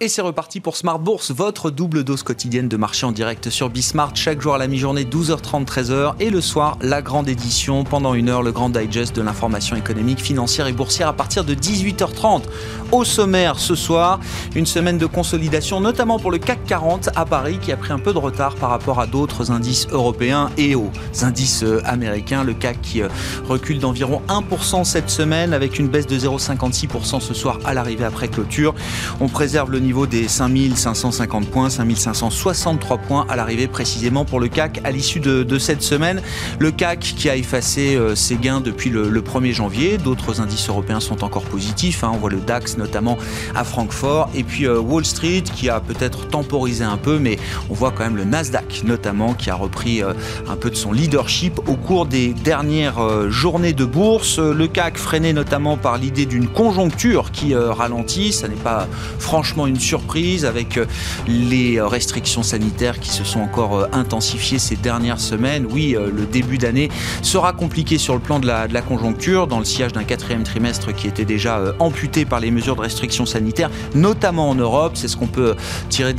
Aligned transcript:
Et 0.00 0.06
c'est 0.06 0.22
reparti 0.22 0.60
pour 0.60 0.76
Smart 0.76 1.00
Bourse, 1.00 1.32
votre 1.32 1.72
double 1.72 2.04
dose 2.04 2.22
quotidienne 2.22 2.68
de 2.68 2.76
marché 2.76 3.04
en 3.04 3.10
direct 3.10 3.50
sur 3.50 3.68
Bismart. 3.68 4.14
Chaque 4.14 4.40
jour 4.40 4.54
à 4.54 4.58
la 4.58 4.68
mi-journée, 4.68 5.02
12h30, 5.02 5.64
13h. 5.64 6.14
Et 6.20 6.30
le 6.30 6.40
soir, 6.40 6.78
la 6.82 7.02
grande 7.02 7.28
édition. 7.28 7.82
Pendant 7.82 8.14
une 8.14 8.28
heure, 8.28 8.44
le 8.44 8.52
grand 8.52 8.70
digest 8.70 9.16
de 9.16 9.22
l'information 9.22 9.74
économique, 9.74 10.20
financière 10.20 10.68
et 10.68 10.72
boursière 10.72 11.08
à 11.08 11.14
partir 11.14 11.42
de 11.42 11.52
18h30. 11.52 12.44
Au 12.92 13.04
sommaire 13.04 13.58
ce 13.58 13.74
soir, 13.74 14.20
une 14.54 14.66
semaine 14.66 14.98
de 14.98 15.06
consolidation, 15.06 15.80
notamment 15.80 16.20
pour 16.20 16.30
le 16.30 16.38
CAC 16.38 16.64
40 16.64 17.10
à 17.16 17.24
Paris, 17.24 17.58
qui 17.60 17.72
a 17.72 17.76
pris 17.76 17.92
un 17.92 17.98
peu 17.98 18.12
de 18.12 18.18
retard 18.18 18.54
par 18.54 18.70
rapport 18.70 19.00
à 19.00 19.08
d'autres 19.08 19.50
indices 19.50 19.88
européens 19.90 20.50
et 20.56 20.76
aux 20.76 20.92
indices 21.22 21.64
euh, 21.64 21.82
américains. 21.84 22.44
Le 22.44 22.54
CAC 22.54 22.80
qui 22.82 23.02
euh, 23.02 23.08
recule 23.48 23.80
d'environ 23.80 24.22
1% 24.28 24.84
cette 24.84 25.10
semaine, 25.10 25.52
avec 25.52 25.80
une 25.80 25.88
baisse 25.88 26.06
de 26.06 26.16
0,56% 26.16 27.20
ce 27.20 27.34
soir 27.34 27.58
à 27.64 27.74
l'arrivée 27.74 28.04
après 28.04 28.28
clôture. 28.28 28.76
On 29.18 29.28
préserve 29.28 29.72
le 29.72 29.87
niveau 29.88 30.06
des 30.06 30.28
5550 30.28 31.48
points, 31.48 31.70
5563 31.70 32.98
points 32.98 33.26
à 33.30 33.36
l'arrivée 33.36 33.68
précisément 33.68 34.26
pour 34.26 34.38
le 34.38 34.48
CAC 34.48 34.82
à 34.84 34.90
l'issue 34.90 35.18
de, 35.18 35.58
cette 35.58 35.80
semaine. 35.80 36.20
Le 36.58 36.70
CAC 36.70 37.00
qui 37.00 37.30
a 37.30 37.36
effacé 37.36 37.96
euh, 37.96 38.14
ses 38.14 38.36
gains 38.36 38.60
depuis 38.60 38.90
le, 38.90 39.08
1er 39.22 39.52
janvier. 39.52 39.96
D'autres 39.96 40.42
indices 40.42 40.68
européens 40.68 41.00
sont 41.00 41.24
encore 41.24 41.44
positifs. 41.44 42.04
Hein. 42.04 42.10
On 42.12 42.18
voit 42.18 42.28
le 42.28 42.40
DAX 42.40 42.76
notamment 42.76 43.16
à 43.54 43.64
Francfort. 43.64 44.28
Et 44.34 44.44
puis 44.44 44.66
euh, 44.66 44.78
Wall 44.78 45.06
Street 45.06 45.42
qui 45.42 45.70
a 45.70 45.80
peut-être 45.80 46.28
temporisé 46.28 46.84
un 46.84 46.98
peu, 46.98 47.18
mais 47.18 47.38
on 47.70 47.74
voit 47.74 47.90
quand 47.90 48.04
même 48.04 48.16
le 48.16 48.24
Nasdaq 48.24 48.82
notamment 48.84 49.32
qui 49.32 49.48
a 49.48 49.54
repris 49.54 50.02
euh, 50.02 50.12
un 50.48 50.56
peu 50.56 50.68
de 50.68 50.76
son 50.76 50.92
leadership 50.92 51.60
au 51.66 51.76
cours 51.76 52.04
des 52.04 52.34
dernières 52.34 53.30
journées 53.30 53.72
de 53.72 53.86
bourse. 53.86 54.38
Le 54.38 54.68
CAC 54.68 54.98
freiné 54.98 55.32
notamment 55.32 55.78
par 55.78 55.96
l'idée 55.96 56.26
d'une 56.26 56.48
conjoncture 56.48 57.30
qui 57.30 57.54
ralentit. 57.54 58.34
Ça 58.34 58.48
n'est 58.48 58.54
pas 58.54 58.86
franchement 59.18 59.66
une 59.66 59.77
surprise 59.80 60.44
avec 60.44 60.76
euh, 60.76 60.86
les 61.26 61.80
restrictions 61.80 62.42
sanitaires 62.42 62.98
qui 63.00 63.10
se 63.10 63.24
sont 63.24 63.40
encore 63.40 63.76
euh, 63.76 63.86
intensifiées 63.92 64.58
ces 64.58 64.76
dernières 64.76 65.20
semaines. 65.20 65.66
Oui, 65.70 65.96
euh, 65.96 66.10
le 66.14 66.24
début 66.26 66.58
d'année 66.58 66.88
sera 67.22 67.52
compliqué 67.52 67.98
sur 67.98 68.14
le 68.14 68.20
plan 68.20 68.38
de 68.38 68.46
la, 68.46 68.68
conjoncture, 68.82 69.46
dans 69.46 69.58
le 69.58 69.64
sillage 69.64 69.92
d'un 69.92 70.04
quatrième 70.04 70.44
trimestre 70.44 70.94
qui 70.94 71.06
était 71.06 71.24
déjà 71.24 71.74
amputé 71.78 72.24
par 72.24 72.40
les 72.40 72.50
mesures 72.50 72.76
de 72.76 72.80
restrictions 72.80 73.26
sanitaires, 73.26 73.70
notamment 73.94 74.50
en 74.50 74.54
Europe. 74.54 74.92
C'est 74.94 75.08
ce 75.08 75.16
qu'on 75.16 75.26
peut 75.26 75.54
tirer 75.88 76.14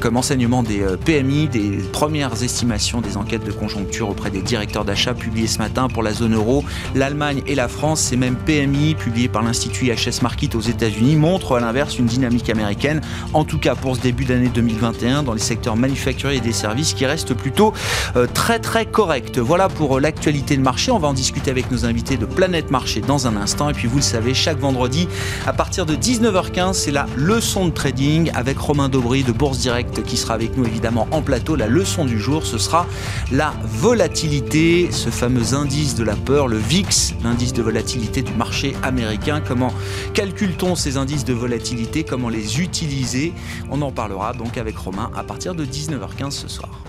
comme 0.00 0.16
enseignement 0.16 0.62
des 0.62 0.82
PMI, 1.04 1.48
des 1.48 1.78
premières 1.92 2.42
estimations 2.42 3.00
des 3.00 3.16
enquêtes 3.16 3.44
de 3.44 3.52
conjoncture 3.52 4.08
auprès 4.08 4.30
des 4.30 4.40
directeurs 4.40 4.84
d'achat 4.84 5.14
publiées 5.14 5.46
ce 5.46 5.58
matin 5.58 5.88
pour 5.88 6.02
la 6.02 6.12
zone 6.12 6.34
euro. 6.34 6.64
L'Allemagne 6.94 7.42
et 7.46 7.54
la 7.54 7.68
France, 7.68 8.00
ces 8.00 8.16
mêmes 8.16 8.36
PMI 8.36 8.94
publiés 8.94 9.28
par 9.28 9.42
l'Institut 9.42 9.86
IHS 9.86 10.22
Market 10.22 10.54
aux 10.54 10.60
États-Unis 10.60 11.16
montrent 11.16 11.56
à 11.56 11.60
l'inverse 11.60 11.98
une 11.98 12.06
dynamique 12.06 12.47
américaine, 12.50 13.00
en 13.34 13.44
tout 13.44 13.58
cas 13.58 13.74
pour 13.74 13.96
ce 13.96 14.00
début 14.00 14.24
d'année 14.24 14.48
2021 14.48 15.22
dans 15.22 15.32
les 15.32 15.40
secteurs 15.40 15.76
manufacturiers 15.76 16.38
et 16.38 16.40
des 16.40 16.52
services 16.52 16.94
qui 16.94 17.06
restent 17.06 17.34
plutôt 17.34 17.72
euh, 18.16 18.26
très 18.32 18.58
très 18.58 18.86
corrects. 18.86 19.38
Voilà 19.38 19.68
pour 19.68 19.96
euh, 19.96 20.00
l'actualité 20.00 20.56
de 20.56 20.62
marché. 20.62 20.90
On 20.90 20.98
va 20.98 21.08
en 21.08 21.12
discuter 21.12 21.50
avec 21.50 21.70
nos 21.70 21.84
invités 21.84 22.16
de 22.16 22.26
Planète 22.26 22.70
Marché 22.70 23.00
dans 23.00 23.26
un 23.26 23.36
instant. 23.36 23.70
Et 23.70 23.72
puis 23.72 23.88
vous 23.88 23.96
le 23.96 24.02
savez, 24.02 24.34
chaque 24.34 24.58
vendredi 24.58 25.08
à 25.46 25.52
partir 25.52 25.86
de 25.86 25.94
19h15, 25.94 26.74
c'est 26.74 26.90
la 26.90 27.06
leçon 27.16 27.66
de 27.66 27.70
trading 27.70 28.30
avec 28.34 28.58
Romain 28.58 28.88
Daubry 28.88 29.22
de 29.22 29.32
Bourse 29.32 29.58
Direct 29.58 30.02
qui 30.02 30.16
sera 30.16 30.34
avec 30.34 30.56
nous 30.56 30.64
évidemment 30.64 31.08
en 31.10 31.22
plateau. 31.22 31.56
La 31.56 31.66
leçon 31.66 32.04
du 32.04 32.18
jour, 32.18 32.46
ce 32.46 32.58
sera 32.58 32.86
la 33.32 33.52
volatilité, 33.64 34.88
ce 34.90 35.10
fameux 35.10 35.54
indice 35.54 35.94
de 35.94 36.04
la 36.04 36.16
peur, 36.16 36.48
le 36.48 36.58
VIX, 36.58 37.14
l'indice 37.22 37.52
de 37.52 37.62
volatilité 37.62 38.22
du 38.22 38.32
marché 38.34 38.74
américain. 38.82 39.42
Comment 39.46 39.72
calcule-t-on 40.14 40.74
ces 40.74 40.96
indices 40.96 41.24
de 41.24 41.32
volatilité? 41.32 42.04
Comment 42.04 42.28
les 42.28 42.37
utiliser. 42.38 43.32
On 43.70 43.82
en 43.82 43.92
parlera 43.92 44.32
donc 44.32 44.56
avec 44.56 44.76
Romain 44.76 45.10
à 45.16 45.24
partir 45.24 45.54
de 45.54 45.64
19h15 45.64 46.30
ce 46.30 46.48
soir. 46.48 46.82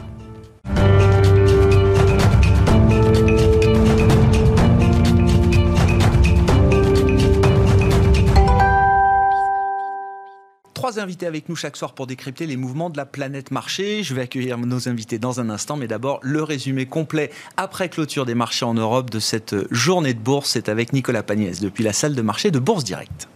Trois 10.80 10.98
invités 10.98 11.26
avec 11.26 11.50
nous 11.50 11.58
chaque 11.58 11.76
soir 11.76 11.94
pour 11.94 12.08
décrypter 12.08 12.46
les 12.46 12.56
mouvements 12.56 12.90
de 12.90 12.96
la 12.96 13.06
planète 13.06 13.52
marché. 13.52 14.02
Je 14.02 14.16
vais 14.16 14.22
accueillir 14.22 14.58
nos 14.58 14.88
invités 14.88 15.20
dans 15.20 15.42
un 15.42 15.50
instant, 15.50 15.76
mais 15.76 15.88
d'abord 15.88 16.22
le 16.24 16.42
résumé 16.42 16.86
complet 16.86 17.32
après 17.58 17.90
clôture 17.90 18.26
des 18.26 18.34
marchés 18.34 18.64
en 18.64 18.76
Europe 18.76 19.10
de 19.10 19.20
cette 19.20 19.56
journée 19.72 20.14
de 20.14 20.20
bourse. 20.20 20.52
C'est 20.52 20.70
avec 20.70 20.94
Nicolas 20.94 21.22
Pagnès 21.22 21.60
depuis 21.60 21.84
la 21.84 21.92
salle 21.92 22.16
de 22.16 22.22
marché 22.22 22.50
de 22.50 22.60
Bourse 22.60 22.86
Direct. 22.86 23.28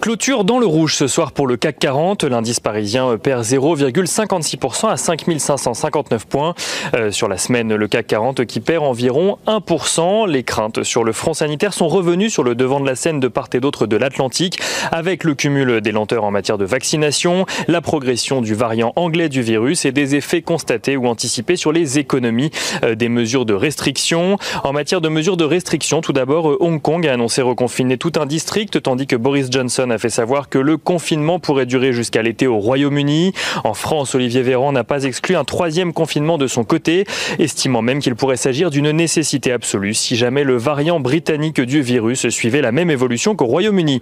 Clôture 0.00 0.44
dans 0.44 0.58
le 0.58 0.66
rouge 0.66 0.94
ce 0.94 1.06
soir 1.06 1.32
pour 1.32 1.46
le 1.46 1.56
CAC 1.56 1.78
40. 1.78 2.24
L'indice 2.24 2.60
parisien 2.60 3.18
perd 3.18 3.44
0,56% 3.44 4.88
à 4.88 4.96
5559 4.96 6.26
points. 6.26 6.54
Euh, 6.94 7.10
sur 7.10 7.28
la 7.28 7.36
semaine, 7.36 7.74
le 7.74 7.88
CAC 7.88 8.06
40 8.06 8.44
qui 8.46 8.60
perd 8.60 8.84
environ 8.84 9.38
1%. 9.46 10.28
Les 10.28 10.42
craintes 10.42 10.82
sur 10.82 11.04
le 11.04 11.12
front 11.12 11.34
sanitaire 11.34 11.74
sont 11.74 11.88
revenues 11.88 12.30
sur 12.30 12.42
le 12.42 12.54
devant 12.54 12.80
de 12.80 12.86
la 12.86 12.94
scène 12.94 13.20
de 13.20 13.28
part 13.28 13.48
et 13.52 13.60
d'autre 13.60 13.86
de 13.86 13.96
l'Atlantique 13.96 14.60
avec 14.92 15.24
le 15.24 15.34
cumul 15.34 15.80
des 15.80 15.92
lenteurs 15.92 16.24
en 16.24 16.30
matière 16.30 16.58
de 16.58 16.64
vaccination, 16.64 17.46
la 17.68 17.80
progression 17.80 18.40
du 18.40 18.54
variant 18.54 18.92
anglais 18.96 19.28
du 19.28 19.42
virus 19.42 19.84
et 19.84 19.92
des 19.92 20.14
effets 20.14 20.42
constatés 20.42 20.96
ou 20.96 21.06
anticipés 21.06 21.56
sur 21.56 21.72
les 21.72 21.98
économies 21.98 22.50
euh, 22.84 22.94
des 22.94 23.08
mesures 23.08 23.44
de 23.44 23.54
restriction. 23.54 24.38
En 24.64 24.72
matière 24.72 25.00
de 25.00 25.08
mesures 25.08 25.36
de 25.36 25.44
restriction, 25.44 26.00
tout 26.00 26.12
d'abord, 26.12 26.56
Hong 26.60 26.80
Kong 26.80 27.06
a 27.06 27.12
annoncé 27.12 27.42
reconfiner 27.42 27.98
tout 27.98 28.12
un 28.16 28.26
district 28.26 28.82
tandis 28.82 29.06
que 29.06 29.16
Boris 29.16 29.49
Johnson 29.50 29.90
a 29.90 29.98
fait 29.98 30.10
savoir 30.10 30.48
que 30.48 30.58
le 30.58 30.76
confinement 30.76 31.38
pourrait 31.38 31.66
durer 31.66 31.92
jusqu'à 31.92 32.22
l'été 32.22 32.46
au 32.46 32.58
Royaume-Uni. 32.58 33.32
En 33.64 33.74
France, 33.74 34.14
Olivier 34.14 34.42
Véran 34.42 34.72
n'a 34.72 34.84
pas 34.84 35.04
exclu 35.04 35.36
un 35.36 35.44
troisième 35.44 35.92
confinement 35.92 36.38
de 36.38 36.46
son 36.46 36.64
côté, 36.64 37.04
estimant 37.38 37.82
même 37.82 38.00
qu'il 38.00 38.14
pourrait 38.14 38.36
s'agir 38.36 38.70
d'une 38.70 38.90
nécessité 38.90 39.52
absolue 39.52 39.94
si 39.94 40.16
jamais 40.16 40.44
le 40.44 40.56
variant 40.56 41.00
britannique 41.00 41.60
du 41.60 41.82
virus 41.82 42.28
suivait 42.28 42.60
la 42.60 42.72
même 42.72 42.90
évolution 42.90 43.34
qu'au 43.34 43.46
Royaume-Uni. 43.46 44.00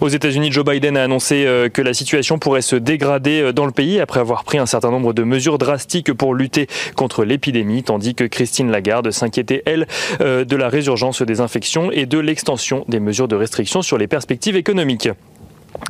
Aux 0.00 0.08
États-Unis, 0.08 0.52
Joe 0.52 0.64
Biden 0.64 0.96
a 0.96 1.04
annoncé 1.04 1.44
euh, 1.46 1.68
que 1.68 1.82
la 1.82 1.94
situation 1.94 2.38
pourrait 2.38 2.62
se 2.62 2.76
dégrader 2.76 3.40
euh, 3.40 3.52
dans 3.52 3.66
le 3.66 3.72
pays 3.72 4.00
après 4.00 4.20
avoir 4.20 4.44
pris 4.44 4.58
un 4.58 4.66
certain 4.66 4.90
nombre 4.90 5.12
de 5.12 5.22
mesures 5.22 5.58
drastiques 5.58 6.12
pour 6.12 6.34
lutter 6.34 6.66
contre 6.96 7.24
l'épidémie, 7.24 7.82
tandis 7.82 8.14
que 8.14 8.24
Christine 8.24 8.70
Lagarde 8.70 9.10
s'inquiétait, 9.10 9.62
elle, 9.66 9.86
euh, 10.20 10.44
de 10.44 10.56
la 10.56 10.68
résurgence 10.68 11.22
des 11.22 11.40
infections 11.40 11.90
et 11.92 12.06
de 12.06 12.18
l'extension 12.18 12.84
des 12.88 13.00
mesures 13.00 13.28
de 13.28 13.36
restriction 13.36 13.82
sur 13.82 13.98
les 13.98 14.06
perspectives 14.06 14.55
économique. 14.56 15.08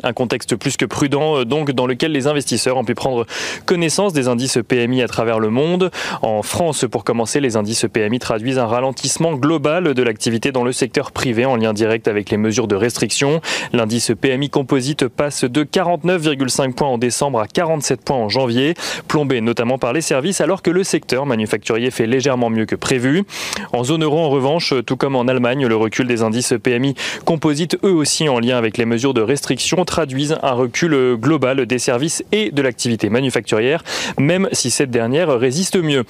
Un 0.02 0.12
contexte 0.12 0.56
plus 0.56 0.76
que 0.76 0.84
prudent, 0.84 1.38
euh, 1.38 1.44
donc, 1.44 1.72
dans 1.72 1.86
lequel 1.86 2.12
les 2.12 2.26
investisseurs 2.26 2.76
ont 2.76 2.84
pu 2.84 2.94
prendre 2.94 3.26
connaissance 3.64 4.12
des 4.12 4.28
indices 4.28 4.58
PMI 4.66 5.02
à 5.02 5.08
travers 5.08 5.38
le 5.38 5.50
monde. 5.50 5.90
En 6.22 6.42
France, 6.42 6.84
pour 6.90 7.04
commencer, 7.04 7.40
les 7.40 7.56
indices 7.56 7.86
PMI 7.92 8.18
traduisent 8.18 8.58
un 8.58 8.66
ralentissement 8.66 9.34
global 9.34 9.94
de 9.94 10.02
l'activité 10.02 10.52
dans 10.52 10.64
le 10.64 10.72
secteur 10.72 11.12
privé 11.12 11.44
en 11.44 11.56
lien 11.56 11.72
direct 11.72 12.08
avec 12.08 12.30
les 12.30 12.36
mesures 12.36 12.68
de 12.68 12.76
restriction. 12.76 13.40
L'indice 13.72 14.12
PMI 14.20 14.50
composite 14.50 15.08
passe 15.08 15.44
de 15.44 15.64
49,5 15.64 16.72
points 16.72 16.88
en 16.88 16.98
décembre 16.98 17.40
à 17.40 17.46
47 17.46 18.02
points 18.02 18.16
en 18.16 18.28
janvier, 18.28 18.74
plombé 19.08 19.40
notamment 19.40 19.78
par 19.78 19.92
les 19.92 20.00
services, 20.00 20.40
alors 20.40 20.62
que 20.62 20.70
le 20.70 20.84
secteur 20.84 21.26
manufacturier 21.26 21.90
fait 21.90 22.06
légèrement 22.06 22.50
mieux 22.50 22.66
que 22.66 22.76
prévu. 22.76 23.24
En 23.72 23.84
zone 23.84 24.04
euro, 24.04 24.18
en 24.18 24.30
revanche, 24.30 24.74
tout 24.86 24.96
comme 24.96 25.16
en 25.16 25.28
Allemagne, 25.28 25.66
le 25.66 25.76
recul 25.76 26.06
des 26.06 26.22
indices 26.22 26.54
PMI 26.62 26.94
composite 27.24 27.76
eux 27.84 27.92
aussi 27.92 28.28
en 28.28 28.38
lien 28.38 28.56
avec 28.56 28.78
les 28.78 28.84
mesures 28.84 29.14
de 29.14 29.20
restriction 29.20 29.75
traduisent 29.84 30.38
un 30.42 30.52
recul 30.52 31.16
global 31.16 31.66
des 31.66 31.78
services 31.78 32.24
et 32.32 32.50
de 32.50 32.62
l'activité 32.62 33.10
manufacturière, 33.10 33.82
même 34.18 34.48
si 34.52 34.70
cette 34.70 34.90
dernière 34.90 35.28
résiste 35.38 35.76
mieux. 35.76 36.04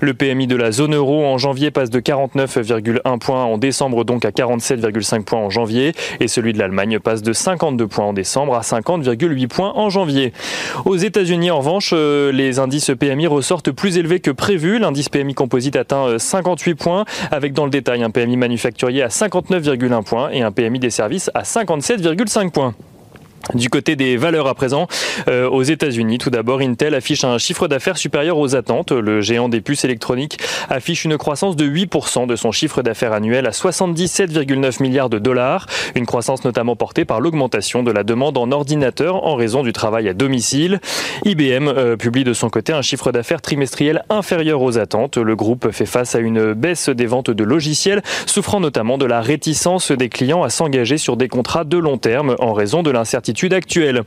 Le 0.00 0.14
PMI 0.14 0.46
de 0.46 0.56
la 0.56 0.72
zone 0.72 0.94
euro 0.94 1.24
en 1.24 1.38
janvier 1.38 1.70
passe 1.70 1.90
de 1.90 2.00
49,1 2.00 3.18
points 3.18 3.44
en 3.44 3.58
décembre 3.58 4.04
donc 4.04 4.24
à 4.24 4.30
47,5 4.30 5.22
points 5.22 5.40
en 5.40 5.50
janvier 5.50 5.92
et 6.20 6.28
celui 6.28 6.52
de 6.52 6.58
l'Allemagne 6.58 6.98
passe 6.98 7.22
de 7.22 7.32
52 7.32 7.86
points 7.86 8.06
en 8.06 8.12
décembre 8.12 8.54
à 8.54 8.60
50,8 8.60 9.48
points 9.48 9.72
en 9.74 9.90
janvier. 9.90 10.32
Aux 10.84 10.96
États-Unis 10.96 11.50
en 11.50 11.58
revanche, 11.58 11.92
euh, 11.94 12.32
les 12.32 12.58
indices 12.58 12.90
PMI 12.98 13.26
ressortent 13.26 13.70
plus 13.70 13.98
élevés 13.98 14.20
que 14.20 14.30
prévu. 14.30 14.78
L'indice 14.78 15.08
PMI 15.08 15.34
composite 15.34 15.76
atteint 15.76 16.18
58 16.18 16.70
euh, 16.70 16.74
points 16.74 17.04
avec 17.30 17.52
dans 17.52 17.64
le 17.64 17.70
détail 17.70 18.02
un 18.02 18.10
PMI 18.10 18.36
manufacturier 18.36 19.02
à 19.02 19.08
59,1 19.08 20.04
points 20.04 20.30
et 20.30 20.42
un 20.42 20.52
PMI 20.52 20.78
des 20.78 20.90
services 20.90 21.30
à 21.34 21.42
57,5 21.42 22.50
points. 22.50 22.74
Du 23.54 23.68
côté 23.68 23.96
des 23.96 24.16
valeurs 24.16 24.46
à 24.46 24.54
présent, 24.54 24.86
euh, 25.28 25.48
aux 25.48 25.62
États-Unis, 25.62 26.18
tout 26.18 26.30
d'abord, 26.30 26.60
Intel 26.60 26.94
affiche 26.94 27.24
un 27.24 27.38
chiffre 27.38 27.66
d'affaires 27.66 27.96
supérieur 27.96 28.38
aux 28.38 28.54
attentes. 28.54 28.92
Le 28.92 29.22
géant 29.22 29.48
des 29.48 29.60
puces 29.60 29.84
électroniques 29.84 30.38
affiche 30.68 31.04
une 31.04 31.16
croissance 31.16 31.56
de 31.56 31.66
8% 31.66 32.26
de 32.26 32.36
son 32.36 32.52
chiffre 32.52 32.82
d'affaires 32.82 33.12
annuel 33.12 33.46
à 33.46 33.50
77,9 33.50 34.82
milliards 34.82 35.08
de 35.08 35.18
dollars. 35.18 35.66
Une 35.96 36.06
croissance 36.06 36.44
notamment 36.44 36.76
portée 36.76 37.04
par 37.04 37.20
l'augmentation 37.20 37.82
de 37.82 37.90
la 37.90 38.04
demande 38.04 38.38
en 38.38 38.52
ordinateur 38.52 39.26
en 39.26 39.34
raison 39.34 39.62
du 39.62 39.72
travail 39.72 40.08
à 40.08 40.14
domicile. 40.14 40.78
IBM 41.24 41.68
euh, 41.68 41.96
publie 41.96 42.24
de 42.24 42.34
son 42.34 42.50
côté 42.50 42.72
un 42.72 42.82
chiffre 42.82 43.10
d'affaires 43.10 43.40
trimestriel 43.40 44.04
inférieur 44.10 44.62
aux 44.62 44.78
attentes. 44.78 45.16
Le 45.16 45.34
groupe 45.34 45.70
fait 45.72 45.86
face 45.86 46.14
à 46.14 46.20
une 46.20 46.52
baisse 46.52 46.88
des 46.88 47.06
ventes 47.06 47.30
de 47.30 47.44
logiciels, 47.44 48.02
souffrant 48.26 48.60
notamment 48.60 48.96
de 48.96 49.06
la 49.06 49.20
réticence 49.20 49.90
des 49.90 50.08
clients 50.08 50.44
à 50.44 50.50
s'engager 50.50 50.98
sur 50.98 51.16
des 51.16 51.28
contrats 51.28 51.64
de 51.64 51.78
long 51.78 51.98
terme 51.98 52.36
en 52.38 52.52
raison 52.52 52.82
de 52.82 52.90
l'incertitude 52.90 53.29
l'incertitude 53.30 53.54
actuelle. 53.54 54.02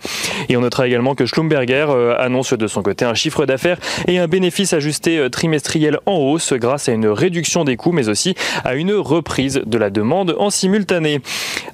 Et 0.49 0.57
on 0.57 0.61
notera 0.61 0.87
également 0.87 1.15
que 1.15 1.25
Schlumberger 1.25 1.87
euh, 1.89 2.15
annonce 2.19 2.53
de 2.53 2.67
son 2.67 2.81
côté 2.81 3.05
un 3.05 3.13
chiffre 3.13 3.45
d'affaires 3.45 3.77
et 4.07 4.19
un 4.19 4.27
bénéfice 4.27 4.73
ajusté 4.73 5.17
euh, 5.17 5.29
trimestriel 5.29 5.99
en 6.05 6.17
hausse 6.17 6.53
grâce 6.53 6.89
à 6.89 6.91
une 6.91 7.07
réduction 7.07 7.63
des 7.63 7.77
coûts, 7.77 7.91
mais 7.91 8.09
aussi 8.09 8.35
à 8.65 8.75
une 8.75 8.93
reprise 8.93 9.61
de 9.65 9.77
la 9.77 9.89
demande 9.89 10.35
en 10.37 10.49
simultané. 10.49 11.21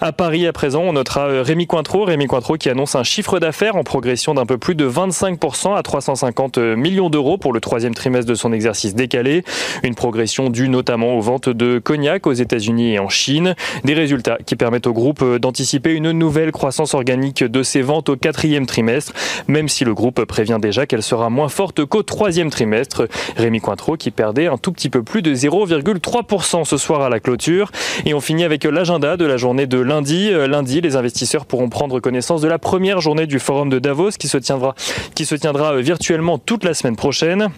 À 0.02 0.12
Paris, 0.12 0.46
à 0.48 0.54
présent, 0.54 0.82
on 0.84 0.94
notera 0.94 1.28
euh, 1.28 1.42
Rémi 1.42 1.66
Cointreau, 1.66 2.04
Rémi 2.06 2.28
Cointreau 2.28 2.58
qui 2.58 2.70
annonce 2.70 2.96
un 2.96 3.04
chiffre 3.04 3.40
d'affaires 3.40 3.76
en 3.76 3.84
progression 3.84 4.34
d'un 4.34 4.46
peu 4.46 4.58
plus 4.58 4.76
de 4.76 4.88
25% 4.88 5.76
à 5.76 5.82
350 5.82 6.58
millions 6.60 7.10
d'euros 7.10 7.38
pour 7.38 7.54
le 7.54 7.60
troisième 7.60 7.96
trimestre 7.96 8.30
de 8.30 8.36
son 8.36 8.54
exercice 8.54 8.94
décalé. 8.94 9.44
Une 9.84 9.96
progression 9.96 10.50
due 10.50 10.70
notamment 10.70 11.18
aux 11.18 11.22
ventes 11.22 11.50
de 11.50 11.80
cognac 11.80 12.28
aux 12.28 12.34
États-Unis 12.34 12.94
et 12.94 13.00
en 13.00 13.10
Chine. 13.10 13.56
Des 13.84 13.94
résultats 13.94 14.38
qui 14.46 14.56
permettent 14.56 14.88
au 14.88 14.94
groupe 14.94 15.24
d'anticiper 15.38 15.94
une 15.94 16.12
nouvelle 16.12 16.52
croissance 16.52 16.94
organique 16.94 17.39
de 17.44 17.64
ses 17.64 17.82
ventes 17.82 18.10
au 18.10 18.16
quatrième 18.16 18.66
trimestre, 18.66 19.14
même 19.48 19.70
si 19.70 19.86
le 19.86 19.94
groupe 19.94 20.24
prévient 20.26 20.58
déjà 20.62 20.86
qu'elle 20.86 21.04
sera 21.04 21.30
moins 21.30 21.50
forte 21.50 21.86
qu'au 21.86 22.04
troisième 22.04 22.50
trimestre. 22.50 23.08
Rémi 23.38 23.60
Cointreau 23.60 23.98
qui 23.98 24.12
perdait 24.12 24.48
un 24.48 24.58
tout 24.58 24.72
petit 24.72 24.90
peu 24.90 25.04
plus 25.04 25.22
de 25.22 25.34
0,3% 25.34 26.66
ce 26.66 26.78
soir 26.78 27.02
à 27.02 27.10
la 27.10 27.20
clôture. 27.20 27.72
Et 28.06 28.14
on 28.14 28.22
finit 28.22 28.44
avec 28.44 28.64
l'agenda 28.64 29.18
de 29.18 29.26
la 29.26 29.38
journée 29.38 29.68
de 29.68 29.80
lundi. 29.80 30.30
Euh, 30.32 30.48
lundi, 30.48 30.82
les 30.82 30.96
investisseurs 30.96 31.46
pourront 31.46 31.70
prendre 31.70 32.00
connaissance 32.00 32.42
de 32.42 32.48
la 32.48 32.60
première 32.60 33.02
journée 33.02 33.28
du 33.28 33.40
forum 33.40 33.70
de 33.70 33.80
Davos 33.80 34.12
qui 34.12 34.28
se 34.28 34.38
tiendra, 34.38 34.76
euh, 35.16 35.82
virtuellement 35.82 36.38
toute 36.38 36.64
la 36.64 36.74
semaine 36.74 36.96
prochaine. 36.96 37.50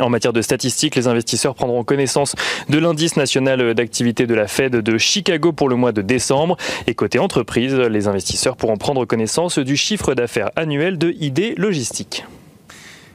En 0.00 0.10
matière 0.10 0.32
de 0.32 0.42
statistiques, 0.42 0.94
les 0.94 1.08
investisseurs 1.08 1.54
prendront 1.54 1.84
connaissance 1.84 2.34
de 2.68 2.78
l'indice 2.78 3.16
national 3.16 3.74
d'activité 3.74 4.26
de 4.26 4.34
la 4.34 4.46
Fed 4.46 4.72
de 4.76 4.98
Chicago 4.98 5.52
pour 5.52 5.68
le 5.68 5.76
mois 5.76 5.92
de 5.92 6.02
décembre. 6.02 6.56
Et 6.86 6.94
côté 6.94 7.18
entreprise, 7.18 7.74
les 7.74 8.08
investisseurs 8.08 8.56
pourront 8.56 8.76
prendre 8.76 9.04
connaissance 9.04 9.58
du 9.58 9.76
chiffre 9.76 10.14
d'affaires 10.14 10.50
annuel 10.56 10.98
de 10.98 11.14
ID 11.18 11.54
Logistique. 11.56 12.24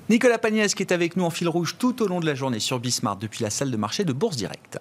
Nicolas 0.10 0.38
Pagnès 0.38 0.76
qui 0.76 0.84
est 0.84 0.92
avec 0.92 1.16
nous 1.16 1.24
en 1.24 1.30
fil 1.30 1.48
rouge 1.48 1.76
tout 1.80 2.02
au 2.02 2.08
long 2.08 2.20
de 2.20 2.26
la 2.26 2.36
journée 2.36 2.60
sur 2.60 2.80
Bismarck 2.80 3.22
depuis 3.22 3.44
la 3.44 3.50
salle 3.50 3.72
de 3.72 3.78
marché 3.78 4.04
de 4.04 4.12
Bourse 4.12 4.36
Directe. 4.36 4.80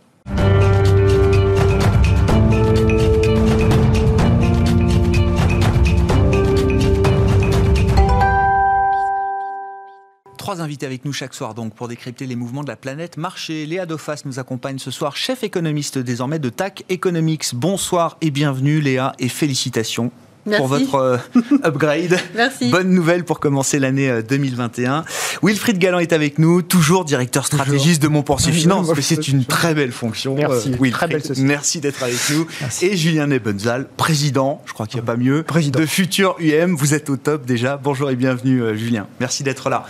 Trois 10.42 10.60
invités 10.60 10.86
avec 10.86 11.04
nous 11.04 11.12
chaque 11.12 11.34
soir 11.34 11.54
donc 11.54 11.72
pour 11.72 11.86
décrypter 11.86 12.26
les 12.26 12.34
mouvements 12.34 12.64
de 12.64 12.68
la 12.68 12.74
planète 12.74 13.16
marché. 13.16 13.64
Léa 13.64 13.86
Dofas 13.86 14.22
nous 14.24 14.40
accompagne 14.40 14.80
ce 14.80 14.90
soir, 14.90 15.16
chef 15.16 15.44
économiste 15.44 15.98
désormais 15.98 16.40
de 16.40 16.48
TAC 16.48 16.84
Economics. 16.88 17.54
Bonsoir 17.54 18.16
et 18.22 18.32
bienvenue 18.32 18.80
Léa 18.80 19.12
et 19.20 19.28
félicitations 19.28 20.10
pour 20.44 20.66
votre 20.66 20.94
euh, 20.94 21.16
upgrade. 21.64 22.18
Merci. 22.34 22.70
Bonne 22.70 22.90
nouvelle 22.90 23.24
pour 23.24 23.40
commencer 23.40 23.78
l'année 23.78 24.22
2021. 24.22 24.98
Euh, 24.98 25.02
Wilfried 25.42 25.78
Galland 25.78 26.00
est 26.00 26.12
avec 26.12 26.38
nous, 26.38 26.62
toujours 26.62 27.04
directeur 27.04 27.46
stratégiste 27.46 28.02
de 28.02 28.08
Montpensier 28.08 28.52
Finance. 28.52 28.88
Mais 28.94 29.02
c'est 29.02 29.28
une 29.28 29.44
très 29.44 29.74
belle 29.74 29.92
fonction. 29.92 30.34
Merci. 30.34 30.74
Euh, 30.80 30.90
très 30.90 31.08
belle 31.08 31.22
Merci 31.38 31.80
d'être 31.80 32.02
avec 32.02 32.18
nous. 32.30 32.46
Et 32.82 32.96
Julien 32.96 33.26
Nebenzal, 33.26 33.86
président, 33.96 34.62
je 34.66 34.72
crois 34.72 34.86
qu'il 34.86 34.96
n'y 35.00 35.04
a 35.04 35.06
pas 35.06 35.16
mieux, 35.16 35.42
président. 35.42 35.78
de 35.80 35.86
Futur 35.86 36.36
UM. 36.40 36.74
Vous 36.74 36.94
êtes 36.94 37.10
au 37.10 37.16
top 37.16 37.46
déjà. 37.46 37.76
Bonjour 37.82 38.10
et 38.10 38.16
bienvenue 38.16 38.76
Julien. 38.76 39.06
Merci 39.20 39.42
d'être 39.42 39.70
là. 39.70 39.84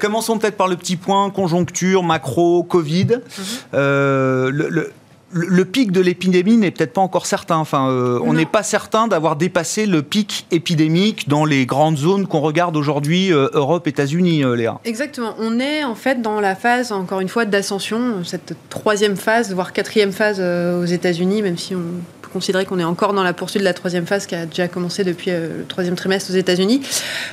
commençons 0.00 0.38
peut-être 0.38 0.56
par 0.56 0.68
le 0.68 0.76
petit 0.76 0.96
point 0.96 1.30
conjoncture, 1.30 2.02
macro, 2.02 2.62
Covid. 2.62 3.06
Mhm. 3.06 3.18
le, 3.72 4.68
le 4.68 4.92
pic 5.70 5.92
de 5.92 6.00
l'épidémie 6.00 6.56
n'est 6.56 6.70
peut-être 6.70 6.92
pas 6.92 7.00
encore 7.00 7.26
certain. 7.26 7.56
Enfin, 7.56 7.90
euh, 7.90 8.18
on 8.24 8.32
n'est 8.32 8.46
pas 8.46 8.62
certain 8.62 9.08
d'avoir 9.08 9.36
dépassé 9.36 9.86
le 9.86 10.02
pic 10.02 10.46
épidémique 10.50 11.28
dans 11.28 11.44
les 11.44 11.66
grandes 11.66 11.98
zones 11.98 12.26
qu'on 12.26 12.40
regarde 12.40 12.76
aujourd'hui, 12.76 13.32
euh, 13.32 13.48
Europe, 13.52 13.86
États-Unis, 13.86 14.44
euh, 14.44 14.56
Léa. 14.56 14.80
Exactement. 14.84 15.34
On 15.38 15.60
est 15.60 15.84
en 15.84 15.94
fait 15.94 16.20
dans 16.20 16.40
la 16.40 16.54
phase, 16.54 16.92
encore 16.92 17.20
une 17.20 17.28
fois, 17.28 17.44
d'ascension, 17.44 18.24
cette 18.24 18.54
troisième 18.68 19.16
phase, 19.16 19.54
voire 19.54 19.72
quatrième 19.72 20.12
phase 20.12 20.40
aux 20.40 20.86
États-Unis, 20.86 21.42
même 21.42 21.58
si 21.58 21.74
on 21.74 21.82
peut 22.22 22.30
considérer 22.32 22.64
qu'on 22.64 22.78
est 22.78 22.84
encore 22.84 23.12
dans 23.12 23.22
la 23.22 23.32
poursuite 23.32 23.60
de 23.60 23.64
la 23.64 23.74
troisième 23.74 24.06
phase 24.06 24.26
qui 24.26 24.34
a 24.34 24.46
déjà 24.46 24.68
commencé 24.68 25.04
depuis 25.04 25.30
le 25.30 25.64
troisième 25.68 25.94
trimestre 25.94 26.30
aux 26.30 26.36
États-Unis. 26.36 26.82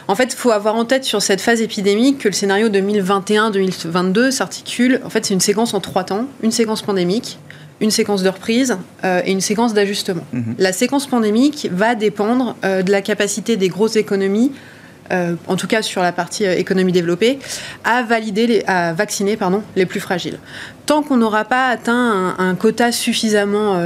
En 0.08 0.16
fait, 0.16 0.34
il 0.34 0.38
faut 0.38 0.52
avoir 0.52 0.76
en 0.76 0.86
tête 0.86 1.04
sur 1.04 1.22
cette 1.22 1.42
phase 1.42 1.62
épidémique 1.62 2.20
que 2.20 2.28
le 2.28 2.34
scénario 2.34 2.70
2021-2022 2.70 4.32
s'articule. 4.32 5.02
En 5.04 5.10
fait, 5.10 5.26
c'est 5.26 5.34
une 5.34 5.40
séquence 5.40 5.74
en 5.74 5.80
trois 5.80 6.04
temps, 6.04 6.26
une 6.44 6.52
séquence 6.52 6.82
pandémique 6.82 7.40
une 7.80 7.92
séquence 7.92 8.24
de 8.24 8.30
reprise 8.30 8.78
euh, 9.04 9.22
et 9.26 9.32
une 9.32 9.42
séquence 9.42 9.74
d'ajustement. 9.74 10.24
Mhm. 10.34 10.56
La 10.58 10.74
séquence 10.74 11.08
pandémique 11.08 11.70
va 11.72 11.96
dépendre 11.96 12.56
euh, 12.64 12.82
de 12.82 12.92
la 12.92 13.02
capacité 13.02 13.58
des 13.58 13.70
grosses 13.70 13.96
économies, 13.96 14.52
euh, 15.12 15.36
en 15.48 15.56
tout 15.56 15.68
cas 15.68 15.82
sur 15.82 16.02
la 16.02 16.12
partie 16.12 16.44
économie 16.44 16.92
développée, 16.92 17.40
à 17.84 18.04
valider, 18.04 18.48
les, 18.48 18.64
à 18.66 18.94
vacciner 18.94 19.38
pardon, 19.38 19.62
les 19.76 19.86
plus 19.86 20.00
fragiles. 20.00 20.40
Tant 20.86 21.04
qu'on 21.04 21.18
n'aura 21.18 21.46
pas 21.46 21.68
atteint 21.68 22.36
un, 22.38 22.50
un 22.50 22.56
quota 22.56 22.92
suffisamment 22.92 23.80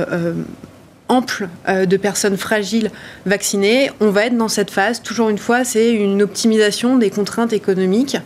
ample 1.11 1.49
euh, 1.67 1.85
de 1.85 1.97
personnes 1.97 2.37
fragiles 2.37 2.89
vaccinées, 3.25 3.91
on 3.99 4.09
va 4.09 4.27
être 4.27 4.37
dans 4.37 4.47
cette 4.47 4.71
phase. 4.71 5.01
Toujours 5.01 5.29
une 5.29 5.37
fois, 5.37 5.65
c'est 5.65 5.91
une 5.91 6.21
optimisation 6.21 6.97
des 6.97 7.09
contraintes 7.09 7.51
économiques 7.51 8.17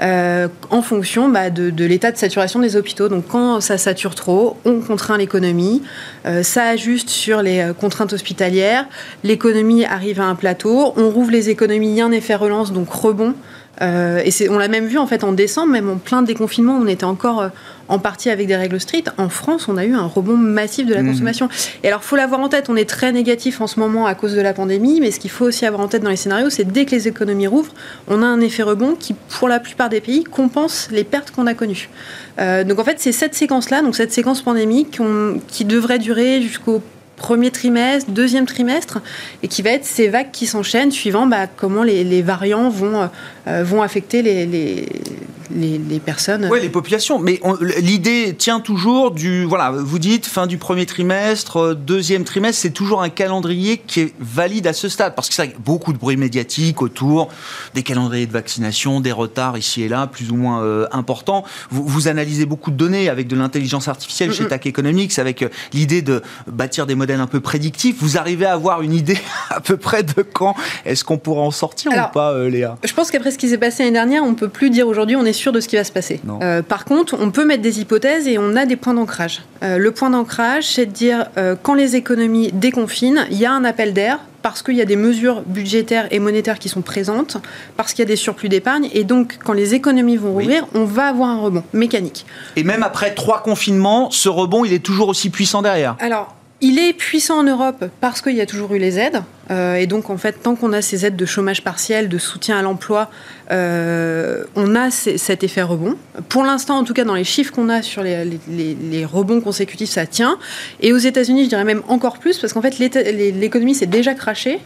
euh, 0.00 0.48
en 0.70 0.82
fonction 0.82 1.28
bah, 1.28 1.50
de, 1.50 1.84
l'état 1.84 2.10
de 2.10 2.16
saturation 2.16 2.58
des 2.58 2.76
hôpitaux. 2.76 3.08
Donc 3.08 3.28
quand 3.28 3.60
ça 3.60 3.78
sature 3.78 4.16
trop, 4.16 4.56
on 4.64 4.80
contraint 4.80 5.16
l'économie, 5.16 5.82
euh, 6.26 6.42
ça 6.42 6.64
ajuste 6.64 7.08
sur 7.08 7.42
les 7.42 7.70
contraintes 7.80 8.12
hospitalières, 8.12 8.86
l'économie 9.22 9.84
arrive 9.84 10.20
à 10.20 10.24
un 10.24 10.34
plateau, 10.34 10.92
on 10.96 11.10
rouvre 11.10 11.30
les 11.30 11.48
économies, 11.48 11.90
il 11.90 11.94
y 11.94 12.00
a 12.00 12.06
un 12.06 12.12
effet 12.12 12.34
relance, 12.34 12.72
donc 12.72 12.90
rebond. 12.90 13.34
et 13.80 14.30
on 14.50 14.58
l'a 14.58 14.68
même 14.68 14.86
vu 14.86 14.98
en 14.98 15.06
fait 15.06 15.22
en 15.22 15.32
décembre, 15.32 15.72
même 15.72 15.88
en 15.88 15.96
plein 15.96 16.22
déconfinement, 16.22 16.76
on 16.80 16.86
était 16.86 17.04
encore 17.04 17.50
en 17.88 17.98
partie 17.98 18.30
avec 18.30 18.46
des 18.46 18.56
règles 18.56 18.80
strictes. 18.80 19.10
En 19.18 19.28
France, 19.28 19.68
on 19.68 19.76
a 19.76 19.84
eu 19.84 19.94
un 19.94 20.06
rebond 20.06 20.36
massif 20.36 20.86
de 20.86 20.94
la 20.94 21.02
mmh. 21.02 21.08
consommation. 21.08 21.48
Et 21.82 21.88
alors, 21.88 22.02
faut 22.04 22.16
l'avoir 22.16 22.40
en 22.40 22.48
tête, 22.48 22.68
on 22.68 22.76
est 22.76 22.88
très 22.88 23.12
négatif 23.12 23.60
en 23.60 23.66
ce 23.66 23.80
moment 23.80 24.06
à 24.06 24.14
cause 24.14 24.34
de 24.34 24.40
la 24.40 24.52
pandémie, 24.52 25.00
mais 25.00 25.10
ce 25.10 25.20
qu'il 25.20 25.30
faut 25.30 25.46
aussi 25.46 25.66
avoir 25.66 25.82
en 25.82 25.88
tête 25.88 26.02
dans 26.02 26.10
les 26.10 26.16
scénarios, 26.16 26.50
c'est 26.50 26.64
dès 26.64 26.84
que 26.84 26.92
les 26.92 27.08
économies 27.08 27.46
rouvrent, 27.46 27.74
on 28.08 28.22
a 28.22 28.26
un 28.26 28.40
effet 28.40 28.62
rebond 28.62 28.94
qui, 28.98 29.14
pour 29.28 29.48
la 29.48 29.60
plupart 29.60 29.88
des 29.88 30.00
pays, 30.00 30.24
compense 30.24 30.88
les 30.90 31.04
pertes 31.04 31.30
qu'on 31.30 31.46
a 31.46 31.54
connues. 31.54 31.88
Euh, 32.38 32.64
donc 32.64 32.78
en 32.78 32.84
fait, 32.84 32.98
c'est 32.98 33.12
cette 33.12 33.34
séquence-là, 33.34 33.82
donc 33.82 33.96
cette 33.96 34.12
séquence 34.12 34.42
pandémique 34.42 35.00
qui 35.48 35.64
devrait 35.64 35.98
durer 35.98 36.40
jusqu'au 36.42 36.82
premier 37.16 37.50
trimestre, 37.50 38.10
deuxième 38.10 38.46
trimestre, 38.46 39.00
et 39.42 39.48
qui 39.48 39.62
va 39.62 39.70
être 39.70 39.84
ces 39.84 40.08
vagues 40.08 40.30
qui 40.32 40.46
s'enchaînent 40.46 40.90
suivant 40.90 41.26
bah, 41.26 41.46
comment 41.46 41.84
les, 41.84 42.22
variants 42.22 42.68
vont, 42.68 43.08
euh, 43.46 43.62
vont 43.64 43.82
affecter 43.82 44.22
les, 44.22 44.44
les, 44.44 44.88
personnes. 46.04 46.48
Oui, 46.50 46.60
les 46.60 46.68
populations. 46.68 47.18
Mais 47.18 47.40
l'idée 47.80 48.34
tient 48.36 48.60
toujours 48.60 49.10
du. 49.10 49.44
Voilà, 49.44 49.70
vous 49.70 49.98
dites 49.98 50.26
fin 50.26 50.46
du 50.46 50.58
premier 50.58 50.86
trimestre, 50.86 51.56
euh, 51.58 51.74
deuxième 51.74 52.24
trimestre, 52.24 52.62
c'est 52.62 52.70
toujours 52.70 53.02
un 53.02 53.08
calendrier 53.08 53.78
qui 53.78 54.00
est 54.00 54.14
valide 54.20 54.66
à 54.66 54.72
ce 54.72 54.88
stade. 54.88 55.14
Parce 55.14 55.28
que 55.28 55.34
c'est 55.34 55.58
beaucoup 55.60 55.92
de 55.92 55.98
bruit 55.98 56.16
médiatique 56.16 56.82
autour 56.82 57.28
des 57.74 57.82
calendriers 57.82 58.26
de 58.26 58.32
vaccination, 58.32 59.00
des 59.00 59.12
retards 59.12 59.58
ici 59.58 59.82
et 59.82 59.88
là, 59.88 60.06
plus 60.06 60.30
ou 60.30 60.36
moins 60.36 60.62
euh, 60.62 60.86
importants. 60.92 61.44
Vous, 61.70 62.08
analysez 62.08 62.46
beaucoup 62.46 62.70
de 62.70 62.76
données 62.76 63.08
avec 63.08 63.28
de 63.28 63.36
l'intelligence 63.36 63.88
artificielle 63.88 64.32
chez 64.32 64.46
TAC 64.46 64.66
Economics, 64.66 65.18
avec 65.18 65.42
euh, 65.42 65.48
l'idée 65.72 66.02
de 66.02 66.22
bâtir 66.46 66.86
des 66.86 66.94
modèles 66.94 67.20
un 67.20 67.26
peu 67.26 67.40
prédictifs. 67.40 67.96
Vous 68.00 68.18
arrivez 68.18 68.46
à 68.46 68.52
avoir 68.52 68.82
une 68.82 68.92
idée 68.92 69.18
à 69.50 69.60
peu 69.60 69.76
près 69.76 70.02
de 70.02 70.22
quand 70.22 70.54
est-ce 70.84 71.04
qu'on 71.04 71.18
pourra 71.18 71.42
en 71.42 71.50
sortir 71.50 71.92
ou 71.92 72.12
pas, 72.12 72.36
Léa? 72.48 72.76
Je 72.84 72.92
pense 72.92 73.10
qu'après 73.10 73.30
ce 73.30 73.38
qui 73.38 73.48
s'est 73.48 73.58
passé 73.58 73.82
l'année 73.82 73.92
dernière, 73.94 74.24
on 74.24 74.34
peut 74.34 74.48
plus 74.48 74.70
dire 74.70 74.88
aujourd'hui 74.88 75.16
on 75.16 75.24
est 75.24 75.32
sûr 75.42 75.52
de 75.52 75.60
ce 75.60 75.68
qui 75.68 75.76
va 75.76 75.84
se 75.84 75.92
passer. 75.92 76.20
Euh, 76.42 76.62
par 76.62 76.84
contre, 76.84 77.16
on 77.20 77.30
peut 77.30 77.44
mettre 77.44 77.62
des 77.62 77.80
hypothèses 77.80 78.28
et 78.28 78.38
on 78.38 78.56
a 78.56 78.64
des 78.64 78.76
points 78.76 78.94
d'ancrage. 78.94 79.42
Euh, 79.62 79.76
le 79.76 79.90
point 79.90 80.10
d'ancrage, 80.10 80.66
c'est 80.66 80.86
de 80.86 80.92
dire 80.92 81.26
euh, 81.36 81.56
quand 81.60 81.74
les 81.74 81.96
économies 81.96 82.50
déconfinent, 82.52 83.26
il 83.30 83.38
y 83.38 83.44
a 83.44 83.52
un 83.52 83.64
appel 83.64 83.92
d'air 83.92 84.20
parce 84.42 84.62
qu'il 84.62 84.76
y 84.76 84.80
a 84.80 84.84
des 84.84 84.96
mesures 84.96 85.42
budgétaires 85.46 86.08
et 86.10 86.18
monétaires 86.18 86.58
qui 86.58 86.68
sont 86.68 86.82
présentes, 86.82 87.36
parce 87.76 87.92
qu'il 87.92 88.00
y 88.00 88.06
a 88.06 88.08
des 88.08 88.16
surplus 88.16 88.48
d'épargne, 88.48 88.88
et 88.92 89.04
donc 89.04 89.38
quand 89.44 89.52
les 89.52 89.74
économies 89.74 90.16
vont 90.16 90.32
rouvrir, 90.32 90.66
on 90.74 90.84
va 90.84 91.06
avoir 91.06 91.28
un 91.28 91.38
rebond 91.38 91.62
mécanique. 91.72 92.26
Et 92.56 92.64
même 92.64 92.82
après 92.82 93.14
trois 93.14 93.44
confinements, 93.44 94.10
ce 94.10 94.28
rebond, 94.28 94.64
il 94.64 94.72
est 94.72 94.84
toujours 94.84 95.08
aussi 95.08 95.30
puissant 95.30 95.62
derrière? 95.62 95.96
Alors, 96.00 96.34
il 96.62 96.78
est 96.78 96.92
puissant 96.92 97.40
en 97.40 97.42
Europe 97.42 97.84
parce 98.00 98.22
qu'il 98.22 98.36
y 98.36 98.40
a 98.40 98.46
toujours 98.46 98.72
eu 98.72 98.78
les 98.78 98.96
aides. 98.98 99.22
Euh, 99.50 99.74
et 99.74 99.88
donc, 99.88 100.10
en 100.10 100.16
fait, 100.16 100.42
tant 100.44 100.54
qu'on 100.54 100.72
a 100.72 100.80
ces 100.80 101.04
aides 101.04 101.16
de 101.16 101.26
chômage 101.26 101.62
partiel, 101.62 102.08
de 102.08 102.18
soutien 102.18 102.56
à 102.56 102.62
l'emploi, 102.62 103.10
euh, 103.50 104.44
on 104.54 104.76
a 104.76 104.90
cet 104.92 105.42
effet 105.42 105.62
rebond. 105.62 105.96
Pour 106.28 106.44
l'instant, 106.44 106.78
en 106.78 106.84
tout 106.84 106.94
cas, 106.94 107.02
dans 107.04 107.16
les 107.16 107.24
chiffres 107.24 107.52
qu'on 107.52 107.68
a 107.68 107.82
sur 107.82 108.04
les, 108.04 108.24
les, 108.48 109.04
rebonds 109.04 109.40
consécutifs, 109.40 109.90
ça 109.90 110.06
tient. 110.06 110.38
Et 110.80 110.92
aux 110.92 110.98
États-Unis, 110.98 111.44
je 111.44 111.48
dirais 111.48 111.64
même 111.64 111.82
encore 111.88 112.18
plus, 112.18 112.38
parce 112.38 112.52
qu'en 112.52 112.62
fait, 112.62 112.78
l'économie 112.78 113.74
s'est 113.74 113.86
déjà 113.86 114.14
crachée. 114.14 114.60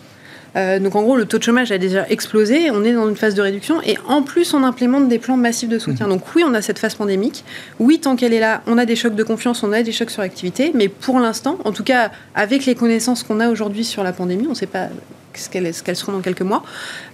Euh, 0.57 0.79
donc 0.79 0.95
en 0.97 1.03
gros, 1.03 1.17
le 1.17 1.27
taux 1.27 1.39
de 1.39 1.43
chômage 1.43 1.71
a 1.73 1.79
déjà 1.79 2.09
explosé, 2.09 2.71
on 2.71 2.85
est 2.85 2.93
dans 2.93 3.09
une 3.09 3.17
phase 3.17 3.35
de 3.35 3.43
réduction 3.43 3.81
et 3.83 3.97
en 4.09 4.23
plus 4.23 4.55
on 4.55 4.65
implémente 4.65 5.09
des 5.09 5.19
plans 5.19 5.37
massifs 5.37 5.69
de 5.69 5.79
soutien. 5.79 6.07
Mmh. 6.07 6.11
Donc 6.11 6.23
oui, 6.35 6.45
on 6.47 6.55
a 6.55 6.63
cette 6.63 6.79
phase 6.79 6.95
pandémique. 6.95 7.45
Oui, 7.79 7.99
tant 7.99 8.17
qu'elle 8.17 8.33
est 8.33 8.41
là, 8.41 8.63
on 8.67 8.79
a 8.79 8.87
des 8.87 8.97
chocs 8.97 9.15
de 9.15 9.23
confiance, 9.23 9.63
on 9.63 9.73
a 9.73 9.83
des 9.83 9.93
chocs 9.93 10.11
sur 10.11 10.23
l'activité, 10.23 10.73
mais 10.75 10.89
pour 10.89 11.21
l'instant, 11.21 11.59
en 11.65 11.73
tout 11.73 11.85
cas 11.85 12.11
avec 12.35 12.67
les 12.67 12.75
connaissances 12.75 13.23
qu'on 13.23 13.41
a 13.41 13.49
aujourd'hui 13.49 13.85
sur 13.85 14.03
la 14.03 14.13
pandémie, 14.13 14.47
on 14.47 14.51
ne 14.51 14.55
sait 14.55 14.67
pas 14.67 14.89
ce 15.35 15.51
qu'elles 15.51 15.97
seront 15.97 16.13
dans 16.13 16.23
quelques 16.23 16.41
mois, 16.41 16.63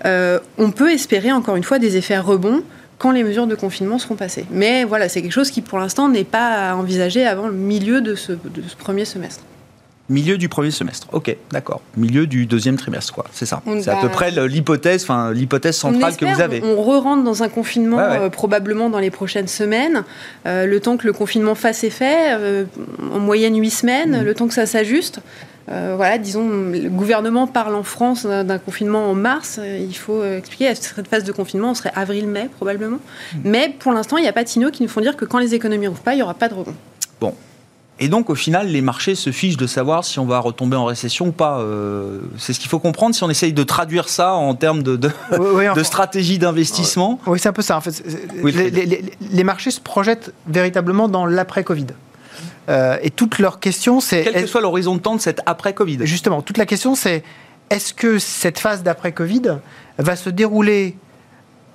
on 0.04 0.70
peut 0.70 0.92
espérer 0.92 1.32
encore 1.32 1.56
une 1.56 1.64
fois 1.64 1.80
des 1.80 1.96
effets 1.96 2.18
rebonds 2.18 2.62
quand 3.02 3.10
les 3.10 3.24
mesures 3.24 3.48
de 3.48 3.56
confinement 3.56 3.98
seront 3.98 4.14
passées. 4.14 4.46
Mais 4.52 4.84
voilà, 4.84 5.08
c'est 5.08 5.22
quelque 5.22 5.32
chose 5.32 5.50
qui 5.50 5.60
pour 5.60 5.80
l'instant 5.80 6.08
n'est 6.08 6.22
pas 6.22 6.76
envisagé 6.76 7.26
avant 7.26 7.48
le 7.48 7.52
milieu 7.52 8.00
de 8.00 8.14
ce, 8.14 8.32
premier 8.78 9.04
semestre. 9.04 9.42
Milieu 10.08 10.36
du 10.36 10.48
premier 10.48 10.72
semestre, 10.72 11.06
ok, 11.12 11.36
d'accord. 11.52 11.80
Milieu 11.96 12.26
du 12.26 12.44
deuxième 12.46 12.76
trimestre, 12.76 13.14
quoi. 13.14 13.24
C'est 13.32 13.46
ça. 13.46 13.62
C'est 13.80 13.88
à 13.88 13.96
peu 13.96 14.08
près 14.08 14.32
l'hypothèse, 14.32 15.04
enfin 15.04 15.32
l'hypothèse 15.32 15.76
centrale 15.76 16.16
que 16.16 16.24
vous 16.24 16.40
avez. 16.40 16.60
On, 16.64 16.82
re-rentre 16.82 17.22
dans 17.22 17.44
un 17.44 17.48
confinement 17.48 18.00
euh, 18.00 18.28
probablement 18.28 18.90
dans 18.90 18.98
les 18.98 19.10
prochaines 19.10 19.46
semaines. 19.46 20.02
Euh, 20.46 20.66
le 20.66 20.80
temps 20.80 20.96
que 20.96 21.06
le 21.06 21.12
confinement 21.12 21.54
fasse 21.54 21.84
effet, 21.84 22.32
euh, 22.32 22.64
en 23.12 23.20
moyenne 23.20 23.56
huit 23.58 23.70
semaines, 23.70 24.22
mm. 24.22 24.24
le 24.24 24.34
temps 24.34 24.48
que 24.48 24.54
ça 24.54 24.66
s'ajuste. 24.66 25.20
Euh, 25.70 25.94
voilà, 25.96 26.18
disons, 26.18 26.48
le 26.48 26.88
gouvernement 26.88 27.46
parle 27.46 27.76
en 27.76 27.84
France 27.84 28.26
d'un 28.26 28.58
confinement 28.58 29.08
en 29.08 29.14
mars. 29.14 29.60
Il 29.64 29.96
faut 29.96 30.24
expliquer, 30.24 30.66
à 30.66 30.74
cette 30.74 31.06
phase 31.06 31.22
de 31.22 31.30
confinement, 31.30 31.70
on 31.70 31.74
serait 31.74 31.92
avril-mai 31.94 32.50
probablement. 32.56 32.98
Hmm. 33.34 33.40
Mais 33.44 33.74
pour 33.78 33.92
l'instant, 33.92 34.16
il 34.16 34.22
n'y 34.22 34.28
a 34.28 34.32
pas 34.32 34.42
de 34.42 34.48
signaux 34.48 34.72
qui 34.72 34.82
nous 34.82 34.88
font 34.88 35.00
dire 35.00 35.16
que 35.16 35.24
quand 35.24 35.38
les 35.38 35.54
économies 35.54 35.86
n'ouvrent 35.86 36.02
pas, 36.02 36.14
il 36.14 36.16
n'y 36.16 36.22
aura 36.22 36.34
pas 36.34 36.48
de 36.48 36.54
rebond. 36.54 36.74
Bon. 37.20 37.34
Et 38.00 38.08
donc, 38.08 38.30
au 38.30 38.34
final, 38.34 38.68
les 38.68 38.80
marchés 38.80 39.14
se 39.14 39.30
fichent 39.30 39.56
de 39.56 39.66
savoir 39.66 40.04
si 40.04 40.18
on 40.18 40.24
va 40.24 40.40
retomber 40.40 40.76
en 40.76 40.86
récession 40.86 41.26
ou 41.26 41.32
pas. 41.32 41.64
c'est 42.38 42.52
ce 42.52 42.58
qu'il 42.58 42.68
faut 42.68 42.80
comprendre 42.80 43.14
si 43.14 43.22
on 43.22 43.30
essaye 43.30 43.52
de 43.52 43.62
traduire 43.62 44.08
ça 44.08 44.32
en 44.32 44.54
termes 44.54 44.82
de, 44.82 44.96
de, 44.96 45.10
stratégie 45.82 46.38
d'investissement. 46.38 47.20
Oui, 47.26 47.38
c'est 47.38 47.48
un 47.48 47.52
peu 47.52 47.62
ça. 47.62 47.76
En 47.76 47.80
fait. 47.80 48.02
les, 48.42 49.44
marchés 49.44 49.70
se 49.70 49.80
projettent 49.80 50.32
véritablement 50.48 51.08
dans 51.08 51.26
l'après-Covid. 51.26 51.86
Euh, 52.68 52.96
et 53.02 53.10
toute 53.10 53.38
leur 53.38 53.60
question, 53.60 54.00
c'est... 54.00 54.22
Quel 54.22 54.42
que 54.42 54.46
soit 54.46 54.60
l'horizon 54.60 54.94
de 54.94 55.00
temps 55.00 55.16
de 55.16 55.20
cette 55.20 55.40
après-Covid. 55.46 55.98
Justement, 56.02 56.42
toute 56.42 56.58
la 56.58 56.66
question, 56.66 56.94
c'est 56.94 57.22
est-ce 57.70 57.94
que 57.94 58.18
cette 58.18 58.58
phase 58.58 58.82
d'après-Covid 58.82 59.58
va 59.98 60.16
se 60.16 60.30
dérouler 60.30 60.96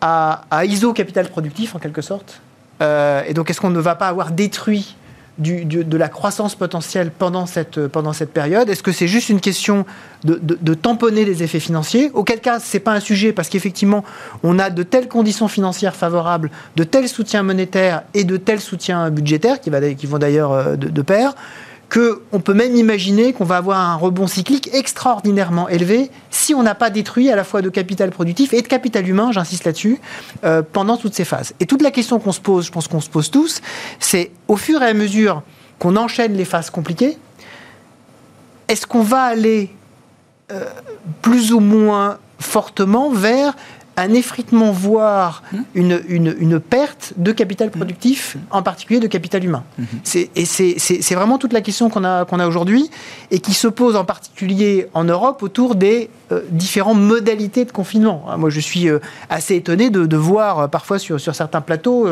à, 0.02 0.44
ISO 0.64 0.94
capital 0.94 1.30
productif, 1.30 1.76
en 1.76 1.80
quelque 1.80 2.02
sorte 2.02 2.42
euh, 2.82 3.24
Et 3.28 3.34
donc, 3.34 3.50
est-ce 3.50 3.60
qu'on 3.60 3.70
ne 3.70 3.80
va 3.80 3.96
pas 3.96 4.08
avoir 4.08 4.32
détruit 4.32 4.96
de 5.40 5.98
la 5.98 6.10
croissance 6.10 6.56
potentielle 6.56 7.12
pendant 7.12 7.46
cette, 7.46 7.88
pendant 7.88 8.14
cette 8.14 8.32
période. 8.32 8.70
Est-ce 8.70 8.84
que 8.84 8.92
c'est 8.92 9.08
juste 9.08 9.30
une 9.30 9.40
question 9.40 9.86
de, 10.24 10.74
tamponner 10.74 11.26
les 11.26 11.44
effets 11.44 11.60
financiers? 11.60 12.12
Auquel 12.14 12.40
cas, 12.40 12.60
ce 12.60 12.76
n'est 12.76 12.82
pas 12.82 12.94
un 12.94 13.00
sujet 13.00 13.34
parce 13.34 13.50
qu'effectivement, 13.50 14.04
on 14.44 14.60
a 14.60 14.70
de 14.70 14.84
telles 14.84 15.08
conditions 15.08 15.48
financières 15.48 15.96
favorables, 15.96 16.52
de 16.76 16.84
tels 16.84 17.08
soutiens 17.08 17.44
monétaires 17.44 18.04
et 18.14 18.24
de 18.24 18.38
tels 18.38 18.62
soutiens 18.62 19.10
budgétaires 19.10 19.62
qui, 19.62 19.70
vont 20.08 20.18
d'ailleurs 20.18 20.52
euh, 20.52 20.76
de 20.76 21.02
pair 21.02 21.34
qu'on 21.90 22.40
peut 22.40 22.54
même 22.54 22.76
imaginer 22.76 23.32
qu'on 23.32 23.46
va 23.46 23.58
avoir 23.58 23.80
un 23.80 23.96
rebond 23.96 24.28
cyclique 24.28 24.70
extraordinairement 24.74 25.70
élevé 25.70 26.12
si 26.30 26.54
on 26.54 26.62
n'a 26.62 26.76
pas 26.76 26.90
détruit 26.90 27.30
à 27.30 27.36
la 27.36 27.44
fois 27.44 27.62
de 27.62 27.70
capital 27.70 28.10
productif 28.10 28.54
et 28.54 28.62
de 28.62 28.68
capital 28.68 29.08
humain, 29.08 29.32
j'insiste 29.32 29.64
là-dessus, 29.64 30.00
euh, 30.44 30.62
pendant 30.62 30.98
toutes 30.98 31.14
ces 31.14 31.24
phases. 31.24 31.54
Et 31.60 31.66
toute 31.66 31.82
la 31.82 31.92
question 31.92 32.20
qu'on 32.20 32.34
se 32.34 32.42
pose, 32.42 32.66
je 32.66 32.72
pense 32.72 32.88
qu'on 32.88 33.00
se 33.00 33.10
pose 33.10 33.32
tous, 33.32 33.62
c'est 34.00 34.32
au 34.48 34.58
fur 34.58 34.82
et 34.82 34.88
à 34.88 34.94
mesure 34.94 35.44
qu'on 35.80 35.96
enchaîne 35.96 36.34
les 36.34 36.46
phases 36.46 36.70
compliquées, 36.70 37.18
est-ce 38.68 38.86
qu'on 38.86 39.02
va 39.02 39.22
aller 39.22 39.70
euh, 40.52 40.66
plus 41.22 41.54
ou 41.54 41.60
moins 41.60 42.18
fortement 42.40 43.12
vers 43.12 43.56
un 43.98 44.14
effritement, 44.14 44.72
voire 44.72 45.42
mmh. 45.52 45.58
une, 45.74 46.36
une, 46.40 46.60
perte 46.60 47.14
de 47.18 47.32
capital 47.32 47.72
productif, 47.72 48.36
mmh. 48.36 48.40
en 48.52 48.62
particulier 48.62 49.00
de 49.00 49.08
capital 49.08 49.44
humain. 49.44 49.64
Mmh. 49.80 49.84
Et 50.36 50.46
c'est 50.46 51.16
vraiment 51.16 51.40
toute 51.40 51.52
la 51.52 51.62
question 51.62 51.90
qu'on 51.90 52.04
a, 52.04 52.26
qu'on 52.26 52.40
a 52.40 52.48
aujourd'hui 52.48 52.90
et 53.32 53.40
qui 53.40 53.54
se 53.54 53.68
pose 53.68 53.96
en 53.96 54.06
particulier 54.06 54.88
en 54.94 55.04
Europe 55.04 55.42
autour 55.42 55.76
des 55.76 56.10
euh, 56.32 56.42
différentes 56.52 57.00
modalités 57.00 57.66
de 57.66 57.72
confinement. 57.72 58.26
Ah, 58.30 58.38
moi, 58.38 58.50
je 58.50 58.60
suis 58.60 58.90
euh, 58.90 59.00
assez 59.30 59.56
étonné 59.56 59.90
de, 59.90 60.06
de 60.06 60.18
voir 60.18 60.60
euh, 60.60 60.68
parfois 60.68 61.00
sur, 61.00 61.20
sur 61.20 61.34
certains 61.34 61.62
plateaux 61.62 62.08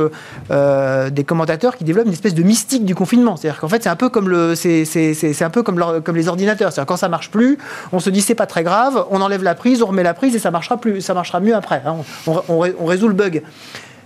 des 0.49 1.23
commentateurs 1.23 1.77
qui 1.77 1.83
développent 1.83 2.07
une 2.07 2.13
espèce 2.13 2.33
de 2.33 2.43
mystique 2.43 2.85
du 2.85 2.95
confinement. 2.95 3.35
C'est-à-dire 3.35 3.59
qu'en 3.59 3.67
fait, 3.67 3.83
c'est 3.83 3.89
un 3.89 3.95
peu 3.95 4.09
comme 4.09 4.29
le, 4.29 4.55
c'est 4.55 5.41
un 5.41 5.49
peu 5.49 5.63
comme, 5.63 6.01
comme 6.03 6.15
les 6.15 6.27
ordinateurs. 6.27 6.71
C'est-à-dire 6.71 6.87
quand 6.87 6.97
ça 6.97 7.09
marche 7.09 7.29
plus, 7.29 7.57
on 7.91 7.99
se 7.99 8.09
dit 8.09 8.21
c'est 8.21 8.35
pas 8.35 8.45
très 8.45 8.63
grave, 8.63 9.05
on 9.11 9.21
enlève 9.21 9.43
la 9.43 9.53
prise, 9.53 9.83
on 9.83 9.87
remet 9.87 10.03
la 10.03 10.13
prise 10.13 10.35
et 10.35 10.39
ça 10.39 10.51
marchera 10.51 10.77
plus, 10.77 11.01
ça 11.01 11.13
marchera 11.13 11.39
mieux 11.39 11.55
après. 11.55 11.74
Hein. 11.85 11.97
On, 12.27 12.85
résout 12.85 13.07
le 13.07 13.13
bug. 13.13 13.43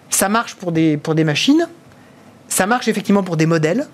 Ça 0.09 0.29
marche 0.29 0.55
pour 0.55 0.71
des, 0.71 0.99
machines, 1.23 1.67
ça 2.47 2.65
marche 2.65 2.87
effectivement 2.87 3.23
pour 3.23 3.37
des 3.37 3.45
modèles. 3.45 3.87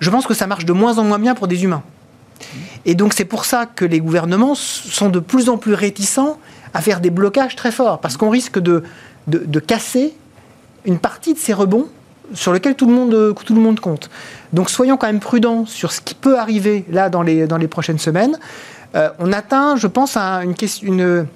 Je 0.00 0.10
pense 0.10 0.26
que 0.26 0.34
ça 0.34 0.46
marche 0.46 0.64
de 0.64 0.72
moins 0.72 0.98
en 0.98 1.04
moins 1.04 1.18
bien 1.18 1.34
pour 1.34 1.48
des 1.48 1.64
humains. 1.64 1.82
Et 2.84 2.94
donc 2.94 3.12
c'est 3.12 3.24
pour 3.24 3.44
ça 3.44 3.66
que 3.66 3.84
les 3.84 4.00
gouvernements 4.00 4.54
sont 4.54 5.10
de 5.10 5.20
plus 5.20 5.48
en 5.48 5.58
plus 5.58 5.74
réticents 5.74 6.38
à 6.72 6.80
faire 6.80 7.00
des 7.00 7.10
blocages 7.10 7.56
très 7.56 7.72
forts, 7.72 8.00
parce 8.00 8.16
qu'on 8.16 8.30
risque 8.30 8.58
de, 8.58 8.82
casser 9.66 10.14
une 10.84 10.98
partie 10.98 11.34
de 11.34 11.38
ces 11.38 11.52
rebonds 11.52 11.88
sur 12.32 12.52
lesquels 12.52 12.76
tout 12.76 12.86
le 12.86 12.92
monde, 12.92 13.80
compte. 13.80 14.08
Donc 14.52 14.70
soyons 14.70 14.96
quand 14.96 15.08
même 15.08 15.20
prudents 15.20 15.66
sur 15.66 15.92
ce 15.92 16.00
qui 16.00 16.14
peut 16.14 16.38
arriver 16.38 16.84
là 16.90 17.10
dans 17.10 17.22
les, 17.22 17.68
prochaines 17.68 17.98
semaines. 17.98 18.38
Euh, 18.96 19.10
on 19.18 19.32
atteint, 19.32 19.76
je 19.76 19.86
pense, 19.86 20.16
à 20.16 20.42
une, 20.42 20.54
question, 20.54 20.88
une, 20.88 21.26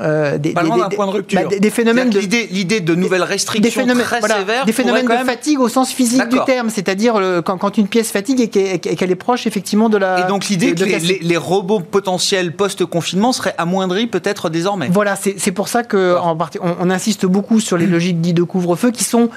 euh, 0.00 0.38
des, 0.38 0.52
point 0.52 1.06
de 1.06 1.10
rupture. 1.10 1.40
Bah, 1.42 1.56
des, 1.58 1.70
phénomènes 1.70 2.10
de 2.10 2.18
l'idée 2.18 2.80
de 2.80 2.94
nouvelles 2.94 3.22
restrictions 3.22 3.62
des 3.62 3.70
phénomènes, 3.70 4.04
très 4.04 4.20
sévères, 4.20 4.64
des 4.64 4.72
phénomènes 4.72 5.06
de 5.06 5.24
fatigue 5.24 5.60
au 5.60 5.68
sens 5.68 5.92
physique 5.92 6.28
du 6.28 6.38
terme, 6.46 6.70
c'est-à-dire 6.70 7.42
quand, 7.44 7.58
quand, 7.58 7.78
une 7.78 7.88
pièce 7.88 8.10
fatigue 8.10 8.40
et 8.40 8.78
qu'elle 8.78 9.10
est 9.10 9.14
proche 9.16 9.46
effectivement 9.46 9.88
de 9.88 9.98
la. 9.98 10.20
Et 10.20 10.28
donc 10.28 10.48
l'idée 10.48 10.74
que 10.74 10.84
les, 10.84 11.36
robots 11.36 11.80
potentiels 11.80 12.52
post-confinement 12.54 13.32
seraient 13.32 13.54
amoindris 13.58 14.06
peut-être 14.06 14.48
désormais. 14.48 14.88
Voilà, 14.90 15.16
c'est 15.16 15.52
pour 15.52 15.68
ça 15.68 15.82
que 15.82 16.16
en 16.16 16.36
partie, 16.36 16.58
on, 16.62 16.90
insiste 16.90 17.26
beaucoup 17.26 17.60
sur 17.60 17.76
les 17.76 17.86
logiques 17.86 18.20
dites 18.20 18.36
de 18.36 18.42
couvre-feu 18.42 18.90
qui 18.90 19.04
sont 19.04 19.30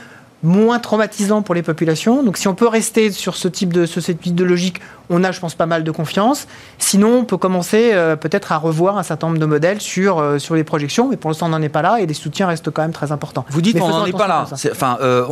moins 0.43 0.79
traumatisants 0.79 1.41
pour 1.41 1.55
les 1.55 1.63
populations. 1.63 2.23
Donc 2.23 2.37
si 2.37 2.47
on 2.47 2.55
peut 2.55 2.67
rester 2.67 3.11
sur 3.11 3.35
ce 3.35 3.47
type 3.47 3.73
de, 3.73 3.85
ce 3.85 3.99
type 3.99 4.35
de 4.35 4.43
logique, 4.43 4.81
on 5.09 5.23
a, 5.23 5.31
je 5.31 5.39
pense, 5.39 5.55
pas 5.55 5.65
mal 5.65 5.83
de 5.83 5.91
confiance. 5.91 6.47
Sinon, 6.79 7.19
on 7.19 7.23
peut 7.23 7.37
commencer 7.37 7.91
euh, 7.93 8.15
peut-être 8.15 8.51
à 8.51 8.57
revoir 8.57 8.97
un 8.97 9.03
certain 9.03 9.27
nombre 9.27 9.39
de 9.39 9.45
modèles 9.45 9.79
sur, 9.81 10.19
euh, 10.19 10.37
sur 10.37 10.55
les 10.55 10.63
projections, 10.63 11.07
mais 11.09 11.17
pour 11.17 11.29
l'instant, 11.29 11.45
on 11.47 11.49
n'en 11.49 11.61
est 11.61 11.69
pas 11.69 11.81
là 11.81 11.99
et 11.99 12.05
les 12.05 12.13
soutiens 12.13 12.47
restent 12.47 12.69
quand 12.71 12.81
même 12.81 12.91
très 12.91 13.11
importants. 13.11 13.45
Vous 13.49 13.61
dites 13.61 13.79
qu'on 13.79 13.89
n'en 13.89 14.05
est 14.05 14.11
pas 14.11 14.27
là. 14.27 14.45
enfin, 14.51 14.97
euh, 15.01 15.25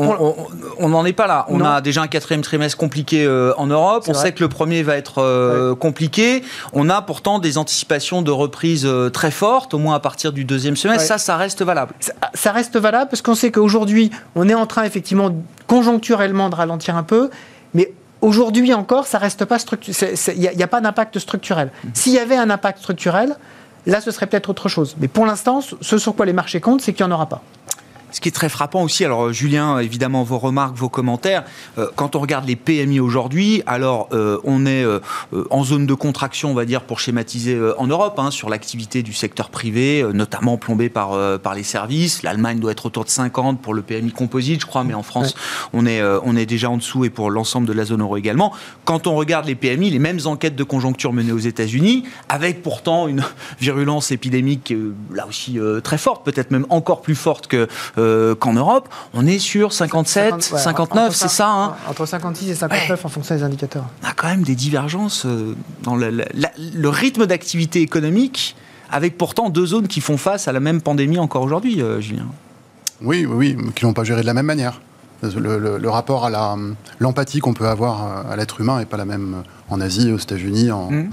on 0.78 0.90
n'en 0.90 1.06
est 1.06 1.14
pas 1.14 1.28
là. 1.28 1.46
On 1.50 1.64
a 1.64 1.82
déjà 1.82 2.02
un 2.02 2.08
quatrième 2.08 2.42
trimestre 2.42 2.78
compliqué 2.78 3.28
en 3.58 3.68
Europe. 3.68 4.06
On 4.08 4.14
sait 4.14 4.32
que 4.32 4.44
le 4.44 4.50
premier 4.50 4.84
va 4.84 4.96
être 4.96 5.74
compliqué. 5.76 6.44
On 6.74 6.90
a 6.90 7.02
pourtant 7.02 7.40
des 7.40 7.58
anticipations 7.58 8.22
de 8.22 8.32
reprise 8.32 8.88
très 9.14 9.32
fortes, 9.32 9.74
au 9.74 9.78
moins 9.78 9.96
à 9.96 10.00
partir 10.00 10.32
du 10.32 10.46
deuxième 10.46 10.76
semestre. 10.76 11.06
Ça, 11.06 11.18
ça 11.18 11.38
reste 11.38 11.62
valable. 11.64 11.94
Ça, 12.00 12.14
ça 12.34 12.52
reste 12.52 12.78
valable 12.78 13.10
parce 13.10 13.22
qu'on 13.22 13.36
sait 13.36 13.52
qu'aujourd'hui, 13.52 14.12
on 14.36 14.48
est 14.48 14.54
en 14.54 14.66
train 14.66 14.84
effectivement 14.96 15.36
conjoncturellement 15.68 16.50
de 16.50 16.56
ralentir 16.56 16.96
un 16.96 17.04
peu, 17.04 17.30
mais 17.74 17.92
Aujourd'hui 18.22 18.74
encore, 18.74 19.06
ça 19.06 19.20
reste 19.20 19.46
pas 19.46 19.58
Il 19.60 20.40
n'y 20.40 20.64
a, 20.64 20.68
pas 20.68 20.82
d'impact 20.82 21.20
structurel. 21.20 21.68
Mmh. 21.68 21.90
S'il 21.94 22.14
y 22.14 22.18
avait 22.18 22.38
un 22.38 22.50
impact 22.50 22.80
structurel, 22.80 23.36
là, 23.86 24.02
ce 24.02 24.10
serait 24.10 24.26
peut-être 24.26 24.50
autre 24.50 24.68
chose. 24.68 24.96
Mais 25.00 25.08
pour 25.08 25.28
l'instant, 25.28 25.60
ce 25.62 25.98
sur 26.00 26.16
quoi 26.16 26.26
les 26.26 26.34
marchés 26.34 26.60
comptent, 26.60 26.82
c'est 26.82 26.94
qu'il 26.94 27.06
n'y 27.06 27.12
en 27.12 27.14
aura 27.14 27.28
pas. 27.28 27.44
Ce 28.16 28.22
qui 28.22 28.30
est 28.30 28.32
très 28.32 28.48
frappant 28.48 28.82
aussi, 28.82 29.04
alors 29.04 29.34
Julien, 29.34 29.78
évidemment, 29.80 30.24
vos 30.24 30.38
remarques, 30.38 30.78
vos 30.78 30.88
commentaires, 30.88 31.44
euh, 31.78 31.88
quand 31.98 32.16
on 32.16 32.22
regarde 32.22 32.48
les 32.48 32.56
PMI 32.56 33.02
aujourd'hui, 33.02 33.62
alors 33.66 34.08
euh, 34.14 34.40
on 34.46 34.66
est 34.66 34.86
euh, 34.86 35.02
en 35.50 35.66
zone 35.66 35.86
de 35.86 35.94
contraction, 35.94 36.50
on 36.50 36.54
va 36.54 36.64
dire, 36.64 36.84
pour 36.84 37.02
schématiser 37.02 37.60
en 37.78 37.88
Europe, 37.88 38.18
hein, 38.18 38.32
sur 38.32 38.50
l'activité 38.50 39.04
du 39.04 39.12
secteur 39.12 39.50
privé, 39.50 40.02
notamment 40.14 40.56
plombée 40.56 40.88
par, 40.88 41.40
par 41.40 41.56
les 41.56 41.64
services. 41.64 42.24
L'Allemagne 42.24 42.60
doit 42.62 42.72
être 42.72 42.86
autour 42.86 43.04
de 43.04 43.10
50 43.10 43.62
pour 43.62 43.74
le 43.74 43.82
PMI 43.82 44.14
composite, 44.14 44.62
je 44.62 44.66
crois, 44.66 44.86
mais 44.86 44.94
en 44.94 45.04
France, 45.04 45.36
on, 45.74 45.86
est, 45.86 46.02
on 46.02 46.38
est 46.38 46.46
déjà 46.46 46.70
en 46.70 46.78
dessous 46.78 47.04
et 47.04 47.10
pour 47.10 47.30
l'ensemble 47.30 47.68
de 47.68 47.74
la 47.74 47.84
zone 47.84 48.00
euro 48.00 48.16
également. 48.16 48.54
Quand 48.86 49.08
on 49.08 49.16
regarde 49.16 49.46
les 49.46 49.56
PMI, 49.56 49.90
les 49.90 50.00
mêmes 50.00 50.20
enquêtes 50.24 50.56
de 50.56 50.64
conjoncture 50.64 51.12
menées 51.12 51.34
aux 51.34 51.38
États-Unis, 51.38 52.06
avec 52.30 52.62
pourtant 52.62 53.10
une 53.10 53.24
virulence 53.60 54.12
épidémique 54.12 54.74
là 55.14 55.28
aussi 55.28 55.60
très 55.84 55.98
forte, 55.98 56.24
peut-être 56.24 56.52
même 56.52 56.66
encore 56.70 57.02
plus 57.02 57.16
forte 57.16 57.48
que 57.48 57.68
euh, 58.06 58.36
qu'en 58.36 58.54
Europe. 58.54 58.90
On 59.14 59.26
est 59.26 59.40
sur 59.40 59.74
57, 59.74 60.42
59, 60.42 61.16
c'est 61.16 61.28
ça 61.28 61.50
hein 61.50 61.76
Entre 61.90 62.06
56 62.06 62.50
et 62.50 62.56
59 62.56 63.06
en 63.06 63.10
fonction 63.10 63.36
des 63.36 63.44
indicateurs. 63.44 63.86
On 64.04 64.08
a 64.08 64.14
quand 64.14 64.28
même 64.28 64.44
des 64.44 64.56
divergences 64.56 65.26
euh, 65.26 65.56
dans 65.84 65.96
le, 65.96 66.10
le 66.12 66.90
rythme 66.90 67.26
d'activité 67.26 67.82
économique, 67.82 68.56
avec 68.92 69.18
pourtant 69.18 69.50
deux 69.50 69.66
zones 69.66 69.88
qui 69.88 70.02
font 70.02 70.18
face 70.18 70.48
à 70.48 70.52
la 70.52 70.60
même 70.60 70.82
pandémie 70.82 71.20
encore 71.20 71.44
aujourd'hui, 71.44 71.82
euh, 71.82 72.00
Julien. 72.00 72.28
Oui, 73.02 73.26
oui, 73.26 73.56
oui, 73.58 73.72
qui 73.76 73.86
n'ont 73.86 73.94
pas 73.94 74.04
géré 74.04 74.22
de 74.22 74.26
la 74.26 74.34
même 74.34 74.46
manière. 74.46 74.82
Le, 75.24 75.90
rapport 75.90 76.26
à 76.26 76.58
l'empathie 77.00 77.40
qu'on 77.40 77.54
peut 77.54 77.68
avoir 77.68 78.30
à 78.30 78.36
l'être 78.36 78.62
humain 78.62 78.80
n'est 78.80 78.86
pas 78.86 78.98
la 78.98 79.06
même 79.06 79.44
en 79.70 79.82
Asie, 79.82 80.12
aux 80.12 80.18
États-Unis 80.18 80.70
mmh. 80.70 81.10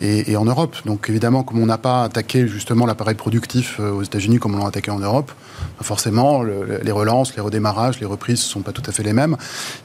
et, 0.00 0.36
en 0.36 0.44
Europe. 0.44 0.76
Donc 0.84 1.06
évidemment, 1.08 1.42
comme 1.42 1.58
on 1.58 1.66
n'a 1.66 1.78
pas 1.78 2.04
attaqué 2.04 2.46
justement 2.46 2.86
l'appareil 2.86 3.14
productif 3.14 3.80
aux 3.80 4.02
États-Unis 4.02 4.38
comme 4.38 4.54
on 4.54 4.58
l'a 4.58 4.66
attaqué 4.66 4.90
en 4.90 4.98
Europe, 4.98 5.32
forcément 5.80 6.42
les 6.42 6.92
relances, 6.92 7.34
les 7.36 7.42
redémarrages, 7.42 8.00
les 8.00 8.06
reprises 8.06 8.40
ne 8.40 8.44
sont 8.44 8.60
pas 8.60 8.72
tout 8.72 8.82
à 8.86 8.92
fait 8.92 9.02
les 9.02 9.12
mêmes. 9.12 9.36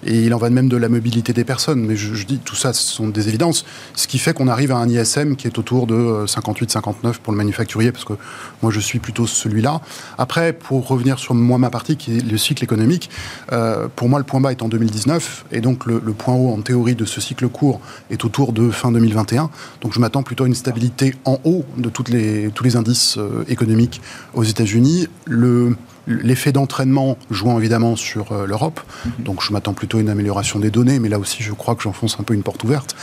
Et 0.06 0.24
il 0.24 0.34
en 0.34 0.38
va 0.38 0.50
de 0.50 0.54
même 0.54 0.70
de 0.70 0.78
la 0.78 0.90
mobilité 0.90 1.34
des 1.34 1.44
personnes. 1.44 1.86
Mais 1.86 1.96
je, 1.96 2.14
je 2.14 2.26
dis, 2.26 2.40
tout 2.40 2.56
ça, 2.56 2.74
ce 2.74 2.82
sont 2.82 3.08
des 3.08 3.28
évidences. 3.28 3.66
Ce 3.96 4.08
qui 4.08 4.20
fait 4.20 4.34
qu'on 4.34 4.48
arrive 4.48 4.72
à 4.72 4.78
un 4.78 4.88
ISM 4.88 5.36
qui 5.36 5.48
est 5.48 5.58
autour 5.58 5.88
de 5.88 6.26
58-59 6.26 7.18
pour 7.24 7.34
le 7.34 7.38
manufacturier, 7.38 7.92
parce 7.92 8.06
que 8.06 8.14
moi 8.62 8.72
je 8.72 8.80
suis 8.80 9.00
plutôt 9.00 9.28
celui-là. 9.28 9.82
Après, 10.18 10.54
pour 10.54 10.88
revenir 10.88 11.20
sur 11.20 11.34
moi 11.34 11.58
ma 11.58 11.70
partie, 11.70 11.98
qui 11.98 12.18
est 12.18 12.22
le 12.22 12.38
cycle 12.38 12.64
économique, 12.64 13.10
euh, 13.52 13.88
pour 13.96 14.10
moi 14.10 14.20
le 14.20 14.26
point 14.26 14.40
bas 14.40 14.52
est 14.52 14.62
en 14.62 14.70
2019, 14.70 15.46
et 15.52 15.62
donc 15.62 15.86
le, 15.86 16.00
point 16.14 16.34
haut 16.34 16.52
en 16.52 16.62
théorie 16.62 16.96
de 16.96 17.06
ce 17.06 17.22
cycle 17.22 17.48
court 17.48 17.80
est 18.10 18.26
autour 18.26 18.54
de 18.54 18.70
fin 18.70 18.92
2021. 18.92 19.50
Donc 19.82 19.94
je 19.94 20.00
m'attends 20.00 20.24
plutôt 20.24 20.46
à 20.46 20.48
une 20.48 20.56
stabilité 20.56 21.16
en 21.26 21.40
haut 21.44 21.66
de 21.78 21.90
toutes 21.90 22.10
les, 22.10 22.50
tous 22.54 22.64
les 22.64 22.76
indices 22.76 23.18
euh, 23.18 23.44
économiques 23.48 24.02
aux 24.34 24.44
États-Unis. 24.44 25.08
Le 25.26 25.76
L'effet 26.10 26.52
d'entraînement 26.52 27.18
jouant 27.30 27.60
évidemment 27.60 27.96
sur 27.96 28.32
euh, 28.32 28.48
l'Europe, 28.48 28.80
mhm. 29.06 29.26
donc 29.26 29.44
je 29.44 29.54
m'attends 29.54 29.74
plutôt 29.74 30.00
à 30.00 30.02
une 30.02 30.10
amélioration 30.10 30.58
des 30.58 30.72
données, 30.72 30.98
mais 30.98 31.08
là 31.08 31.20
aussi 31.20 31.44
je 31.44 31.54
crois 31.54 31.76
que 31.76 31.84
j'enfonce 31.84 32.18
un 32.20 32.24
peu 32.24 32.34
une 32.34 32.42
porte 32.42 32.64
ouverte. 32.64 32.96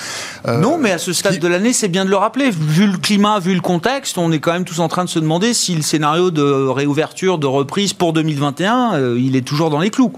Euh, 0.49 0.59
non, 0.59 0.77
mais 0.77 0.91
à 0.91 0.99
ce 0.99 1.13
stade 1.13 1.39
de 1.39 1.47
l'année, 1.47 1.73
c'est 1.73 1.87
bien 1.87 2.05
de 2.05 2.11
le 2.11 2.17
rappeler. 2.17 2.51
Vu 2.51 2.89
le 2.89 2.99
climat, 2.99 3.39
vu 3.39 3.55
le 3.55 3.61
contexte, 3.61 4.19
on 4.19 4.33
est 4.33 4.41
quand 4.41 4.53
même 4.53 4.65
tous 4.65 4.81
en 4.81 4.89
train 4.89 5.05
de 5.05 5.09
se 5.09 5.21
demander 5.21 5.55
si 5.55 5.77
le 5.77 5.83
scénario 5.83 6.33
de 6.33 6.43
réouverture, 6.43 7.39
de 7.39 7.47
reprise 7.47 7.93
pour 7.93 8.13
2021, 8.13 8.95
euh, 8.95 9.21
il 9.21 9.37
est 9.37 9.47
toujours 9.47 9.71
dans 9.71 9.79
les 9.79 9.91
clous. 9.91 10.13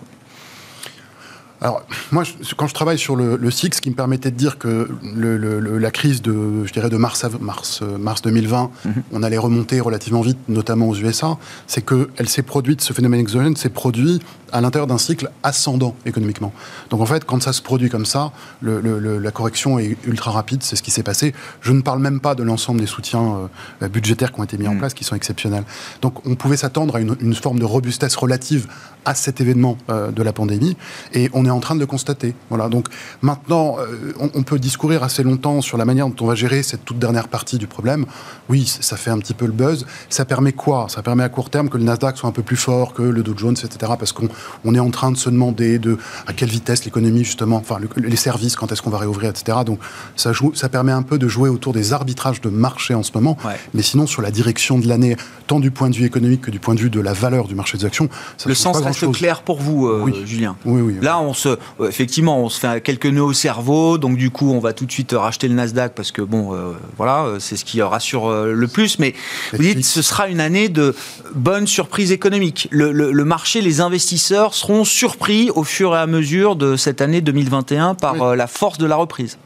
Alors, 1.60 1.82
moi, 2.12 2.22
quand 2.56 2.68
je 2.68 2.74
travaille 2.74 2.98
sur 2.98 3.16
le, 3.16 3.36
le 3.36 3.50
ce 3.50 3.80
qui 3.80 3.90
me 3.90 3.96
permettait 3.96 4.30
de 4.30 4.36
dire 4.36 4.58
que 4.58 4.88
la 5.14 5.90
crise 5.90 6.22
de, 6.22 6.64
je 6.64 6.72
dirais, 6.72 6.88
de 6.88 6.96
mars, 6.96 7.26
mars, 7.40 7.82
mars 7.82 8.22
2020, 8.22 8.70
mhm. 8.84 8.92
on 9.12 9.22
allait 9.22 9.38
remonter 9.38 9.80
relativement 9.80 10.20
vite, 10.20 10.38
notamment 10.48 10.88
aux 10.88 10.94
USA, 10.94 11.36
c'est 11.66 11.84
qu'elle 11.84 12.28
s'est 12.28 12.42
produite, 12.42 12.80
ce 12.80 12.92
phénomène 12.92 13.20
exogène 13.20 13.56
s'est 13.56 13.70
produit 13.70 14.20
à 14.52 14.60
l'intérieur 14.60 14.86
d'un 14.86 14.98
cycle 14.98 15.30
ascendant 15.42 15.94
économiquement. 16.06 16.52
Donc 16.90 17.00
en 17.00 17.06
fait, 17.06 17.24
quand 17.24 17.42
ça 17.42 17.52
se 17.52 17.62
produit 17.62 17.88
comme 17.88 18.06
ça, 18.06 18.32
la 18.62 19.30
correction 19.30 19.78
est 19.78 19.96
ultra 20.06 20.30
rapide, 20.30 20.62
c'est 20.62 20.76
ce 20.76 20.82
qui 20.82 20.90
s'est 20.90 21.02
passé. 21.02 21.34
Je 21.60 21.72
ne 21.72 21.82
parle 21.82 22.00
même 22.00 22.20
pas 22.20 22.34
de 22.34 22.42
l'ensemble 22.42 22.80
des 22.80 22.86
soutiens 22.86 23.48
euh, 23.82 23.88
budgétaires 23.88 24.32
qui 24.32 24.40
ont 24.40 24.44
été 24.44 24.56
mis 24.56 24.68
en 24.68 24.72
mhm. 24.72 24.78
place, 24.78 24.94
qui 24.94 25.04
sont 25.04 25.16
exceptionnels. 25.16 25.64
Donc 26.02 26.26
on 26.26 26.34
pouvait 26.34 26.56
s'attendre 26.56 26.96
à 26.96 27.00
une, 27.00 27.16
une, 27.20 27.34
forme 27.34 27.58
de 27.58 27.64
robustesse 27.64 28.16
relative 28.16 28.66
à 29.04 29.14
cet 29.14 29.40
événement 29.40 29.76
euh, 29.90 30.10
de 30.10 30.22
la 30.22 30.32
pandémie, 30.32 30.76
et 31.12 31.30
on 31.32 31.44
est 31.48 31.52
en 31.52 31.60
train 31.60 31.74
de 31.74 31.80
le 31.80 31.86
constater. 31.86 32.34
Voilà. 32.48 32.68
Donc 32.68 32.88
maintenant, 33.22 33.76
euh, 33.78 34.12
on, 34.18 34.42
peut 34.42 34.58
discourir 34.58 35.02
assez 35.02 35.22
longtemps 35.22 35.60
sur 35.60 35.76
la 35.76 35.84
manière 35.84 36.08
dont 36.08 36.24
on 36.24 36.26
va 36.26 36.34
gérer 36.34 36.62
cette 36.62 36.84
toute 36.84 36.98
dernière 36.98 37.28
partie 37.28 37.58
du 37.58 37.66
problème. 37.66 38.06
Oui, 38.48 38.66
ça 38.66 38.96
fait 38.96 39.10
un 39.10 39.18
petit 39.18 39.34
peu 39.34 39.46
le 39.46 39.52
buzz. 39.52 39.86
Ça 40.08 40.24
permet 40.24 40.52
quoi? 40.52 40.86
Ça 40.88 41.02
permet 41.02 41.24
à 41.24 41.28
court 41.28 41.50
terme 41.50 41.68
que 41.68 41.78
le 41.78 41.84
Nasdaq 41.84 42.16
soit 42.16 42.28
un 42.28 42.32
peu 42.32 42.42
plus 42.42 42.56
fort 42.56 42.94
que 42.94 43.02
le 43.02 43.22
Dow 43.22 43.34
Jones, 43.36 43.56
etc. 43.62 43.92
Parce 43.98 44.12
qu'on 44.12 44.28
on 44.64 44.74
est 44.74 44.80
en 44.80 44.90
train 44.90 45.10
de 45.10 45.16
se 45.16 45.30
demander 45.30 45.78
de 45.78 45.98
à 46.26 46.32
quelle 46.32 46.48
vitesse 46.48 46.84
l'économie 46.84 47.24
justement, 47.24 47.56
enfin 47.56 47.78
les 47.96 48.16
services, 48.16 48.56
quand 48.56 48.70
est-ce 48.72 48.82
qu'on 48.82 48.90
va 48.90 48.98
réouvrir, 48.98 49.30
etc. 49.30 49.58
Donc 49.64 49.80
ça 50.16 50.32
joue, 50.32 50.52
ça 50.54 50.68
permet 50.68 50.92
un 50.92 51.02
peu 51.02 51.18
de 51.18 51.28
jouer 51.28 51.48
autour 51.48 51.72
des 51.72 51.92
arbitrages 51.92 52.40
de 52.40 52.48
marché 52.48 52.94
en 52.94 53.02
ce 53.02 53.12
moment. 53.14 53.36
Mais 53.74 53.82
sinon, 53.82 54.06
sur 54.06 54.22
la 54.22 54.30
direction 54.30 54.78
de 54.78 54.86
l'année, 54.86 55.16
tant 55.46 55.60
du 55.60 55.70
point 55.70 55.90
de 55.90 55.96
vue 55.96 56.04
économique 56.04 56.42
que 56.42 56.50
du 56.50 56.60
point 56.60 56.74
de 56.74 56.80
vue 56.80 56.90
de 56.90 57.00
la 57.00 57.12
valeur 57.12 57.48
du 57.48 57.54
marché 57.54 57.78
des 57.78 57.84
actions, 57.84 58.08
ça 58.36 58.48
le 58.48 58.54
sens 58.54 58.78
reste 58.78 59.10
clair 59.12 59.42
pour 59.42 59.60
vous, 59.60 59.86
euh, 59.86 60.24
Julien. 60.24 60.56
Oui, 60.64 60.80
oui. 60.80 60.96
Là, 61.00 61.20
on 61.20 61.32
se, 61.38 61.48
euh, 61.48 61.88
effectivement, 61.88 62.40
on 62.40 62.48
se 62.48 62.60
fait 62.60 62.82
quelques 62.82 63.06
nœuds 63.06 63.22
au 63.22 63.32
cerveau, 63.32 63.98
donc 63.98 64.16
du 64.16 64.30
coup, 64.30 64.50
on 64.50 64.58
va 64.58 64.72
tout 64.72 64.86
de 64.86 64.92
suite 64.92 65.12
racheter 65.12 65.48
le 65.48 65.54
Nasdaq 65.54 65.94
parce 65.94 66.12
que 66.12 66.22
bon, 66.22 66.54
euh, 66.54 66.72
voilà, 66.96 67.26
c'est 67.38 67.56
ce 67.56 67.64
qui 67.64 67.80
rassure 67.82 68.30
le 68.30 68.68
plus. 68.68 68.98
Mais 68.98 69.14
vous 69.52 69.62
dites, 69.62 69.84
ce 69.84 70.02
sera 70.02 70.28
une 70.28 70.40
année 70.40 70.68
de 70.68 70.94
bonnes 71.34 71.66
surprises 71.66 72.12
économiques. 72.12 72.68
le 72.70 73.24
marché, 73.24 73.60
les 73.60 73.80
investisseurs 73.80 74.54
seront 74.54 74.84
surpris 74.84 75.50
au 75.54 75.64
fur 75.64 75.94
et 75.94 75.98
à 75.98 76.06
mesure 76.06 76.56
de 76.56 76.76
cette 76.76 77.00
année 77.00 77.20
2021 77.20 77.94
par 77.94 78.22
euh, 78.22 78.36
la 78.36 78.46
force 78.46 78.78
de 78.78 78.86
la 78.86 78.96
reprise 78.96 79.38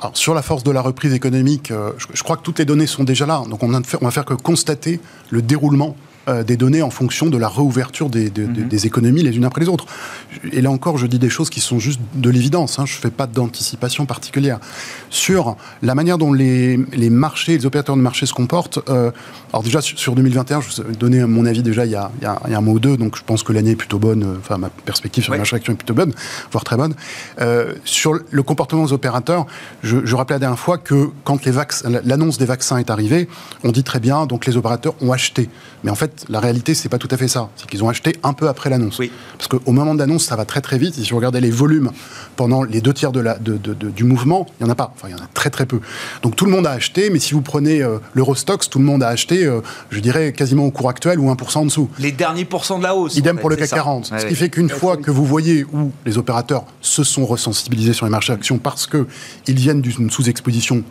alors, 0.00 0.16
sur 0.16 0.34
la 0.34 0.42
force 0.42 0.64
de 0.64 0.72
la 0.72 0.82
reprise 0.82 1.14
économique, 1.14 1.70
euh, 1.70 1.92
je, 1.96 2.22
crois 2.24 2.36
que 2.36 2.42
toutes 2.42 2.58
les 2.58 2.64
données 2.64 2.86
sont 2.86 3.04
déjà 3.04 3.26
là. 3.26 3.42
Donc, 3.48 3.62
on, 3.62 3.72
on 3.72 4.04
va 4.04 4.10
faire 4.10 4.24
que 4.24 4.34
constater 4.34 5.00
le 5.30 5.40
déroulement 5.40 5.96
euh, 6.28 6.42
des 6.42 6.56
données 6.56 6.82
en 6.82 6.90
fonction 6.90 7.26
de 7.26 7.36
la 7.36 7.48
réouverture 7.48 8.08
des, 8.08 8.30
mhm. 8.30 8.68
des, 8.68 8.86
économies 8.86 9.22
les 9.22 9.36
unes 9.36 9.44
après 9.44 9.60
les 9.60 9.68
autres. 9.68 9.86
Et 10.52 10.60
là 10.60 10.70
encore, 10.70 10.98
je 10.98 11.06
dis 11.06 11.18
des 11.18 11.30
choses 11.30 11.50
qui 11.50 11.60
sont 11.60 11.78
juste 11.78 12.00
de 12.14 12.30
l'évidence. 12.30 12.78
Hein, 12.78 12.86
je 12.86 12.96
ne 12.96 13.00
fais 13.00 13.10
pas 13.10 13.26
d'anticipation 13.26 14.06
particulière. 14.06 14.58
Sur 15.10 15.56
la 15.82 15.94
manière 15.94 16.18
dont 16.18 16.32
les, 16.32 16.78
les, 16.92 17.10
marchés, 17.10 17.56
les 17.56 17.66
opérateurs 17.66 17.96
de 17.96 18.00
marché 18.00 18.26
se 18.26 18.32
comportent, 18.32 18.78
euh, 18.88 19.10
alors 19.52 19.62
déjà 19.62 19.80
sur 19.80 20.14
2021, 20.14 20.60
je 20.60 20.68
vous 20.68 20.90
ai 20.90 20.96
donné 20.96 21.24
mon 21.24 21.46
avis 21.46 21.62
déjà 21.62 21.86
il 21.86 21.92
y 21.92 21.94
a, 21.94 22.10
il 22.20 22.24
y 22.24 22.26
a, 22.26 22.40
il 22.46 22.52
y 22.52 22.54
a 22.54 22.58
un 22.58 22.60
mois 22.60 22.74
ou 22.74 22.80
deux, 22.80 22.96
donc 22.96 23.16
je 23.16 23.22
pense 23.22 23.42
que 23.42 23.52
l'année 23.52 23.72
est 23.72 23.76
plutôt 23.76 23.98
bonne, 23.98 24.22
euh, 24.22 24.38
enfin 24.38 24.58
ma 24.58 24.70
perspective 24.70 25.22
sur 25.22 25.32
le 25.32 25.38
marché 25.38 25.56
action 25.56 25.72
est 25.72 25.76
plutôt 25.76 25.94
bonne, 25.94 26.12
voire 26.50 26.64
très 26.64 26.76
bonne. 26.76 26.94
Euh, 27.40 27.74
sur 27.84 28.18
le 28.30 28.42
comportement 28.42 28.84
des 28.84 28.92
opérateurs, 28.92 29.46
je, 29.82 29.98
je 30.04 30.16
rappelais 30.16 30.36
la 30.36 30.40
dernière 30.40 30.58
fois 30.58 30.78
que 30.78 31.10
quand 31.24 31.38
l'annonce 32.04 32.38
des 32.38 32.46
vaccins 32.46 32.78
est 32.78 32.90
arrivée, 32.90 33.28
on 33.62 33.72
dit 33.72 33.84
très 33.84 34.00
bien, 34.00 34.26
donc 34.26 34.46
les 34.46 34.56
opérateurs 34.56 34.94
ont 35.00 35.12
acheté. 35.12 35.48
Mais 35.84 35.90
en 35.90 35.94
fait, 35.94 36.13
la 36.28 36.40
réalité, 36.40 36.74
c'est 36.74 36.88
pas 36.88 36.98
tout 36.98 37.08
à 37.10 37.16
fait 37.16 37.28
ça. 37.28 37.50
C'est 37.56 37.68
qu'ils 37.68 37.82
ont 37.84 37.88
acheté 37.88 38.16
un 38.22 38.32
peu 38.32 38.48
après 38.48 38.70
l'annonce. 38.70 39.00
Parce 39.38 39.48
qu'au 39.48 39.72
moment 39.72 39.94
de 39.94 39.98
l'annonce, 39.98 40.24
ça 40.24 40.36
va 40.36 40.44
très 40.44 40.60
très 40.60 40.78
vite. 40.78 40.98
Et 40.98 41.02
si 41.02 41.10
vous 41.10 41.16
regardez 41.16 41.40
les 41.40 41.50
volumes 41.50 41.90
pendant 42.36 42.62
les 42.62 42.80
deux 42.80 42.92
tiers 42.92 43.12
de 43.12 43.20
la, 43.20 43.38
de, 43.38 43.56
du 43.74 44.04
mouvement, 44.04 44.46
il 44.58 44.64
n'y 44.64 44.70
en 44.70 44.72
a 44.72 44.76
pas. 44.76 44.92
Enfin, 44.94 45.08
il 45.08 45.12
y 45.12 45.14
en 45.14 45.22
a 45.22 45.28
très 45.34 45.50
très 45.50 45.66
peu. 45.66 45.80
Donc 46.22 46.36
tout 46.36 46.44
le 46.44 46.50
monde 46.50 46.66
a 46.66 46.70
acheté, 46.70 47.10
mais 47.10 47.18
si 47.18 47.34
vous 47.34 47.42
prenez 47.42 47.82
euh, 47.82 47.98
l'Eurostox, 48.14 48.68
tout 48.68 48.78
le 48.78 48.84
monde 48.84 49.02
a 49.02 49.08
acheté, 49.08 49.44
euh, 49.44 49.60
je 49.90 50.00
dirais, 50.00 50.32
quasiment 50.32 50.64
au 50.64 50.70
cours 50.70 50.88
actuel 50.88 51.18
ou 51.18 51.32
1% 51.32 51.58
en 51.58 51.64
dessous. 51.66 51.88
Les 51.98 52.12
derniers 52.12 52.44
pourcents 52.44 52.78
de 52.78 52.84
la 52.84 52.94
hausse. 52.94 53.16
Idem 53.16 53.38
pour 53.38 53.50
le 53.50 53.56
CAC 53.56 53.70
40. 53.70 54.12
ce 54.18 54.26
qui 54.26 54.34
fait 54.34 54.50
qu'une 54.50 54.70
fois 54.70 54.96
que 54.96 55.10
vous 55.10 55.24
voyez 55.24 55.64
où 55.64 55.92
les 56.06 56.18
opérateurs 56.18 56.64
se 56.80 57.04
sont 57.04 57.26
resensibilisés 57.26 57.92
sur 57.92 58.06
les 58.06 58.10
marchés 58.10 58.32
actions 58.32 58.58
parce 58.58 58.86
qu'ils 58.86 59.06
viennent 59.56 59.80
d'une 59.80 60.10
sous-exposition 60.10 60.84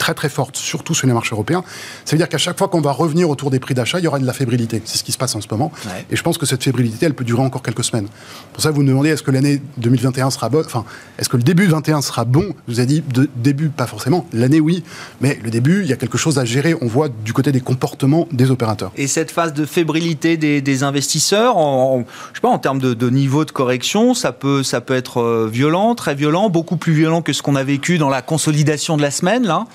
très 0.00 0.14
très 0.14 0.30
forte, 0.30 0.56
surtout 0.56 0.94
sur 0.94 1.06
les 1.06 1.12
marchés 1.12 1.34
européens. 1.34 1.62
Ça 2.04 2.12
veut 2.12 2.18
dire 2.18 2.28
qu'à 2.28 2.38
chaque 2.38 2.58
fois 2.58 2.68
qu'on 2.68 2.80
va 2.80 2.90
revenir 2.90 3.28
autour 3.28 3.50
des 3.50 3.60
prix 3.60 3.74
d'achat, 3.74 3.98
il 3.98 4.04
y 4.04 4.08
aura 4.08 4.18
de 4.18 4.26
la 4.26 4.32
fébrilité. 4.32 4.80
C'est 4.86 4.96
ce 4.96 5.04
qui 5.04 5.12
se 5.12 5.18
passe 5.18 5.36
en 5.36 5.40
ce 5.40 5.46
moment. 5.50 5.70
Et 6.10 6.16
je 6.16 6.22
pense 6.22 6.38
que 6.38 6.46
cette 6.46 6.64
fébrilité, 6.64 7.06
elle 7.06 7.14
peut 7.14 7.24
durer 7.24 7.42
encore 7.42 7.62
quelques 7.62 7.84
semaines. 7.84 8.08
Pour 8.54 8.62
ça, 8.62 8.70
vous 8.70 8.80
me 8.82 8.88
demandez 8.88 9.10
est-ce 9.10 9.22
que 9.22 9.30
l'année 9.30 9.60
2021 9.76 10.30
sera 10.30 10.48
bonne? 10.48 10.64
Enfin, 10.64 10.84
est-ce 11.18 11.28
que 11.28 11.36
le 11.36 11.42
début 11.42 11.66
2021 11.66 12.00
sera 12.00 12.24
bon? 12.24 12.54
Je 12.66 12.72
vous 12.72 12.80
ai 12.80 12.86
dit 12.86 13.02
de, 13.12 13.28
début, 13.36 13.68
pas 13.68 13.86
forcément. 13.86 14.26
L'année, 14.32 14.58
oui. 14.58 14.82
Mais 15.20 15.38
le 15.44 15.50
début, 15.50 15.82
il 15.82 15.90
y 15.90 15.92
a 15.92 15.96
quelque 15.96 16.16
chose 16.16 16.38
à 16.38 16.46
gérer. 16.46 16.74
On 16.80 16.86
voit 16.86 17.10
du 17.10 17.34
côté 17.34 17.52
des 17.52 17.60
comportements 17.60 18.26
des 18.32 18.50
opérateurs. 18.50 18.92
Et 18.96 19.06
cette 19.06 19.30
phase 19.30 19.52
de 19.52 19.66
fébrilité 19.66 20.38
des, 20.38 20.82
investisseurs, 20.82 21.58
en, 21.58 22.06
je 22.30 22.36
sais 22.36 22.40
pas, 22.40 22.48
en 22.48 22.58
termes 22.58 22.78
de, 22.78 22.94
de, 22.94 23.10
niveau 23.10 23.44
de 23.44 23.50
correction, 23.50 24.14
ça 24.14 24.32
peut, 24.32 24.62
ça 24.62 24.80
peut 24.80 24.94
être 24.94 25.20
euh, 25.20 25.48
violent, 25.52 25.94
très 25.94 26.14
violent, 26.14 26.48
beaucoup 26.48 26.76
plus 26.76 26.94
violent 26.94 27.20
que 27.20 27.34
ce 27.34 27.42
qu'on 27.42 27.56
a 27.56 27.64
vécu 27.64 27.98
dans 27.98 28.08
la 28.08 28.22
consolidation 28.22 28.96
de 28.96 29.02
la 29.02 29.10
semaine, 29.10 29.46
là 29.46 29.66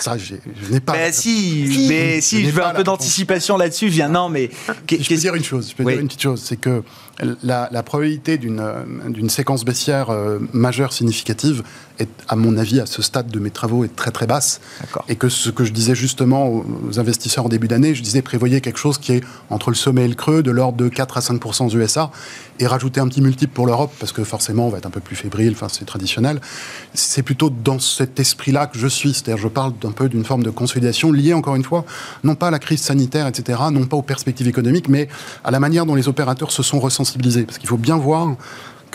ça, 0.00 0.16
je 0.18 0.34
n'ai 0.70 0.80
pas. 0.80 0.92
Mais 0.92 1.12
si, 1.12 1.86
mais 1.88 2.20
si, 2.20 2.44
je, 2.44 2.50
veux 2.50 2.64
un 2.64 2.74
peu 2.74 2.84
d'anticipation 2.84 3.56
là-dessus. 3.56 3.88
Je 3.88 3.94
viens, 3.94 4.08
non, 4.08 4.28
mais. 4.28 4.50
Je 4.90 4.96
peux 4.96 5.16
dire 5.16 5.34
une 5.34 5.44
chose. 5.44 5.70
Je 5.70 5.74
peux 5.74 5.84
dire 5.84 6.00
une 6.00 6.06
petite 6.06 6.22
chose, 6.22 6.42
c'est 6.44 6.56
que 6.56 6.82
la, 7.42 7.82
probabilité 7.82 8.38
d'une 8.38 9.30
séquence 9.30 9.64
baissière 9.64 10.10
euh, 10.10 10.38
majeure 10.52 10.92
significative 10.92 11.62
est, 11.98 12.08
à 12.28 12.36
mon 12.36 12.56
avis, 12.56 12.80
à 12.80 12.86
ce 12.86 13.02
stade 13.02 13.28
de 13.28 13.38
mes 13.38 13.50
travaux, 13.50 13.84
est 13.84 13.94
très 13.94 14.10
très 14.10 14.26
basse. 14.26 14.60
Et 15.08 15.16
que 15.16 15.28
ce 15.28 15.50
que 15.50 15.64
je 15.64 15.72
disais 15.72 15.94
justement 15.94 16.48
aux 16.48 16.98
investisseurs 16.98 17.46
en 17.46 17.48
début 17.48 17.68
d'année, 17.68 17.94
je 17.94 18.02
disais 18.02 18.22
prévoyez 18.22 18.60
quelque 18.60 18.78
chose 18.78 18.98
qui 18.98 19.12
est 19.12 19.24
entre 19.50 19.70
le 19.70 19.76
sommet 19.76 20.04
et 20.04 20.08
le 20.08 20.14
creux, 20.14 20.42
de 20.42 20.50
l'ordre 20.50 20.78
de 20.78 20.88
4 20.88 21.16
à 21.16 21.20
5% 21.20 21.66
aux 21.66 21.76
USA, 21.76 22.10
et 22.58 22.66
rajouter 22.66 23.00
un 23.00 23.08
petit 23.08 23.20
multiple 23.20 23.52
pour 23.52 23.66
l'Europe, 23.66 23.92
parce 23.98 24.12
que 24.12 24.24
forcément 24.24 24.66
on 24.66 24.70
va 24.70 24.78
être 24.78 24.86
un 24.86 24.90
peu 24.90 25.00
plus 25.00 25.16
fébrile, 25.16 25.52
enfin 25.52 25.68
c'est 25.70 25.84
traditionnel. 25.84 26.40
C'est 26.94 27.22
plutôt 27.22 27.50
dans 27.50 27.78
cet 27.78 28.18
esprit-là 28.18 28.66
que 28.66 28.78
je 28.78 28.88
suis, 28.88 29.12
c'est-à-dire 29.12 29.36
je 29.36 29.48
parle 29.48 29.72
d'un 29.80 29.92
peu 29.92 30.08
d'une 30.08 30.24
forme 30.24 30.42
de 30.42 30.50
consolidation 30.50 31.12
liée 31.12 31.34
encore 31.34 31.56
une 31.56 31.64
fois, 31.64 31.84
non 32.24 32.34
pas 32.34 32.48
à 32.48 32.50
la 32.50 32.58
crise 32.58 32.80
sanitaire, 32.80 33.26
etc., 33.26 33.58
non 33.72 33.86
pas 33.86 33.96
aux 33.96 34.02
perspectives 34.02 34.48
économiques, 34.48 34.88
mais 34.88 35.08
à 35.44 35.50
la 35.50 35.60
manière 35.60 35.86
dont 35.86 35.94
les 35.94 36.08
opérateurs 36.08 36.50
se 36.50 36.62
sont 36.62 36.80
ressensibilisés. 36.80 37.44
Parce 37.44 37.58
qu'il 37.58 37.68
faut 37.68 37.76
bien 37.76 37.96
voir 37.96 38.36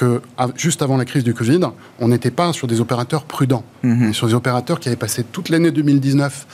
que 0.01 0.19
juste 0.55 0.81
avant 0.81 0.97
la 0.97 1.05
crise 1.05 1.23
du 1.23 1.35
Covid, 1.35 1.59
on 1.99 2.07
n'était 2.07 2.31
pas 2.31 2.53
sur 2.53 2.65
des 2.67 2.81
opérateurs 2.81 3.23
prudents, 3.23 3.63
mhm. 3.83 4.13
sur 4.13 4.25
des 4.25 4.33
opérateurs 4.33 4.79
qui 4.79 4.89
avaient 4.89 4.95
passé 4.95 5.23
toute 5.23 5.49
l'année 5.49 5.69
2019 5.69 6.47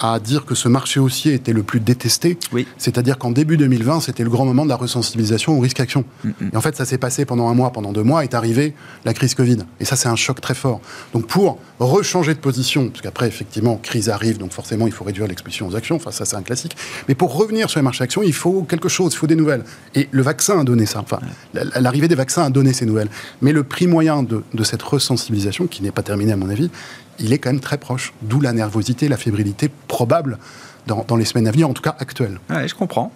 à 0.00 0.18
dire 0.20 0.44
que 0.44 0.54
ce 0.54 0.68
marché 0.68 1.00
haussier 1.00 1.34
était 1.34 1.52
le 1.52 1.62
plus 1.62 1.80
détesté. 1.80 2.38
Oui. 2.52 2.66
C'est-à-dire 2.78 3.18
qu'en 3.18 3.30
début 3.30 3.56
2020, 3.56 4.00
c'était 4.00 4.24
le 4.24 4.30
grand 4.30 4.44
moment 4.44 4.64
de 4.64 4.68
la 4.70 4.76
resensibilisation 4.76 5.56
au 5.56 5.60
risque 5.60 5.80
action. 5.80 6.04
Mm, 6.24 6.28
mm. 6.28 6.50
Et 6.52 6.56
en 6.56 6.60
fait, 6.60 6.76
ça 6.76 6.84
s'est 6.84 6.98
passé 6.98 7.24
pendant 7.24 7.48
un 7.48 7.54
mois, 7.54 7.70
pendant 7.72 7.92
deux 7.92 8.02
mois, 8.02 8.24
est 8.24 8.34
arrivé 8.34 8.74
la 9.04 9.14
crise 9.14 9.34
Covid. 9.34 9.58
Et 9.80 9.84
ça, 9.84 9.96
c'est 9.96 10.08
un 10.08 10.16
choc 10.16 10.40
très 10.40 10.54
fort. 10.54 10.80
Donc 11.12 11.26
pour 11.26 11.58
rechanger 11.78 12.34
de 12.34 12.38
position, 12.38 12.88
parce 12.88 13.00
qu'après, 13.02 13.26
effectivement, 13.28 13.76
crise 13.76 14.08
arrive, 14.08 14.38
donc 14.38 14.52
forcément, 14.52 14.86
il 14.86 14.92
faut 14.92 15.04
réduire 15.04 15.26
l'exposition 15.26 15.66
aux 15.66 15.76
actions. 15.76 15.96
Enfin, 15.96 16.10
ça, 16.10 16.24
c'est 16.24 16.36
un 16.36 16.42
classique. 16.42 16.76
Mais 17.08 17.14
pour 17.14 17.34
revenir 17.36 17.68
sur 17.70 17.80
les 17.80 17.84
marchés 17.84 18.04
actions, 18.04 18.22
il 18.22 18.32
faut 18.34 18.62
quelque 18.62 18.88
chose, 18.88 19.12
il 19.14 19.16
faut 19.16 19.26
des 19.26 19.36
nouvelles. 19.36 19.64
Et 19.94 20.08
le 20.10 20.22
vaccin 20.22 20.60
a 20.60 20.64
donné 20.64 20.86
ça. 20.86 21.00
Enfin, 21.00 21.18
la- 21.52 21.80
l'arrivée 21.80 22.08
des 22.08 22.14
vaccins 22.14 22.42
a 22.44 22.50
donné 22.50 22.72
ces 22.72 22.86
nouvelles. 22.86 23.08
Mais 23.42 23.52
le 23.52 23.64
prix 23.64 23.86
moyen 23.86 24.22
de, 24.22 24.42
de 24.52 24.64
cette 24.64 24.82
resensibilisation, 24.82 25.66
qui 25.66 25.82
n'est 25.82 25.90
pas 25.90 26.02
terminée 26.02 26.32
à 26.32 26.36
mon 26.36 26.48
avis, 26.48 26.70
il 27.18 27.32
est 27.32 27.38
quand 27.38 27.50
même 27.50 27.60
très 27.60 27.78
proche. 27.78 28.12
D'où 28.22 28.40
la 28.40 28.52
nervosité, 28.52 29.08
la 29.08 29.16
fébrilité 29.16 29.70
probable 29.88 30.38
dans, 30.86 31.04
dans 31.06 31.16
les 31.16 31.24
semaines 31.24 31.46
à 31.48 31.50
venir, 31.50 31.68
en 31.68 31.72
tout 31.72 31.82
cas 31.82 31.94
actuelles. 31.98 32.38
Ouais, 32.50 32.68
je 32.68 32.74
comprends. 32.74 33.12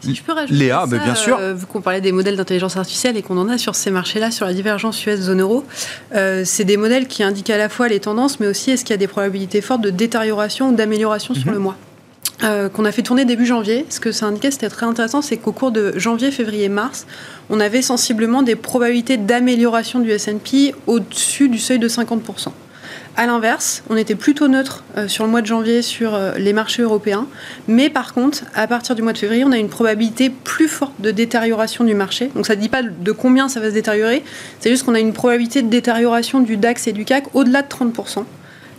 Si 0.00 0.16
je 0.16 0.22
peux 0.24 0.32
rajouter 0.32 0.54
Léa, 0.58 0.80
ça, 0.80 0.86
mais 0.90 0.98
bien 0.98 1.14
sûr. 1.14 1.38
euh, 1.38 1.54
vu 1.54 1.64
qu'on 1.66 1.80
parlait 1.80 2.00
des 2.00 2.10
modèles 2.10 2.34
d'intelligence 2.36 2.76
artificielle 2.76 3.16
et 3.16 3.22
qu'on 3.22 3.38
en 3.38 3.48
a 3.48 3.56
sur 3.56 3.76
ces 3.76 3.92
marchés-là, 3.92 4.32
sur 4.32 4.46
la 4.46 4.52
divergence 4.52 5.06
US-zone 5.06 5.40
euro, 5.40 5.64
euh, 6.16 6.42
c'est 6.44 6.64
des 6.64 6.76
modèles 6.76 7.06
qui 7.06 7.22
indiquent 7.22 7.50
à 7.50 7.56
la 7.56 7.68
fois 7.68 7.86
les 7.86 8.00
tendances, 8.00 8.40
mais 8.40 8.48
aussi 8.48 8.72
est-ce 8.72 8.82
qu'il 8.84 8.90
y 8.94 8.94
a 8.94 8.96
des 8.98 9.06
probabilités 9.06 9.60
fortes 9.60 9.80
de 9.80 9.90
détérioration 9.90 10.70
ou 10.70 10.74
d'amélioration 10.74 11.34
Mhm. 11.34 11.40
sur 11.40 11.50
le 11.52 11.58
mois. 11.60 11.76
Euh, 12.42 12.68
qu'on 12.68 12.84
a 12.84 12.90
fait 12.90 13.02
tourner 13.02 13.24
début 13.24 13.46
janvier. 13.46 13.86
Ce 13.90 14.00
que 14.00 14.10
ça 14.10 14.26
indiquait, 14.26 14.50
c'était 14.50 14.68
très 14.68 14.86
intéressant, 14.86 15.22
c'est 15.22 15.36
qu'au 15.36 15.52
cours 15.52 15.70
de 15.70 15.96
janvier, 15.96 16.32
février, 16.32 16.68
mars, 16.68 17.06
on 17.50 17.60
avait 17.60 17.82
sensiblement 17.82 18.42
des 18.42 18.56
probabilités 18.56 19.16
d'amélioration 19.16 20.00
du 20.00 20.10
S&P 20.10 20.74
au-dessus 20.88 21.48
du 21.48 21.58
seuil 21.58 21.78
de 21.78 21.86
50%. 21.86 22.52
À 23.14 23.26
l'inverse, 23.26 23.82
on 23.90 23.96
était 23.96 24.14
plutôt 24.14 24.48
neutre 24.48 24.84
euh, 24.96 25.06
sur 25.06 25.24
le 25.24 25.30
mois 25.30 25.42
de 25.42 25.46
janvier 25.46 25.82
sur 25.82 26.14
euh, 26.14 26.32
les 26.38 26.54
marchés 26.54 26.80
européens, 26.80 27.26
mais 27.68 27.90
par 27.90 28.14
contre, 28.14 28.44
à 28.54 28.66
partir 28.66 28.94
du 28.94 29.02
mois 29.02 29.12
de 29.12 29.18
février, 29.18 29.44
on 29.44 29.52
a 29.52 29.58
une 29.58 29.68
probabilité 29.68 30.30
plus 30.30 30.66
forte 30.66 30.98
de 30.98 31.10
détérioration 31.10 31.84
du 31.84 31.94
marché. 31.94 32.30
Donc 32.34 32.46
ça 32.46 32.56
ne 32.56 32.60
dit 32.62 32.70
pas 32.70 32.82
de 32.82 33.12
combien 33.12 33.50
ça 33.50 33.60
va 33.60 33.68
se 33.68 33.74
détériorer, 33.74 34.24
c'est 34.60 34.70
juste 34.70 34.84
qu'on 34.84 34.94
a 34.94 35.00
une 35.00 35.12
probabilité 35.12 35.60
de 35.60 35.68
détérioration 35.68 36.40
du 36.40 36.56
DAX 36.56 36.86
et 36.86 36.92
du 36.92 37.04
CAC 37.04 37.24
au-delà 37.34 37.60
de 37.60 37.68
30%. 37.68 38.24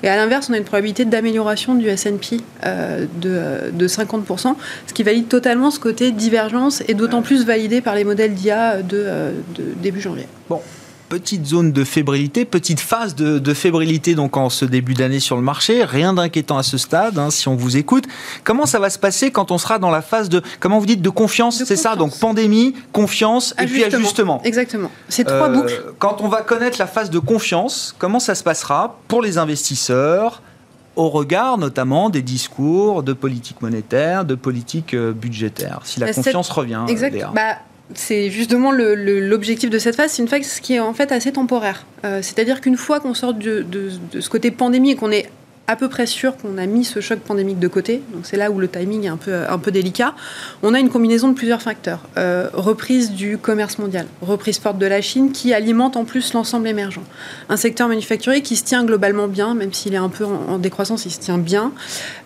Et 0.02 0.10
à 0.10 0.16
l'inverse, 0.16 0.48
on 0.50 0.54
a 0.54 0.58
une 0.58 0.64
probabilité 0.64 1.06
d'amélioration 1.06 1.76
du 1.76 1.88
S&P 1.88 2.42
euh, 2.66 3.06
de, 3.22 3.30
euh, 3.30 3.72
de 3.72 3.88
50%, 3.88 4.56
ce 4.88 4.94
qui 4.94 5.04
valide 5.04 5.28
totalement 5.28 5.70
ce 5.70 5.80
côté 5.80 6.12
divergence 6.12 6.82
et 6.88 6.96
d'autant 6.96 7.22
plus 7.22 7.46
validé 7.46 7.82
par 7.82 7.94
les 7.94 8.04
modèles 8.04 8.34
d'IA 8.34 8.82
de, 8.82 9.06
de 9.56 9.64
début 9.82 10.02
janvier. 10.02 10.28
Bon, 10.50 10.60
petite 11.14 11.46
zone 11.46 11.72
de 11.72 11.84
fébrilité, 11.84 12.44
petite 12.44 12.80
phase 12.80 13.14
de, 13.14 13.38
de 13.38 13.54
fébrilité 13.54 14.16
donc 14.16 14.36
en 14.36 14.50
ce 14.50 14.66
début 14.66 14.96
d'année 14.96 15.20
sur 15.20 15.36
le 15.36 15.44
marché. 15.44 15.84
Rien 15.84 16.12
d'inquiétant 16.16 16.58
à 16.58 16.64
ce 16.64 16.80
stade, 16.80 17.20
hein, 17.20 17.30
si 17.30 17.48
on 17.48 17.56
vous 17.56 17.78
écoute. 17.78 18.06
Comment 18.44 18.66
ça 18.66 18.80
va 18.80 18.90
se 18.90 18.98
passer 18.98 19.30
quand 19.30 19.52
on 19.52 19.60
sera 19.60 19.78
dans 19.78 19.92
la 19.92 20.02
phase 20.02 20.28
de, 20.28 20.42
comment 20.60 20.80
vous 20.80 20.88
dites, 20.88 21.04
de 21.04 21.10
confiance 21.12 21.64
C'est 21.66 21.76
ça, 21.76 21.96
donc 21.96 22.18
pandémie, 22.18 22.74
confiance 22.94 23.54
et 23.62 23.68
puis 23.68 23.84
ajustement. 23.84 24.42
Exactement. 24.44 24.90
C'est 25.08 25.26
trois 25.26 25.50
Euh, 25.50 25.54
boucles. 25.54 25.84
Quand 26.00 26.18
on 26.22 26.30
va 26.30 26.42
connaître 26.42 26.78
la 26.80 26.88
phase 26.88 27.12
de 27.12 27.20
confiance, 27.20 27.94
comment 28.00 28.20
ça 28.20 28.34
se 28.34 28.44
passera 28.44 28.98
pour 29.08 29.22
les 29.22 29.38
investisseurs 29.38 30.42
au 30.96 31.10
regard 31.10 31.60
notamment 31.60 32.10
des 32.10 32.24
discours 32.24 33.04
de 33.04 33.14
politique 33.14 33.62
monétaire, 33.62 34.26
de 34.26 34.34
politique 34.34 34.96
euh, 34.96 35.12
budgétaire 35.12 35.82
Si 35.84 36.00
la 36.00 36.08
cette- 36.08 36.16
confiance 36.24 36.50
revient, 36.50 36.82
Exact. 36.88 37.14
Léa? 37.14 37.32
Bah, 37.36 37.58
c'est 37.94 38.30
justement 38.30 38.72
l'objectif 38.72 39.70
de 39.70 39.78
cette 39.78 39.96
phase. 39.96 40.12
C'est 40.14 40.22
une 40.22 40.28
phase 40.28 40.60
qui 40.60 40.76
est 40.76 40.80
en 40.80 40.94
fait 40.94 41.12
assez 41.12 41.32
temporaire. 41.32 41.86
Euh, 42.06 42.22
C'est-à-dire 42.22 42.62
qu'une 42.62 42.78
fois 42.78 43.00
qu'on 43.00 43.14
sort 43.14 43.34
de- 43.34 43.66
de 44.12 44.20
ce 44.22 44.30
côté 44.30 44.52
pandémie 44.52 44.92
et 44.92 44.96
qu'on 44.96 45.12
est 45.12 45.30
à 45.68 45.78
peu 45.78 45.88
près 45.88 46.06
sûr 46.06 46.36
qu'on 46.36 46.58
a 46.58 46.66
mis 46.66 46.84
ce 46.84 47.00
choc 47.00 47.20
pandémique 47.20 47.58
de 47.58 47.70
côté, 47.70 48.02
donc 48.14 48.26
c'est 48.26 48.36
là 48.36 48.52
où 48.52 48.60
le 48.60 48.68
timing 48.68 49.06
est 49.06 49.08
un 49.08 49.18
peu, 49.58 49.72
délicat, 49.72 50.14
on 50.62 50.74
a 50.74 50.80
une 50.80 50.90
combinaison 50.90 51.30
de 51.30 51.36
plusieurs 51.36 51.62
facteurs. 51.62 52.02
Euh, 52.18 52.50
reprise 52.54 53.12
du 53.12 53.38
commerce 53.38 53.78
mondial, 53.78 54.06
reprise 54.22 54.60
forte 54.60 54.78
de 54.78 54.86
la 54.86 55.02
Chine 55.02 55.32
qui 55.32 55.54
alimente 55.54 55.96
en 55.96 56.04
plus 56.04 56.34
l'ensemble 56.34 56.68
émergent. 56.68 57.00
Un 57.48 57.56
secteur 57.56 57.88
manufacturier 57.88 58.42
qui 58.42 58.58
se 58.58 58.66
tient 58.66 58.84
globalement 58.84 59.28
bien, 59.28 59.54
même 59.54 59.72
s'il 59.72 59.94
est 59.94 59.98
un 59.98 60.10
peu 60.10 60.26
en, 60.26 60.58
décroissance, 60.58 61.06
il 61.06 61.12
se 61.12 61.20
tient 61.20 61.38
bien. 61.38 61.72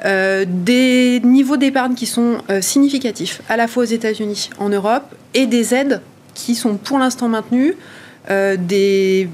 Euh, 0.06 0.46
des 0.48 1.22
niveaux 1.24 1.58
d'épargne 1.58 1.94
qui 1.94 2.08
sont 2.08 2.40
euh, 2.50 2.62
significatifs, 2.62 3.42
à 3.50 3.58
la 3.58 3.68
fois 3.68 3.84
aux 3.84 3.88
États-Unis, 3.88 4.50
en 4.58 4.70
Europe, 4.70 5.14
et 5.36 5.46
des 5.46 5.76
aides 5.76 6.02
qui 6.34 6.56
sont 6.56 6.76
pour 6.76 6.98
l'instant 6.98 7.30
maintenues, 7.30 7.76
des 8.30 9.30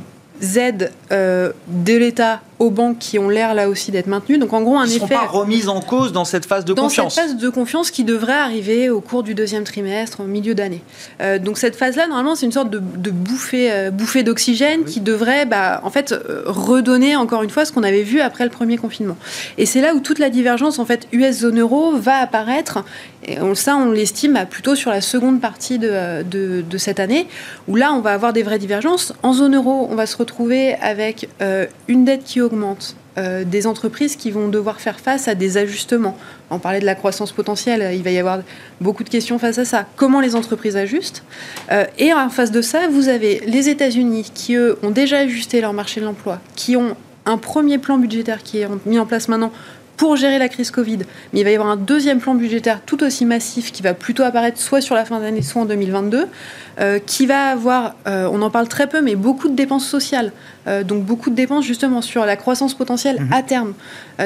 aides 0.55 0.91
de 1.09 1.97
l'État 1.97 2.41
aux 2.63 2.71
banques 2.71 2.97
qui 2.99 3.19
ont 3.19 3.29
l'air 3.29 3.53
là 3.53 3.69
aussi 3.69 3.91
d'être 3.91 4.07
maintenues. 4.07 4.37
Donc 4.37 4.53
en 4.53 4.61
gros, 4.61 4.77
un 4.77 4.85
Ils 4.85 4.93
ne 4.95 4.99
sont 4.99 5.05
effet 5.05 5.15
pas 5.15 5.27
remis 5.27 5.67
en 5.67 5.81
cause 5.81 6.11
dans 6.11 6.25
cette 6.25 6.45
phase 6.45 6.65
de 6.65 6.73
dans 6.73 6.83
confiance. 6.83 7.13
cette 7.15 7.23
phase 7.25 7.35
de 7.37 7.49
confiance 7.49 7.91
qui 7.91 8.03
devrait 8.03 8.33
arriver 8.33 8.89
au 8.89 9.01
cours 9.01 9.23
du 9.23 9.35
deuxième 9.35 9.63
trimestre, 9.63 10.21
au 10.21 10.23
milieu 10.25 10.55
d'année. 10.55 10.81
Euh, 11.21 11.39
donc 11.39 11.57
cette 11.57 11.75
phase-là, 11.75 12.07
normalement, 12.07 12.35
c'est 12.35 12.45
une 12.45 12.51
sorte 12.51 12.69
de, 12.69 12.79
de 12.79 13.11
bouffée, 13.11 13.71
euh, 13.71 13.91
bouffée 13.91 14.23
d'oxygène 14.23 14.81
Oui. 14.85 14.91
qui 14.91 15.01
devrait, 15.01 15.45
bah, 15.45 15.81
en 15.83 15.89
fait, 15.89 16.11
euh, 16.13 16.43
redonner 16.45 17.15
encore 17.15 17.43
une 17.43 17.49
fois 17.49 17.65
ce 17.65 17.71
qu'on 17.71 17.83
avait 17.83 18.03
vu 18.03 18.21
après 18.21 18.43
le 18.45 18.49
premier 18.49 18.77
confinement. 18.77 19.17
Et 19.57 19.65
c'est 19.65 19.81
là 19.81 19.93
où 19.93 19.99
toute 19.99 20.19
la 20.19 20.29
divergence, 20.29 20.79
en 20.79 20.85
fait, 20.85 21.07
US 21.11 21.39
zone 21.39 21.59
euro 21.59 21.91
va 21.97 22.15
apparaître. 22.17 22.83
Et 23.25 23.39
on, 23.39 23.55
ça, 23.55 23.75
on 23.77 23.91
l'estime 23.91 24.33
bah, 24.33 24.45
plutôt 24.45 24.75
sur 24.75 24.91
la 24.91 25.01
seconde 25.01 25.39
partie 25.41 25.79
de, 25.79 26.23
de, 26.23 26.61
de 26.61 26.77
cette 26.77 26.99
année, 26.99 27.27
où 27.67 27.75
là, 27.75 27.93
on 27.93 27.99
va 28.01 28.11
avoir 28.13 28.33
des 28.33 28.43
vraies 28.43 28.59
divergences. 28.59 29.13
En 29.23 29.33
zone 29.33 29.55
euro, 29.55 29.87
on 29.89 29.95
va 29.95 30.05
se 30.05 30.17
retrouver 30.17 30.75
avec 30.75 31.29
une 31.87 32.05
dette 32.05 32.23
qui 32.23 32.41
augmente, 32.41 32.52
euh, 33.17 33.43
des 33.43 33.67
entreprises 33.67 34.15
qui 34.15 34.31
vont 34.31 34.47
devoir 34.47 34.79
faire 34.79 34.99
face 34.99 35.27
à 35.27 35.35
des 35.35 35.57
ajustements. 35.57 36.17
On 36.49 36.59
parlait 36.59 36.79
de 36.79 36.85
la 36.85 36.95
croissance 36.95 37.31
potentielle, 37.31 37.95
il 37.95 38.03
va 38.03 38.11
y 38.11 38.17
avoir 38.17 38.39
beaucoup 38.81 39.03
de 39.03 39.09
questions 39.09 39.37
face 39.39 39.57
à 39.57 39.65
ça. 39.65 39.85
Comment 39.95 40.19
les 40.19 40.35
entreprises 40.35 40.77
ajustent 40.77 41.23
Euh, 41.71 41.85
Et 41.97 42.13
en 42.13 42.29
face 42.29 42.51
de 42.51 42.61
ça, 42.61 42.87
vous 42.89 43.09
avez 43.09 43.41
les 43.45 43.69
États-Unis 43.69 44.31
qui, 44.33 44.55
eux, 44.55 44.77
ont 44.83 44.91
déjà 44.91 45.19
ajusté 45.19 45.61
leur 45.61 45.73
marché 45.73 45.99
de 46.01 46.05
l'emploi, 46.05 46.39
qui 46.55 46.75
ont 46.75 46.95
un 47.25 47.37
premier 47.37 47.77
plan 47.77 47.97
budgétaire 47.97 48.43
qui 48.43 48.59
est 48.59 48.67
mis 48.85 48.99
en 48.99 49.05
place 49.05 49.27
maintenant 49.27 49.51
pour 49.97 50.15
gérer 50.15 50.39
la 50.39 50.49
crise 50.49 50.71
Covid. 50.71 50.99
Mais 51.31 51.41
il 51.41 51.43
va 51.43 51.51
y 51.51 51.55
avoir 51.55 51.69
un 51.69 51.77
deuxième 51.77 52.19
plan 52.19 52.35
budgétaire 52.35 52.81
tout 52.85 53.03
aussi 53.03 53.25
massif 53.25 53.71
qui 53.71 53.81
va 53.81 53.93
plutôt 53.93 54.23
apparaître 54.23 54.59
soit 54.59 54.81
sur 54.81 54.95
la 54.95 55.05
fin 55.05 55.19
d'année, 55.19 55.41
soit 55.41 55.61
en 55.61 55.65
2022, 55.65 56.27
euh, 56.79 56.99
qui 57.05 57.25
va 57.25 57.47
avoir, 57.47 57.95
euh, 58.07 58.27
on 58.31 58.41
en 58.41 58.49
parle 58.49 58.67
très 58.67 58.87
peu, 58.87 59.01
mais 59.01 59.15
beaucoup 59.15 59.49
de 59.49 59.55
dépenses 59.55 59.87
sociales. 59.87 60.31
Euh, 60.67 60.83
donc 60.83 61.03
beaucoup 61.03 61.29
de 61.29 61.35
dépenses 61.35 61.65
justement 61.65 62.01
sur 62.01 62.25
la 62.25 62.35
croissance 62.35 62.73
potentielle 62.73 63.19
Mhm. 63.21 63.33
à 63.33 63.43
terme. 63.43 63.73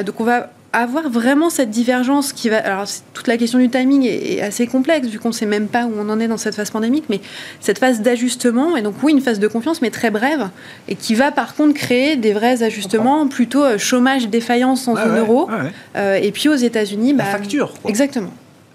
Donc 0.04 0.20
on 0.20 0.24
va 0.24 0.50
avoir 0.80 1.08
vraiment 1.08 1.50
cette 1.50 1.70
divergence 1.70 2.32
qui 2.32 2.48
va. 2.48 2.58
Alors 2.58 2.86
toute 3.14 3.26
la 3.26 3.36
question 3.36 3.58
du 3.58 3.68
timing 3.68 4.04
est, 4.04 4.34
est 4.34 4.40
assez 4.42 4.66
complexe 4.66 5.08
vu 5.08 5.18
qu'on 5.18 5.28
ne 5.28 5.34
sait 5.34 5.46
même 5.46 5.68
pas 5.68 5.84
où 5.86 5.92
on 5.98 6.08
en 6.08 6.20
est 6.20 6.28
dans 6.28 6.36
cette 6.36 6.54
phase 6.54 6.70
pandémique, 6.70 7.04
mais 7.08 7.20
cette 7.60 7.78
phase 7.78 8.00
d'ajustement 8.02 8.76
et 8.76 8.82
donc 8.82 8.94
oui 9.02 9.12
une 9.12 9.20
phase 9.20 9.38
de 9.38 9.48
confiance 9.48 9.82
mais 9.82 9.90
très 9.90 10.10
brève 10.10 10.48
et 10.88 10.94
qui 10.94 11.14
va 11.14 11.30
par 11.32 11.54
contre 11.54 11.74
créer 11.74 12.16
des 12.16 12.32
vrais 12.32 12.62
ajustements 12.62 13.26
plutôt 13.28 13.64
euh, 13.64 13.78
chômage 13.78 14.28
défaillance 14.28 14.88
en 14.88 14.94
Ouais, 14.94 15.02
zone 15.02 15.12
ouais, 15.12 15.18
euro 15.18 15.48
ouais. 15.50 15.72
Euh, 15.96 16.14
et 16.14 16.32
puis 16.32 16.48
aux 16.48 16.54
États-Unis 16.54 17.12
La 17.12 17.24
bah, 17.24 17.30
facture. 17.30 17.72
quoi. 17.80 17.90
Exactement. 17.90 18.32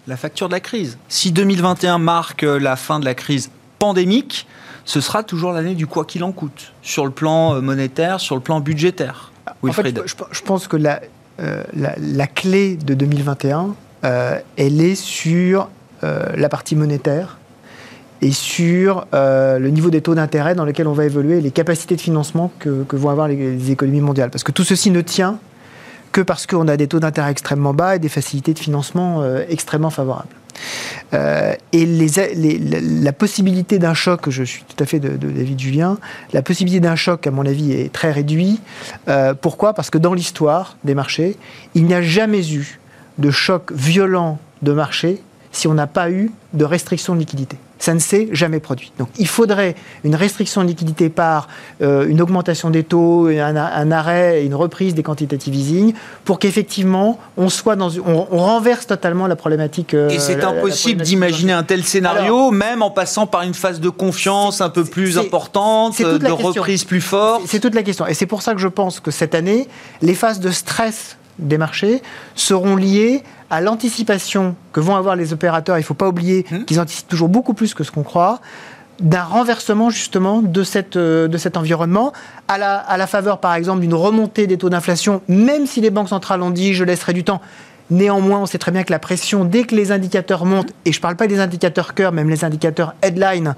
la 0.07 0.17
facture 0.17 0.47
de 0.47 0.53
la 0.53 0.59
crise. 0.59 0.97
Si 1.09 1.31
2021 1.31 1.97
marque 1.97 2.43
euh, 2.43 2.59
la 2.59 2.75
fin 2.75 2.99
de 2.99 3.05
la 3.05 3.13
crise 3.15 3.49
pandémique, 3.79 4.47
ce 4.85 5.01
sera 5.01 5.23
toujours 5.23 5.51
l'année 5.51 5.75
du 5.75 5.87
quoi 5.87 6.05
qu'il 6.05 6.23
en 6.23 6.31
coûte, 6.31 6.73
sur 6.81 7.05
le 7.05 7.11
plan 7.11 7.61
monétaire, 7.61 8.19
sur 8.19 8.35
le 8.35 8.41
plan 8.41 8.59
budgétaire. 8.59 9.31
En 9.61 9.71
fait, 9.71 9.95
je, 10.05 10.15
je 10.31 10.41
pense 10.41 10.67
que 10.67 10.75
la, 10.77 10.99
euh, 11.39 11.63
la, 11.73 12.27
clé 12.27 12.75
de 12.75 12.93
2021, 12.93 13.75
euh, 14.05 14.39
elle 14.57 14.81
est 14.81 14.95
sur 14.95 15.69
euh, 16.03 16.25
la 16.35 16.47
partie 16.47 16.75
monétaire 16.75 17.39
et 18.21 18.31
sur 18.31 19.05
le 19.11 19.67
niveau 19.67 19.89
des 19.89 19.99
taux 19.99 20.15
d'intérêt 20.15 20.55
dans 20.55 20.63
lesquels 20.63 20.87
on 20.87 20.93
va 20.93 21.03
évoluer 21.03 21.41
les 21.41 21.51
capacités 21.51 21.97
de 21.97 22.01
financement 22.01 22.53
que, 22.59 22.85
vont 22.95 23.09
avoir 23.09 23.27
les, 23.27 23.69
économies 23.69 23.99
mondiales. 23.99 24.29
Parce 24.29 24.45
que 24.45 24.53
tout 24.53 24.63
ceci 24.63 24.91
ne 24.91 25.01
tient 25.01 25.39
que 26.13 26.21
parce 26.21 26.47
qu'on 26.47 26.69
a 26.69 26.77
des 26.77 26.87
taux 26.87 27.01
d'intérêt 27.01 27.31
extrêmement 27.31 27.73
bas 27.73 27.97
et 27.97 27.99
des 27.99 28.07
facilités 28.07 28.53
de 28.53 28.59
financement 28.59 29.25
extrêmement 29.49 29.89
favorables. 29.89 30.29
Euh, 31.13 31.53
et 31.71 31.85
la 31.85 33.13
possibilité 33.13 33.79
d'un 33.79 33.93
choc, 33.93 34.29
je 34.29 34.43
suis 34.43 34.63
tout 34.63 34.81
à 34.81 34.85
fait 34.85 34.99
de, 34.99 35.09
de 35.09 35.29
David 35.29 35.59
Julien, 35.59 35.97
la 36.31 36.41
possibilité 36.41 36.79
d'un 36.79 36.95
choc, 36.95 37.27
à 37.27 37.31
mon 37.31 37.45
avis, 37.45 37.73
est 37.73 37.91
très 37.91 38.11
réduite. 38.11 38.61
Euh, 39.07 39.33
pourquoi? 39.33 39.73
Parce 39.73 39.89
que 39.89 39.97
dans 39.97 40.13
l'histoire 40.13 40.77
des 40.83 40.95
marchés, 40.95 41.37
il 41.75 41.85
n'y 41.85 41.93
a 41.93 42.01
jamais 42.01 42.51
eu 42.53 42.79
de 43.17 43.29
choc 43.29 43.71
violent 43.73 44.39
de 44.61 44.73
marché 44.73 45.21
si 45.53 45.69
on 45.69 45.73
n'a 45.73 45.87
pas 45.87 46.09
eu 46.11 46.31
de 46.53 46.65
restriction 46.65 47.13
de 47.15 47.19
liquidité. 47.19 47.57
Ça 47.79 47.93
ne 47.93 47.99
s'est 47.99 48.29
jamais 48.31 48.59
produit. 48.61 48.93
Donc 48.97 49.09
il 49.19 49.27
faudrait 49.27 49.75
une 50.05 50.15
restriction 50.15 50.61
de 50.63 50.67
liquidité 50.67 51.09
par 51.09 51.47
euh, 51.81 52.07
une 52.07 52.21
augmentation 52.21 52.69
des 52.69 52.83
taux, 52.83 53.27
un, 53.27 53.55
un 53.57 53.91
arrêt, 53.91 54.41
et 54.41 54.45
une 54.45 54.55
reprise 54.55 54.93
des 54.95 55.03
quantitative 55.03 55.53
easing, 55.53 55.93
pour 56.25 56.39
qu'effectivement 56.39 57.19
on 57.37 57.49
soit 57.49 57.75
dans, 57.75 57.89
une- 57.89 58.01
on, 58.05 58.27
on 58.31 58.37
renverse 58.37 58.87
totalement 58.87 59.27
la 59.27 59.35
problématique. 59.35 59.93
euh, 59.93 60.09
Et 60.09 60.19
c'est 60.19 60.43
impossible 60.43 61.01
d'imaginer 61.03 61.51
un 61.53 61.63
tel 61.63 61.83
scénario, 61.83 62.51
même 62.51 62.81
en 62.81 62.89
passant 62.91 63.27
par 63.27 63.41
une 63.43 63.53
phase 63.53 63.79
de 63.81 63.89
confiance 63.89 64.61
un 64.61 64.69
peu 64.69 64.85
plus 64.85 65.17
importante, 65.17 65.99
de 66.01 66.17
question. 66.19 66.35
reprise 66.37 66.83
plus 66.85 67.01
forte. 67.01 67.43
C'est 67.47 67.59
toute 67.59 67.75
la 67.75 67.83
question. 67.83 68.07
Et 68.07 68.13
c'est 68.13 68.25
pour 68.27 68.41
ça 68.41 68.53
que 68.53 68.59
je 68.59 68.67
pense 68.69 68.99
que 69.01 69.11
cette 69.11 69.35
année, 69.35 69.67
les 70.01 70.15
phases 70.15 70.39
de 70.39 70.51
stress 70.51 71.17
des 71.39 71.57
marchés 71.57 72.01
seront 72.35 72.75
liées 72.75 73.23
à 73.49 73.61
l'anticipation 73.61 74.55
que 74.71 74.79
vont 74.79 74.95
avoir 74.95 75.15
les 75.15 75.33
opérateurs. 75.33 75.77
Il 75.77 75.81
ne 75.81 75.85
faut 75.85 75.93
pas 75.93 76.07
oublier 76.07 76.45
Mmh. 76.49 76.65
qu'ils 76.65 76.79
anticipent 76.79 77.07
toujours 77.07 77.29
beaucoup 77.29 77.53
plus 77.53 77.73
que 77.73 77.83
ce 77.83 77.91
qu'on 77.91 78.03
croit 78.03 78.39
d'un 78.99 79.23
renversement 79.23 79.89
justement 79.89 80.41
de, 80.41 80.63
cette, 80.63 80.97
euh, 80.97 81.27
de 81.27 81.37
cet 81.37 81.57
environnement, 81.57 82.13
à 82.47 82.57
la, 82.57 82.75
à 82.77 82.97
la 82.97 83.07
faveur 83.07 83.39
par 83.39 83.55
exemple 83.55 83.81
d'une 83.81 83.93
remontée 83.93 84.45
des 84.47 84.57
taux 84.57 84.69
d'inflation, 84.69 85.21
même 85.27 85.65
si 85.65 85.81
les 85.81 85.89
banques 85.89 86.09
centrales 86.09 86.41
ont 86.41 86.51
dit 86.51 86.73
je 86.73 86.83
laisserai 86.83 87.13
du 87.13 87.23
temps. 87.23 87.41
Néanmoins, 87.89 88.39
on 88.39 88.45
sait 88.45 88.59
très 88.59 88.71
bien 88.71 88.83
que 88.83 88.91
la 88.91 88.99
pression, 88.99 89.45
dès 89.45 89.63
que 89.63 89.75
les 89.75 89.91
indicateurs 89.91 90.45
montent, 90.45 90.73
et 90.85 90.93
je 90.93 90.99
ne 90.99 91.01
parle 91.01 91.15
pas 91.15 91.27
des 91.27 91.39
indicateurs 91.39 91.93
cœur, 91.93 92.11
même 92.11 92.29
les 92.29 92.45
indicateurs 92.45 92.95
headline, 93.01 93.55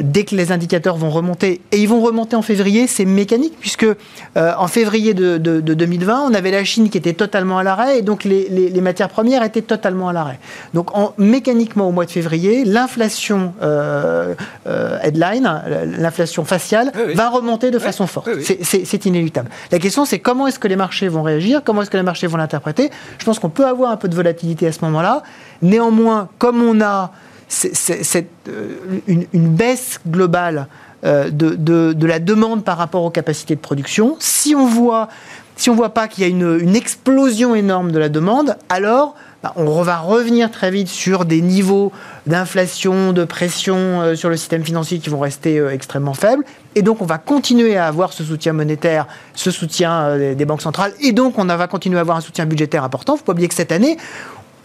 dès 0.00 0.24
que 0.24 0.34
les 0.34 0.50
indicateurs 0.52 0.96
vont 0.96 1.10
remonter, 1.10 1.60
et 1.72 1.78
ils 1.78 1.88
vont 1.88 2.00
remonter 2.00 2.34
en 2.36 2.42
février, 2.42 2.86
c'est 2.86 3.04
mécanique, 3.04 3.54
puisque 3.60 3.84
euh, 3.84 4.52
en 4.58 4.66
février 4.66 5.14
de, 5.14 5.38
de- 5.38 5.60
de 5.60 5.74
2020, 5.74 6.28
on 6.30 6.34
avait 6.34 6.50
la 6.50 6.64
Chine 6.64 6.90
qui 6.90 6.98
était 6.98 7.12
totalement 7.12 7.58
à 7.58 7.62
l'arrêt, 7.62 7.98
et 7.98 8.02
donc 8.02 8.24
les, 8.24 8.48
les- 8.48 8.70
les 8.70 8.80
matières 8.80 9.08
premières 9.08 9.42
étaient 9.44 9.62
totalement 9.62 10.08
à 10.08 10.12
l'arrêt. 10.12 10.38
Donc 10.74 10.96
en- 10.96 11.14
mécaniquement, 11.18 11.88
au 11.88 11.92
mois 11.92 12.04
de 12.06 12.10
février, 12.10 12.64
l'inflation 12.64 13.54
euh, 13.62 14.34
euh, 14.66 14.98
headline, 15.02 15.62
l'inflation 15.98 16.44
faciale, 16.44 16.90
Oui, 16.96 17.02
oui. 17.08 17.14
va 17.14 17.28
remonter 17.28 17.70
de 17.70 17.78
façon 17.78 18.06
forte. 18.06 18.28
c'est 18.62 19.06
inéluctable. 19.06 19.48
La 19.70 19.78
question, 19.78 20.04
c'est 20.04 20.18
comment 20.18 20.46
est-ce 20.46 20.58
que 20.58 20.68
les 20.68 20.76
marchés 20.76 21.08
vont 21.08 21.22
réagir, 21.22 21.62
comment 21.64 21.82
est-ce 21.82 21.90
que 21.90 21.96
les 21.96 22.02
marchés 22.02 22.26
vont 22.26 22.36
l'interpréter? 22.38 22.90
Je 23.18 23.24
pense 23.24 23.38
qu'on 23.38 23.48
peut 23.50 23.66
avoir 23.66 23.90
un 23.90 23.96
peu 23.96 24.08
de 24.08 24.14
volatilité 24.14 24.66
à 24.66 24.72
ce 24.72 24.80
moment-là. 24.86 25.22
Néanmoins, 25.62 26.28
comme 26.38 26.62
on 26.62 26.80
a 26.80 27.12
c'est- 27.48 28.26
euh, 28.48 28.76
une, 29.06 29.48
baisse 29.48 30.00
globale 30.08 30.66
euh, 31.04 31.30
de, 31.30 31.54
de- 31.54 32.06
la 32.06 32.18
demande 32.18 32.64
par 32.64 32.78
rapport 32.78 33.02
aux 33.04 33.10
capacités 33.10 33.54
de 33.54 33.60
production, 33.60 34.16
si 34.20 34.54
on 34.54 34.66
voit, 34.66 35.08
si 35.56 35.70
on 35.70 35.74
voit 35.74 35.90
pas 35.90 36.08
qu'il 36.08 36.22
y 36.22 36.26
a 36.26 36.30
une, 36.30 36.74
explosion 36.76 37.54
énorme 37.54 37.92
de 37.92 37.98
la 37.98 38.08
demande, 38.08 38.56
alors 38.68 39.14
bah, 39.42 39.52
on 39.56 39.82
va 39.82 39.98
revenir 39.98 40.50
très 40.50 40.70
vite 40.70 40.88
sur 40.88 41.26
des 41.26 41.42
niveaux 41.42 41.92
d'inflation, 42.26 43.12
de 43.12 43.24
pression 43.24 43.76
euh, 44.00 44.14
sur 44.16 44.30
le 44.30 44.36
système 44.38 44.64
financier 44.64 44.98
qui 44.98 45.10
vont 45.10 45.20
rester 45.20 45.62
extrêmement 45.66 46.14
faibles. 46.14 46.44
Et 46.74 46.82
donc, 46.82 47.02
on 47.02 47.06
va 47.06 47.18
continuer 47.18 47.76
à 47.76 47.86
avoir 47.86 48.12
ce 48.14 48.24
soutien 48.24 48.52
monétaire, 48.54 49.06
ce 49.34 49.50
soutien 49.50 50.16
des- 50.34 50.44
banques 50.46 50.62
centrales. 50.62 50.92
Et 51.00 51.12
donc, 51.12 51.38
on 51.38 51.44
va 51.44 51.66
continuer 51.68 51.98
à 51.98 52.00
avoir 52.00 52.16
un 52.16 52.20
soutien 52.22 52.46
budgétaire 52.46 52.82
important. 52.82 53.14
Il 53.14 53.18
faut 53.18 53.24
pas 53.24 53.32
oublier 53.32 53.48
que 53.48 53.54
cette 53.54 53.70
année, 53.70 53.96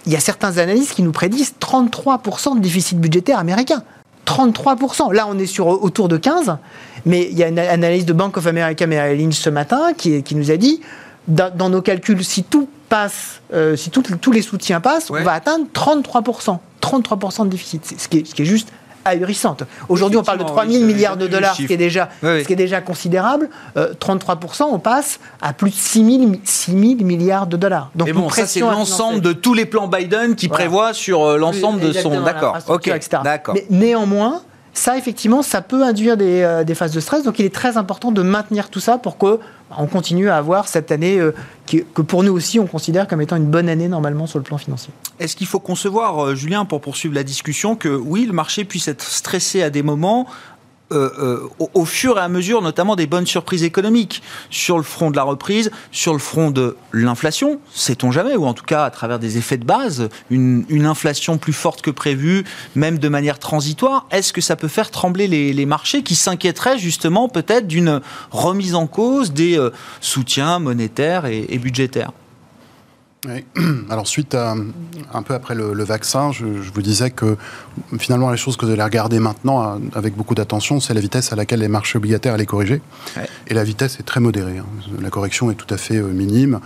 il 0.05 0.13
y 0.13 0.15
a 0.15 0.19
certains 0.19 0.57
analystes 0.57 0.93
qui 0.95 1.03
nous 1.03 1.11
prédisent 1.11 1.53
33% 1.59 2.55
de 2.55 2.59
déficit 2.59 2.99
budgétaire 2.99 3.39
américain. 3.39 3.83
33%. 4.25 5.11
Là, 5.13 5.25
on 5.27 5.37
est 5.39 5.45
sur 5.45 5.67
autour 5.67 6.07
de 6.07 6.17
15, 6.17 6.57
mais 7.05 7.27
il 7.31 7.37
y 7.37 7.43
a 7.43 7.47
une 7.47 7.59
analyse 7.59 8.05
de 8.05 8.13
Bank 8.13 8.37
of 8.37 8.45
America 8.47 8.85
Merrill 8.87 9.19
Lynch 9.19 9.35
ce 9.39 9.49
matin 9.49 9.93
qui, 9.97 10.21
qui 10.23 10.35
nous 10.35 10.51
a 10.51 10.57
dit, 10.57 10.81
dans, 11.27 11.53
dans 11.55 11.69
nos 11.69 11.81
calculs, 11.81 12.23
si 12.23 12.43
tout 12.43 12.67
passe, 12.89 13.41
euh, 13.53 13.75
si 13.75 13.89
tout- 13.89 14.01
tous 14.21 14.31
les 14.31 14.41
soutiens 14.41 14.79
passent, 14.81 15.09
Ouais. 15.09 15.21
on 15.21 15.23
va 15.23 15.33
atteindre 15.33 15.65
33%. 15.73 16.59
33% 16.81 17.45
de 17.45 17.49
déficit, 17.49 17.81
C'est- 17.85 17.99
ce 17.99 18.07
qui 18.07 18.19
est, 18.19 18.25
ce 18.27 18.33
qui 18.35 18.43
est 18.43 18.45
juste 18.45 18.69
ahurissant. 19.05 19.57
Aujourd'hui, 19.87 20.17
on 20.17 20.23
parle 20.23 20.39
de 20.39 20.43
Effectivement, 20.43 20.63
3 20.63 20.71
000 20.73 20.83
oui, 20.85 20.93
milliards 20.93 21.17
de 21.17 21.27
dollars, 21.27 21.55
ce 21.55 21.63
qui 21.63 21.73
est 21.73 21.77
déjà, 21.77 22.09
Oui, 22.23 22.41
ce 22.41 22.47
qui 22.47 22.53
est 22.53 22.57
déjà 22.57 22.81
considérable. 22.81 23.49
Euh, 23.77 23.93
33%, 23.93 24.63
on 24.71 24.79
passe 24.79 25.19
à 25.41 25.53
plus 25.53 25.69
de 25.71 25.75
6 25.75 26.19
000, 26.19 26.31
6 26.43 26.71
000 26.71 26.81
milliards 27.03 27.47
de 27.47 27.57
dollars. 27.57 27.91
Donc, 27.95 28.07
Mais 28.07 28.13
bon, 28.13 28.29
ça 28.29 28.45
c'est 28.45 28.59
l'ensemble 28.61 29.21
de 29.21 29.33
tous 29.33 29.53
les 29.53 29.65
plans 29.65 29.87
Biden 29.87 30.35
qui 30.35 30.47
Voilà. 30.47 30.63
prévoit 30.63 30.93
sur 30.93 31.23
euh, 31.23 31.37
l'ensemble 31.37 31.79
de 31.79 31.91
son. 31.91 32.21
D'accord. 32.21 32.57
Ok. 32.67 32.87
etc. 32.87 33.21
Mais 33.53 33.65
néanmoins, 33.69 34.41
ça, 34.79 34.97
effectivement, 34.97 35.41
ça 35.41 35.61
peut 35.61 35.83
induire 35.83 36.15
des, 36.15 36.41
euh, 36.41 36.63
des 36.63 36.73
phases 36.73 36.93
de 36.93 37.01
stress. 37.01 37.23
Donc, 37.23 37.37
il 37.37 37.45
est 37.45 37.53
très 37.53 37.75
important 37.75 38.13
de 38.13 38.21
maintenir 38.21 38.69
tout 38.69 38.79
ça 38.79 38.97
pour 38.97 39.17
que 39.17 39.37
bah, 39.69 39.75
on 39.77 39.87
continue 39.87 40.29
à 40.29 40.37
avoir 40.37 40.69
cette 40.69 40.89
année 40.91 41.19
euh, 41.19 41.33
que 41.67 42.01
pour 42.01 42.23
nous 42.23 42.31
aussi, 42.31 42.59
on 42.59 42.65
considère 42.65 43.05
comme 43.05 43.21
étant 43.21 43.35
une 43.35 43.51
bonne 43.51 43.67
année 43.67 43.89
normalement 43.89 44.25
sur 44.25 44.39
le 44.39 44.43
plan 44.43 44.57
financier. 44.57 44.93
Est-ce 45.19 45.35
qu'il 45.35 45.47
faut 45.47 45.59
concevoir, 45.59 46.23
euh, 46.23 46.35
Julien, 46.35 46.63
pour 46.63 46.79
poursuivre 46.79 47.13
la 47.13 47.23
discussion, 47.23 47.75
que 47.75 47.89
oui, 47.89 48.25
le 48.25 48.31
marché 48.31 48.63
puisse 48.63 48.87
être 48.87 49.03
stressé 49.03 49.61
à 49.61 49.69
des 49.69 49.83
moments 49.83 50.27
euh, 50.91 51.09
euh, 51.19 51.67
au, 51.73 51.85
fur 51.85 52.17
et 52.17 52.21
à 52.21 52.29
mesure, 52.29 52.61
notamment 52.61 52.95
des 52.95 53.05
bonnes 53.05 53.27
surprises 53.27 53.63
économiques 53.63 54.23
sur 54.49 54.77
le 54.77 54.83
front 54.83 55.11
de 55.11 55.15
la 55.15 55.23
reprise, 55.23 55.69
sur 55.91 56.13
le 56.13 56.19
front 56.19 56.49
de 56.49 56.77
l'inflation, 56.93 57.59
sait-on 57.71 58.11
jamais, 58.11 58.35
ou 58.35 58.45
en 58.45 58.55
tout 58.55 58.65
cas 58.65 58.85
à 58.85 58.89
travers 58.89 59.19
des 59.19 59.37
effets 59.37 59.57
de 59.57 59.65
base, 59.65 60.09
une, 60.31 60.65
inflation 60.85 61.37
plus 61.37 61.53
forte 61.53 61.81
que 61.81 61.91
prévu, 61.91 62.43
même 62.75 62.97
de 62.97 63.09
manière 63.09 63.37
transitoire. 63.37 64.07
Est-ce 64.09 64.33
que 64.33 64.41
ça 64.41 64.55
peut 64.55 64.67
faire 64.67 64.89
trembler 64.89 65.27
les, 65.27 65.65
marchés 65.65 66.01
qui 66.01 66.15
s'inquiéteraient 66.15 66.79
justement 66.79 67.29
peut-être 67.29 67.67
d'une 67.67 68.01
remise 68.31 68.73
en 68.73 68.87
cause 68.87 69.31
des 69.31 69.59
euh, 69.59 69.69
soutiens 70.01 70.57
monétaires 70.57 71.25
et 71.27 71.57
budgétaires? 71.59 72.11
Oui. 73.27 73.43
Alors 73.89 74.07
suite 74.07 74.33
à 74.33 74.55
un 75.13 75.21
peu 75.23 75.33
après 75.33 75.53
le, 75.53 75.73
le 75.73 75.83
vaccin, 75.83 76.31
je, 76.31 76.61
je 76.61 76.71
vous 76.71 76.81
disais 76.81 77.11
que 77.11 77.35
finalement 77.97 78.29
la 78.29 78.37
chose 78.37 78.55
que 78.55 78.65
vous 78.65 78.71
allez 78.71 78.81
regarder 78.83 79.19
maintenant 79.19 79.77
avec 79.93 80.15
beaucoup 80.15 80.35
d'attention, 80.35 80.79
c'est 80.79 80.93
la 80.93 81.01
vitesse 81.01 81.33
à 81.33 81.35
laquelle 81.35 81.59
les 81.59 81.67
marchés 81.67 81.97
obligataires 81.97 82.33
allaient 82.35 82.45
corriger. 82.45 82.81
Ouais. 83.17 83.27
Et 83.47 83.53
la 83.53 83.63
vitesse 83.65 83.99
est 83.99 84.03
très 84.03 84.21
modérée. 84.21 84.59
hein. 84.59 84.65
La 85.01 85.09
correction 85.09 85.51
est 85.51 85.55
tout 85.55 85.71
à 85.73 85.77
fait 85.77 85.97
euh, 85.97 86.07
minime. 86.07 86.59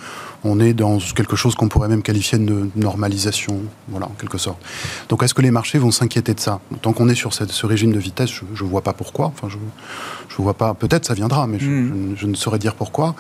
On 0.44 0.60
est 0.60 0.74
dans 0.74 0.98
quelque 1.00 1.36
chose 1.36 1.56
qu'on 1.56 1.68
pourrait 1.70 1.88
même 1.88 2.02
qualifier 2.04 2.38
de 2.38 2.70
normalisation, 2.76 3.62
voilà, 3.88 4.08
en 4.08 4.16
quelque 4.20 4.38
sorte. 4.38 4.58
Donc 5.10 5.24
est-ce 5.24 5.34
que 5.34 5.42
les 5.42 5.52
marchés 5.52 5.78
vont 5.80 5.92
s'inquiéter 5.92 6.34
de 6.34 6.40
ça? 6.40 6.60
Tant 6.82 6.94
qu'on 6.94 7.08
est 7.10 7.16
sur 7.16 7.34
cette- 7.34 7.52
ce 7.52 7.66
régime 7.66 7.92
de 7.94 8.00
vitesse, 8.00 8.30
je 8.54 8.64
ne 8.64 8.70
vois 8.70 8.82
pas 8.82 8.94
pourquoi. 8.94 9.28
Enfin, 9.28 9.48
je 9.50 9.58
je 10.30 10.42
vois 10.42 10.56
pas. 10.56 10.74
Peut-être 10.74 11.06
ça 11.06 11.14
viendra, 11.14 11.46
mais 11.46 11.60
je, 11.60 11.66
je 11.66 11.70
ne- 11.70 12.16
je 12.16 12.26
ne 12.26 12.34
saurais 12.34 12.58
dire 12.58 12.74
pourquoi. 12.74 13.14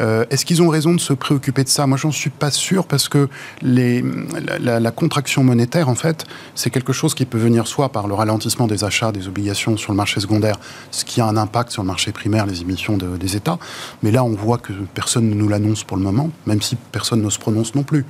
Euh, 0.00 0.24
Est-ce 0.30 0.44
qu'ils 0.44 0.60
ont 0.60 0.68
raison 0.68 0.92
de 0.92 0.98
se 0.98 1.12
préoccuper 1.12 1.62
de 1.62 1.68
ça? 1.68 1.86
Moi, 1.86 1.96
j'en 1.98 2.10
suis 2.10 2.30
pas 2.30 2.50
sûr 2.50 2.84
parce 2.86 3.08
que 3.08 3.28
les, 3.62 4.02
la, 4.44 4.58
la- 4.58 4.80
la 4.80 4.90
contraction 4.90 5.44
monétaire, 5.44 5.88
en 5.88 5.94
fait, 5.94 6.24
c'est 6.56 6.70
quelque 6.70 6.92
chose 6.92 7.14
qui 7.14 7.26
peut 7.26 7.38
venir 7.38 7.68
soit 7.68 7.90
par 7.90 8.08
le 8.08 8.14
ralentissement 8.14 8.66
des 8.66 8.82
achats 8.82 9.12
des 9.12 9.28
obligations 9.28 9.76
sur 9.76 9.92
le 9.92 9.96
marché 9.96 10.18
secondaire, 10.20 10.56
ce 10.90 11.04
qui 11.04 11.20
a 11.20 11.26
un 11.26 11.36
impact 11.36 11.70
sur 11.70 11.82
le 11.82 11.86
marché 11.86 12.10
primaire, 12.10 12.44
les 12.46 12.60
émissions 12.62 12.96
de- 12.96 13.16
des 13.16 13.36
États. 13.36 13.58
Mais 14.02 14.10
là, 14.10 14.24
on 14.24 14.34
voit 14.34 14.58
que 14.58 14.72
personne 14.94 15.28
ne 15.30 15.34
nous 15.34 15.48
l'annonce 15.48 15.84
pour 15.84 15.96
le 15.96 16.02
moment, 16.02 16.30
même 16.46 16.57
si 16.62 16.76
personne 16.92 17.22
ne 17.22 17.30
se 17.30 17.38
prononce 17.38 17.74
non 17.74 17.82
plus. 17.82 18.04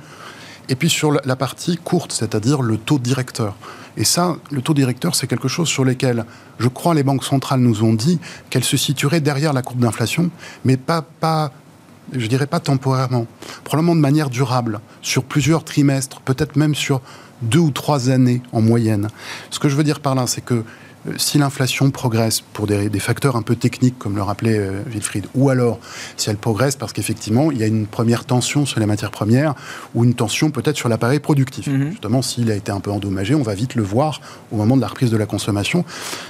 Et 0.69 0.75
puis 0.75 0.89
sur 0.89 1.11
la- 1.11 1.35
partie 1.35 1.77
courte, 1.77 2.11
c'est-à-dire 2.11 2.61
le 2.61 2.77
taux 2.77 2.99
directeur. 2.99 3.55
Et 3.97 4.03
ça, 4.03 4.35
le 4.51 4.61
taux 4.61 4.73
directeur, 4.75 5.15
c'est 5.15 5.25
quelque 5.27 5.47
chose 5.47 5.67
sur 5.67 5.83
lequel, 5.83 6.25
je 6.59 6.67
crois, 6.67 6.93
les 6.93 7.03
banques 7.03 7.23
centrales 7.23 7.59
nous 7.59 7.83
ont 7.83 7.93
dit 7.93 8.19
qu'elles 8.49 8.63
se 8.63 8.77
situeraient 8.77 9.19
derrière 9.19 9.51
la 9.51 9.61
courbe 9.63 9.79
d'inflation, 9.79 10.29
mais 10.63 10.77
pas, 10.77 11.01
pas, 11.01 11.51
je 12.13 12.27
dirais 12.27 12.45
pas 12.45 12.59
temporairement, 12.59 13.25
probablement 13.63 13.95
de 13.95 14.01
manière 14.01 14.29
durable, 14.29 14.79
sur 15.01 15.23
plusieurs 15.23 15.63
trimestres, 15.63 16.21
peut-être 16.21 16.55
même 16.55 16.75
sur 16.75 17.01
deux 17.41 17.59
ou 17.59 17.71
trois 17.71 18.09
années 18.09 18.41
en 18.51 18.61
moyenne. 18.61 19.07
Ce 19.49 19.59
que 19.59 19.69
je 19.69 19.75
veux 19.75 19.83
dire 19.83 19.99
par 20.01 20.13
là, 20.13 20.27
c'est 20.27 20.41
que 20.41 20.63
si 21.17 21.37
l'inflation 21.37 21.91
progresse 21.91 22.41
pour 22.41 22.67
des, 22.67 22.89
des 22.89 22.99
facteurs 22.99 23.35
un 23.35 23.41
peu 23.41 23.55
techniques, 23.55 23.97
comme 23.97 24.15
le 24.15 24.21
rappelait 24.21 24.57
euh, 24.57 24.81
Wilfried, 24.87 25.27
ou 25.35 25.49
alors 25.49 25.79
si 26.17 26.29
elle 26.29 26.37
progresse 26.37 26.75
parce 26.75 26.93
qu'effectivement, 26.93 27.51
il 27.51 27.57
y 27.57 27.63
a 27.63 27.67
une 27.67 27.87
première 27.87 28.25
tension 28.25 28.65
sur 28.65 28.79
les 28.79 28.85
matières 28.85 29.11
premières, 29.11 29.55
ou 29.95 30.03
une 30.03 30.13
tension 30.13 30.51
peut-être 30.51 30.77
sur 30.77 30.89
l'appareil 30.89 31.19
productif. 31.19 31.67
Mhm. 31.67 31.91
Justement, 31.91 32.21
s'il 32.21 32.51
a 32.51 32.55
été 32.55 32.71
un 32.71 32.79
peu 32.79 32.91
endommagé, 32.91 33.35
on 33.35 33.43
va 33.43 33.55
vite 33.55 33.75
le 33.75 33.83
voir 33.83 34.21
au 34.51 34.55
moment 34.55 34.75
de 34.75 34.81
la 34.81 34.87
reprise 34.87 35.11
de 35.11 35.17
la 35.17 35.25
consommation. 35.25 35.85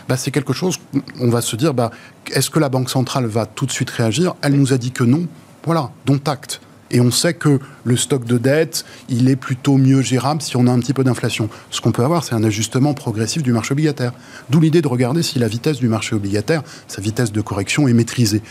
Bah, 0.07 0.17
c'est 0.17 0.31
quelque 0.31 0.53
chose, 0.53 0.77
on 1.19 1.29
va 1.29 1.41
se 1.41 1.55
dire, 1.55 1.73
bah, 1.73 1.91
est-ce 2.31 2.49
que 2.49 2.59
la 2.59 2.69
Banque 2.69 2.89
centrale 2.89 3.25
va 3.25 3.45
tout 3.45 3.65
de 3.65 3.71
suite 3.71 3.89
réagir? 3.89 4.35
Elle 4.41 4.53
nous 4.53 4.73
a 4.73 4.77
dit 4.77 4.91
que 4.91 5.03
non. 5.03 5.27
Voilà, 5.65 5.91
dont 6.05 6.19
acte. 6.25 6.61
Et 6.91 7.01
on 7.01 7.11
sait 7.11 7.33
que 7.33 7.59
le 7.83 7.97
stock 7.97 8.25
de 8.25 8.37
dette, 8.37 8.85
il 9.09 9.29
est 9.29 9.35
plutôt 9.35 9.77
mieux 9.77 10.01
gérable 10.01 10.41
si 10.41 10.57
on 10.57 10.67
a 10.67 10.71
un 10.71 10.79
petit 10.79 10.93
peu 10.93 11.03
d'inflation. 11.03 11.49
Ce 11.69 11.81
qu'on 11.81 11.91
peut 11.91 12.03
avoir, 12.03 12.23
c'est 12.23 12.35
un 12.35 12.43
ajustement 12.43 12.93
progressif 12.93 13.43
du 13.43 13.51
marché 13.51 13.73
obligataire. 13.73 14.13
D'où 14.49 14.59
l'idée 14.59 14.81
de 14.81 14.87
regarder 14.87 15.21
si 15.23 15.39
la 15.39 15.47
vitesse 15.47 15.77
du 15.77 15.87
marché 15.87 16.15
obligataire, 16.15 16.63
sa 16.87 17.01
vitesse 17.01 17.31
de 17.31 17.41
correction 17.41 17.87
est 17.87 17.93
maîtrisée. 17.93 18.41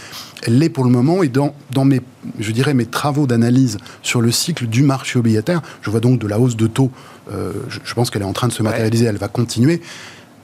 Elle 0.42 0.58
l'est 0.58 0.68
pour 0.68 0.84
le 0.84 0.90
moment 0.90 1.22
et 1.22 1.28
dans, 1.28 1.54
dans 1.72 1.84
mes, 1.84 2.00
je 2.38 2.52
dirais, 2.52 2.74
mes 2.74 2.86
travaux 2.86 3.26
d'analyse 3.26 3.78
sur 4.02 4.20
le 4.20 4.30
cycle 4.30 4.66
du 4.66 4.82
marché 4.82 5.18
obligataire, 5.18 5.62
je 5.82 5.90
vois 5.90 6.00
donc 6.00 6.20
de 6.20 6.26
la 6.26 6.38
hausse 6.38 6.56
de 6.56 6.66
taux. 6.66 6.90
euh, 7.32 7.52
je, 7.68 7.80
je 7.84 7.94
pense 7.94 8.10
qu'elle 8.10 8.22
est 8.22 8.26
en 8.26 8.32
train 8.32 8.48
de 8.48 8.52
se 8.52 8.62
matérialiser, 8.62 9.06
elle 9.06 9.18
va 9.18 9.28
continuer 9.28 9.80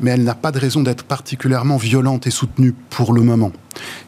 mais 0.01 0.13
elle 0.13 0.25
n'a 0.25 0.35
pas 0.35 0.53
de 0.53 0.59
raison 0.59 0.83
d'être 0.83 1.05
particulièrement 1.05 1.77
violente 1.77 2.27
et 2.27 2.31
soutenue 2.31 2.75
pour 2.91 3.13
le 3.13 3.23
moment. 3.23 3.53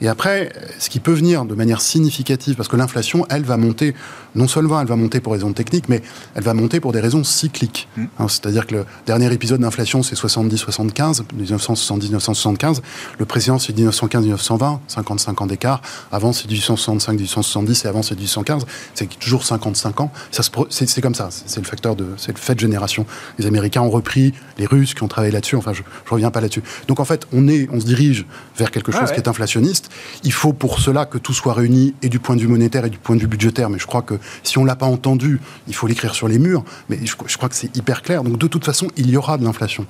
Et 0.01 0.07
après, 0.07 0.53
ce 0.79 0.89
qui 0.89 1.01
peut 1.01 1.13
venir 1.13 1.45
de 1.45 1.55
manière 1.55 1.81
significative, 1.81 2.55
parce 2.55 2.69
que 2.69 2.77
l'inflation, 2.77 3.27
elle 3.31 3.43
va 3.43 3.57
monter, 3.57 3.97
non 4.37 4.47
seulement 4.47 4.81
elle 4.81 4.87
va 4.87 4.95
monter 4.95 5.19
pour 5.19 5.33
raisons 5.33 5.53
techniques, 5.53 5.89
mais 5.89 6.03
elle 6.37 6.45
va 6.45 6.55
monter 6.55 6.79
pour 6.79 6.93
des 6.93 7.01
raisons 7.01 7.25
cycliques. 7.25 7.89
Mm. 7.97 8.05
Hein, 8.21 8.29
C'est-à-dire 8.29 8.69
que 8.69 8.77
le 8.77 8.87
dernier 9.07 9.33
épisode 9.33 9.61
d'inflation, 9.61 10.05
c'est 10.05 10.15
70-75, 10.15 11.23
1970-1975. 11.37 12.81
Le 13.19 13.25
précédent, 13.25 13.59
c'est 13.59 13.77
1915-1920, 13.77 14.79
55 14.87 15.43
ans 15.43 15.47
d'écart. 15.47 15.83
Avant, 16.13 16.33
c'est 16.33 16.49
1865-1870, 16.49 17.85
et 17.85 17.89
avant, 17.89 18.03
c'est 18.03 18.15
1815. 18.15 18.67
C'est 18.95 19.19
toujours 19.19 19.45
55 19.45 20.01
ans. 20.01 20.13
C'est 20.31 21.01
comme 21.01 21.17
ça. 21.17 21.29
C'est 21.31 21.57
c'est 21.57 21.63
le 21.63 21.67
facteur 21.67 21.97
de, 21.97 22.07
c'est 22.19 22.33
le 22.33 22.39
fait 22.39 22.55
de 22.55 22.61
génération. 22.61 23.07
Les 23.39 23.47
Américains 23.47 23.81
ont 23.81 23.89
repris, 23.89 24.35
les 24.59 24.67
Russes 24.67 24.93
qui 24.93 25.03
ont 25.03 25.09
travaillé 25.09 25.33
là-dessus. 25.33 25.57
Enfin, 25.57 25.73
je, 25.77 25.83
ne 25.83 26.11
reviens 26.11 26.31
pas 26.31 26.41
là-dessus. 26.41 26.63
Donc 26.89 27.01
en 27.01 27.05
fait, 27.05 27.27
on, 27.33 27.49
est, 27.49 27.69
on 27.73 27.81
se 27.81 27.87
dirige 27.87 28.27
vers 28.57 28.71
quelque 28.71 28.93
chose 28.93 29.11
qui 29.13 29.17
est 29.17 29.29
inflationniste. 29.29 29.91
Il 30.25 30.33
faut 30.33 30.53
pour 30.53 30.81
cela 30.81 31.07
que 31.07 31.19
tout 31.19 31.33
soit 31.33 31.55
réuni, 31.55 31.95
et 32.03 32.09
du 32.09 32.19
point 32.19 32.37
de 32.37 32.41
vue 32.41 32.49
monétaire 32.49 32.85
et 32.85 32.91
du 32.91 32.99
point 32.99 33.17
de 33.17 33.21
vue 33.21 33.27
budgétaire. 33.27 33.71
Mais 33.71 33.79
je 33.79 33.87
crois 33.87 34.03
que 34.03 34.15
si 34.43 34.59
on 34.59 34.65
l'a 34.65 34.77
pas 34.77 34.87
entendu, 34.87 35.41
il 35.69 35.75
faut 35.75 35.87
l'écrire 35.87 36.15
sur 36.15 36.29
les 36.29 36.39
murs. 36.39 36.65
Mais 36.89 36.99
je, 37.05 37.15
je 37.27 37.37
crois 37.37 37.49
que 37.49 37.55
c'est 37.55 37.75
hyper 37.77 38.03
clair. 38.03 38.23
Donc 38.23 38.39
de 38.39 38.47
toute 38.47 38.65
façon, 38.65 38.89
il 38.97 39.11
y 39.11 39.17
aura 39.17 39.39
de 39.39 39.45
l'inflation. 39.45 39.87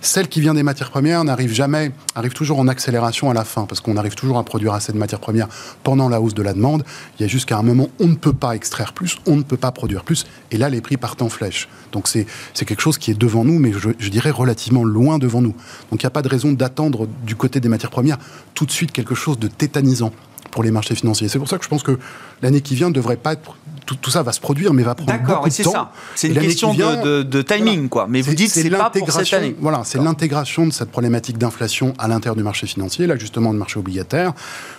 Celle 0.00 0.28
qui 0.28 0.40
vient 0.40 0.54
des 0.54 0.62
matières 0.62 0.90
premières 0.90 1.24
n'arrive 1.24 1.52
jamais, 1.52 1.92
arrive 2.14 2.32
toujours 2.32 2.58
en 2.58 2.68
accélération 2.68 3.30
à 3.30 3.34
la 3.34 3.44
fin, 3.44 3.66
parce 3.66 3.80
qu'on 3.80 3.96
arrive 3.96 4.14
toujours 4.14 4.38
à 4.38 4.44
produire 4.44 4.72
assez 4.74 4.92
de 4.92 4.98
matières 4.98 5.20
premières 5.20 5.48
pendant 5.82 6.08
la 6.08 6.20
hausse 6.20 6.34
de 6.34 6.42
la 6.42 6.52
demande. 6.52 6.84
Il 7.18 7.22
y 7.22 7.24
a 7.24 7.28
juste 7.28 7.48
qu'à 7.48 7.58
un 7.58 7.62
moment, 7.62 7.88
on 7.98 8.08
ne 8.08 8.14
peut 8.14 8.32
pas 8.32 8.54
extraire 8.54 8.92
plus, 8.92 9.18
on 9.26 9.36
ne 9.36 9.42
peut 9.42 9.56
pas 9.56 9.72
produire 9.72 10.04
plus, 10.04 10.26
et 10.50 10.56
là, 10.56 10.68
les 10.68 10.80
prix 10.80 10.96
partent 10.96 11.22
en 11.22 11.28
flèche. 11.28 11.68
Donc 11.92 12.08
c'est 12.08 12.26
quelque 12.64 12.80
chose 12.80 12.98
qui 12.98 13.10
est 13.10 13.18
devant 13.18 13.44
nous, 13.44 13.58
mais 13.58 13.72
je, 13.72 14.08
dirais 14.10 14.30
relativement 14.30 14.84
loin 14.84 15.18
nous. 15.38 15.54
Donc 15.90 16.02
il 16.02 16.04
n'y 16.04 16.08
a 16.08 16.10
pas 16.10 16.22
de 16.22 16.28
raison 16.28 16.52
d'attendre 16.52 17.08
du 17.24 17.36
côté 17.36 17.60
des 17.60 17.68
matières 17.68 17.90
premières 17.90 18.18
tout 18.54 18.66
de 18.66 18.70
suite 18.72 18.92
quelque 18.92 19.14
chose 19.14 19.38
de 19.38 19.48
tétanisant 19.48 20.12
pour 20.50 20.62
les 20.62 20.70
marchés 20.70 20.94
financiers. 20.94 21.28
C'est 21.28 21.38
pour 21.38 21.48
ça 21.48 21.58
que 21.58 21.64
je 21.64 21.68
pense 21.68 21.82
que 21.82 21.98
l'année 22.42 22.60
qui 22.60 22.74
vient 22.74 22.88
ne 22.88 22.94
devrait 22.94 23.16
pas 23.16 23.34
être 23.34 23.56
tout, 23.96 24.10
ça 24.10 24.22
va 24.22 24.32
se 24.32 24.40
produire, 24.40 24.72
mais 24.72 24.82
va 24.82 24.94
prendre 24.94 25.12
beaucoup 25.12 25.28
de 25.28 25.34
temps. 25.34 25.50
c'est 25.50 25.62
ça. 25.64 25.92
C'est 26.14 26.28
une 26.28 26.38
question 26.38 26.74
de, 26.74 27.42
timing, 27.42 27.88
quoi. 27.88 28.06
Mais 28.08 28.20
vous 28.20 28.34
dites 28.34 28.50
c'est 28.50 28.68
pas 28.70 28.90
pour 28.90 29.10
cette 29.10 29.32
année. 29.32 29.56
Voilà, 29.60 29.82
c'est 29.84 29.98
l'intégration 29.98 30.66
de 30.66 30.72
cette 30.72 30.90
problématique 30.90 31.38
d'inflation 31.38 31.94
à 31.98 32.08
l'intérieur 32.08 32.36
du 32.36 32.42
marché 32.42 32.66
financier, 32.66 33.06
l'ajustement 33.06 33.52
du 33.52 33.58
marché 33.58 33.78
obligataire. 33.78 34.32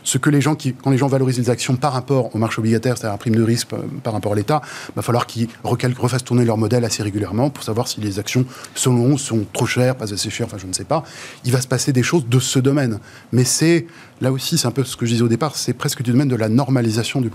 Ce 0.04 0.17
que 0.17 0.30
les 0.30 0.41
gens 0.41 0.56
qui, 0.56 0.74
quand 0.74 0.89
les 0.89 0.97
gens 0.97 1.08
valorisent 1.08 1.38
les 1.38 1.50
actions 1.50 1.76
par 1.76 1.93
rapport 1.93 2.36
au 2.36 2.38
marché 2.38 2.60
obligataire, 2.60 2.97
c'est-à-dire 2.97 3.13
la 3.13 3.17
prime 3.17 3.36
de 3.36 3.43
risque 3.43 3.74
euh, 3.74 3.78
par 4.04 4.13
rapport 4.13 4.34
à 4.34 4.36
l'État, 4.36 4.62
il 4.89 4.95
va 4.95 5.02
falloir 5.02 5.28
qu'ils 5.28 5.47
refassent 5.63 6.24
tourner 6.24 6.45
leur 6.45 6.58
modèle 6.58 6.86
assez 6.86 7.04
régulièrement 7.04 7.50
pour 7.50 7.63
savoir 7.63 7.88
si 7.88 8.02
les 8.02 8.19
actions, 8.19 8.45
selon 8.76 9.13
eux, 9.13 9.17
sont 9.17 9.45
trop 9.54 9.65
chères, 9.65 9.95
pas 9.95 10.13
assez 10.13 10.30
chères, 10.30 10.47
enfin 10.47 10.58
je 10.58 10.67
ne 10.67 10.74
sais 10.74 10.84
pas. 10.84 11.04
Il 11.45 11.52
va 11.52 11.62
se 11.62 11.67
passer 11.67 11.93
des 11.93 12.04
choses 12.04 12.28
de 12.28 12.39
ce 12.39 12.60
domaine. 12.60 13.00
Mais 13.32 13.43
c'est, 13.43 13.88
là 14.19 14.32
aussi, 14.32 14.58
c'est 14.58 14.67
un 14.67 14.71
peu 14.71 14.84
ce 14.84 14.95
que 14.95 15.06
je 15.06 15.12
disais 15.12 15.24
au 15.24 15.28
départ, 15.28 15.56
c'est 15.56 15.74
presque 15.74 16.02
du 16.02 16.12
domaine 16.12 16.28
de 16.28 16.36
la 16.36 16.50
normalisation 16.50 17.21
du, 17.21 17.30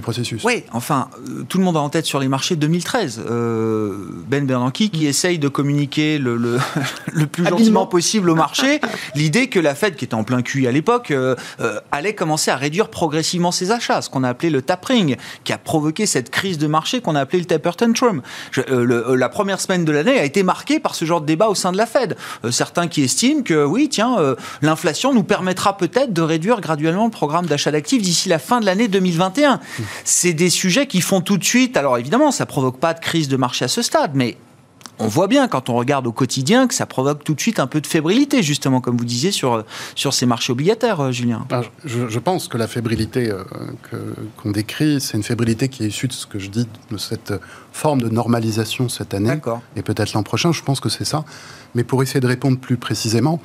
processus. 0.00 0.42
Oui, 0.44 0.64
enfin, 0.72 1.08
tout 1.48 1.58
le 1.58 1.64
monde 1.64 1.76
a 1.76 1.80
en 1.80 1.88
tête 1.88 2.06
sur 2.06 2.18
les 2.18 2.28
marchés 2.28 2.56
2013. 2.56 3.22
Euh, 3.28 3.96
ben 4.26 4.46
Bernanke 4.46 4.72
qui 4.72 5.06
essaye 5.06 5.38
de 5.38 5.48
communiquer 5.48 6.18
le, 6.18 6.36
le, 6.36 7.26
plus 7.26 7.46
gentiment 7.46 7.86
possible 7.86 8.30
au 8.30 8.34
marché 8.34 8.80
l'idée 9.14 9.48
que 9.48 9.60
la 9.60 9.74
Fed, 9.74 9.96
qui 9.96 10.04
était 10.04 10.14
en 10.14 10.24
plein 10.24 10.42
cul 10.42 10.66
à 10.66 10.72
l'époque, 10.72 11.10
euh, 11.10 11.34
allait 11.90 12.14
commencer 12.14 12.50
à 12.50 12.56
réduire 12.56 12.88
progressivement 12.88 13.52
ses 13.52 13.70
achats, 13.70 14.02
ce 14.02 14.10
qu'on 14.10 14.24
a 14.24 14.28
appelé 14.28 14.50
le 14.50 14.62
tapering, 14.62 15.16
qui 15.44 15.52
a 15.52 15.58
provoqué 15.58 16.06
cette 16.06 16.30
crise 16.30 16.58
de 16.58 16.66
marché 16.66 17.00
qu'on 17.00 17.14
a 17.14 17.20
appelé 17.20 17.40
le 17.40 17.44
taper 17.44 17.72
tantrum. 17.76 18.22
la 18.56 19.28
première 19.28 19.60
semaine 19.60 19.84
de 19.84 19.92
l'année 19.92 20.18
a 20.18 20.24
été 20.24 20.42
marquée 20.42 20.80
par 20.80 20.94
ce 20.94 21.04
genre 21.04 21.20
de 21.20 21.26
débat 21.26 21.48
au 21.48 21.54
sein 21.54 21.72
de 21.72 21.76
la 21.76 21.86
Fed. 21.86 22.16
certains 22.50 22.88
qui 22.88 23.02
estiment 23.02 23.42
que 23.42 23.64
oui, 23.64 23.88
tiens, 23.88 24.16
l'inflation 24.60 25.14
nous 25.14 25.22
permettra 25.22 25.76
peut-être 25.76 26.12
de 26.12 26.22
réduire 26.22 26.60
graduellement 26.60 27.04
le 27.04 27.10
programme 27.10 27.46
d'achat 27.46 27.70
d'actifs 27.70 28.02
d'ici 28.02 28.28
la 28.28 28.38
fin 28.38 28.60
de 28.60 28.66
l'année 28.66 28.88
2021. 28.88 29.56
Mm. 29.56 29.82
C'est 30.04 30.32
des 30.32 30.50
sujets 30.50 30.86
qui 30.86 31.00
font 31.00 31.11
tout 31.20 31.38
de 31.38 31.44
suite, 31.44 31.76
alors 31.76 31.98
évidemment, 31.98 32.30
ça 32.30 32.46
provoque 32.46 32.78
pas 32.78 32.94
de 32.94 33.00
crise 33.00 33.28
de 33.28 33.36
marché 33.36 33.64
à 33.64 33.68
ce 33.68 33.82
stade, 33.82 34.12
mais 34.14 34.36
on 34.98 35.08
voit 35.08 35.26
bien 35.26 35.48
quand 35.48 35.68
on 35.68 35.74
regarde 35.74 36.06
au 36.06 36.12
quotidien 36.12 36.68
que 36.68 36.74
ça 36.74 36.86
provoque 36.86 37.24
tout 37.24 37.34
de 37.34 37.40
suite 37.40 37.58
un 37.58 37.66
peu 37.66 37.80
de 37.80 37.86
fébrilité, 37.86 38.42
justement, 38.42 38.80
comme 38.80 38.96
vous 38.96 39.04
disiez, 39.04 39.32
sur, 39.32 39.64
sur 39.94 40.14
ces 40.14 40.26
marchés 40.26 40.52
obligataires, 40.52 41.00
euh, 41.00 41.12
Julien. 41.12 41.44
je, 41.84 42.18
pense 42.18 42.46
que 42.46 42.56
la 42.56 42.68
fébrilité 42.68 43.30
euh, 43.30 43.42
qu'on 44.36 44.50
décrit, 44.50 45.00
c'est 45.00 45.16
une 45.16 45.22
fébrilité 45.22 45.68
qui 45.68 45.84
est 45.84 45.88
issue 45.88 46.08
de 46.08 46.12
ce 46.12 46.26
que 46.26 46.38
je 46.38 46.50
dis, 46.50 46.68
de 46.90 46.96
cette 46.98 47.32
forme 47.72 48.00
de 48.00 48.08
normalisation 48.08 48.88
cette 48.88 49.14
année, 49.14 49.40
et 49.76 49.82
peut-être 49.82 50.12
l'an 50.12 50.22
prochain, 50.22 50.52
je 50.52 50.62
pense 50.62 50.80
que 50.80 50.88
c'est 50.88 51.04
ça. 51.04 51.24
Mais 51.74 51.84
pour 51.84 52.02
essayer 52.02 52.20
de 52.20 52.26
répondre 52.26 52.58
plus 52.58 52.76
précisément, 52.76 53.40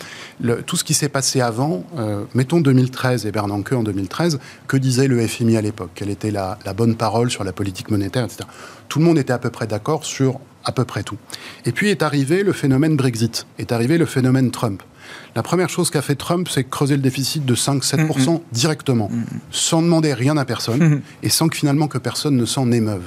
tout 0.66 0.76
ce 0.76 0.84
qui 0.84 0.94
s'est 0.94 1.10
passé 1.10 1.42
avant, 1.42 1.86
euh, 1.98 2.24
mettons 2.34 2.60
2013 2.60 3.26
et 3.26 3.32
Bernanke 3.32 3.72
en 3.72 3.84
2013, 3.84 4.40
que 4.68 4.78
disait 4.78 5.08
le 5.08 5.26
FMI 5.26 5.58
à 5.58 5.62
l'époque? 5.62 5.92
Quelle 5.96 6.10
était 6.10 6.32
la, 6.32 6.60
la 6.66 6.74
bonne 6.74 6.96
parole 6.96 7.32
sur 7.32 7.44
la 7.44 7.54
politique 7.54 7.90
monétaire, 7.90 8.26
etc. 8.26 8.42
Tout 8.90 9.00
le 9.00 9.06
monde 9.06 9.18
était 9.18 9.34
à 9.34 9.40
peu 9.40 9.50
près 9.50 9.68
d'accord 9.68 10.06
sur 10.06 10.40
à 10.66 10.72
peu 10.72 10.84
près 10.84 11.04
tout. 11.04 11.18
Et 11.66 11.72
puis 11.72 11.90
est 11.90 12.04
arrivé 12.04 12.44
le 12.44 12.52
phénomène 12.52 12.98
Brexit, 12.98 13.48
est 13.58 13.72
arrivé 13.72 13.98
le 13.98 14.06
phénomène 14.06 14.52
Trump. 14.52 14.84
La 15.36 15.44
première 15.44 15.70
chose 15.70 15.90
qu'a 15.90 16.02
fait 16.02 16.16
Trump, 16.16 16.48
c'est 16.50 16.64
creuser 16.64 16.96
le 16.96 17.02
déficit 17.02 17.46
de 17.46 17.56
5-7% 17.56 18.08
mm-hmm. 18.08 18.42
directement, 18.52 19.10
mm-hmm. 19.12 19.40
sans 19.52 19.82
demander 19.82 20.14
rien 20.14 20.38
à 20.38 20.46
personne, 20.46 21.02
et 21.24 21.30
sans 21.30 21.48
que 21.48 21.58
finalement 21.58 21.88
que 21.88 21.98
personne 21.98 22.36
ne 22.36 22.46
s'en 22.46 22.72
émeuve. 22.72 23.04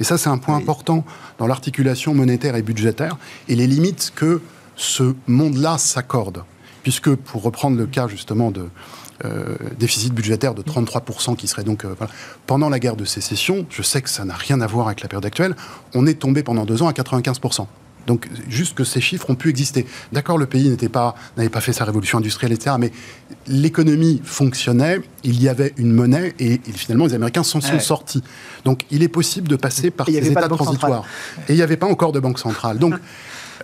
Et 0.00 0.04
ça, 0.04 0.18
c'est 0.18 0.30
un 0.30 0.38
point 0.38 0.56
important 0.56 1.04
dans 1.38 1.46
l'articulation 1.46 2.14
monétaire 2.14 2.56
et 2.56 2.62
budgétaire, 2.62 3.16
et 3.48 3.54
les 3.54 3.66
limites 3.66 4.12
que 4.14 4.40
ce 4.76 5.14
monde-là 5.26 5.78
s'accorde. 5.78 6.44
Puisque, 6.82 7.14
pour 7.14 7.42
reprendre 7.42 7.78
le 7.78 7.86
cas 7.86 8.08
justement 8.08 8.50
de, 8.50 8.68
euh, 9.24 9.54
déficit 9.78 10.12
budgétaire 10.12 10.54
de 10.54 10.62
33% 10.62 11.36
qui 11.36 11.46
serait 11.46 11.62
donc... 11.62 11.84
Euh, 11.84 11.94
pendant 12.46 12.68
la 12.68 12.80
guerre 12.80 12.96
de 12.96 13.04
sécession, 13.04 13.64
je 13.70 13.80
sais 13.80 14.02
que 14.02 14.10
ça 14.10 14.24
n'a 14.24 14.34
rien 14.34 14.60
à 14.60 14.66
voir 14.66 14.88
avec 14.88 15.02
la 15.02 15.08
période 15.08 15.24
actuelle, 15.24 15.54
on 15.94 16.04
est 16.06 16.14
tombé 16.14 16.42
pendant 16.42 16.64
deux 16.64 16.82
ans 16.82 16.88
à 16.88 16.92
95%. 16.92 17.66
Donc, 18.06 18.28
juste 18.48 18.74
que 18.74 18.84
ces 18.84 19.00
chiffres 19.00 19.30
ont 19.30 19.34
pu 19.34 19.48
exister. 19.48 19.86
D'accord, 20.12 20.38
le 20.38 20.46
pays 20.46 20.68
n'était 20.68 20.88
pas, 20.88 21.14
n'avait 21.36 21.48
pas 21.48 21.60
fait 21.60 21.72
sa 21.72 21.84
révolution 21.84 22.18
industrielle, 22.18 22.52
etc., 22.52 22.76
mais 22.78 22.92
l'économie 23.46 24.20
fonctionnait, 24.24 25.00
il 25.22 25.42
y 25.42 25.48
avait 25.48 25.72
une 25.76 25.92
monnaie, 25.92 26.34
et, 26.38 26.60
finalement, 26.74 27.06
les 27.06 27.14
Américains 27.14 27.42
s'en 27.42 27.60
sont 27.60 27.80
sortis. 27.80 28.22
Donc, 28.64 28.84
il 28.90 29.02
est 29.02 29.08
possible 29.08 29.48
de 29.48 29.56
passer 29.56 29.90
par 29.90 30.06
ces 30.06 30.30
états 30.30 30.48
transitoires. 30.48 31.04
Et 31.48 31.52
il 31.52 31.56
n'y 31.56 31.62
avait 31.62 31.76
pas 31.76 31.86
encore 31.86 32.12
de 32.12 32.20
banque 32.20 32.38
centrale. 32.38 32.78
Donc, 32.78 32.94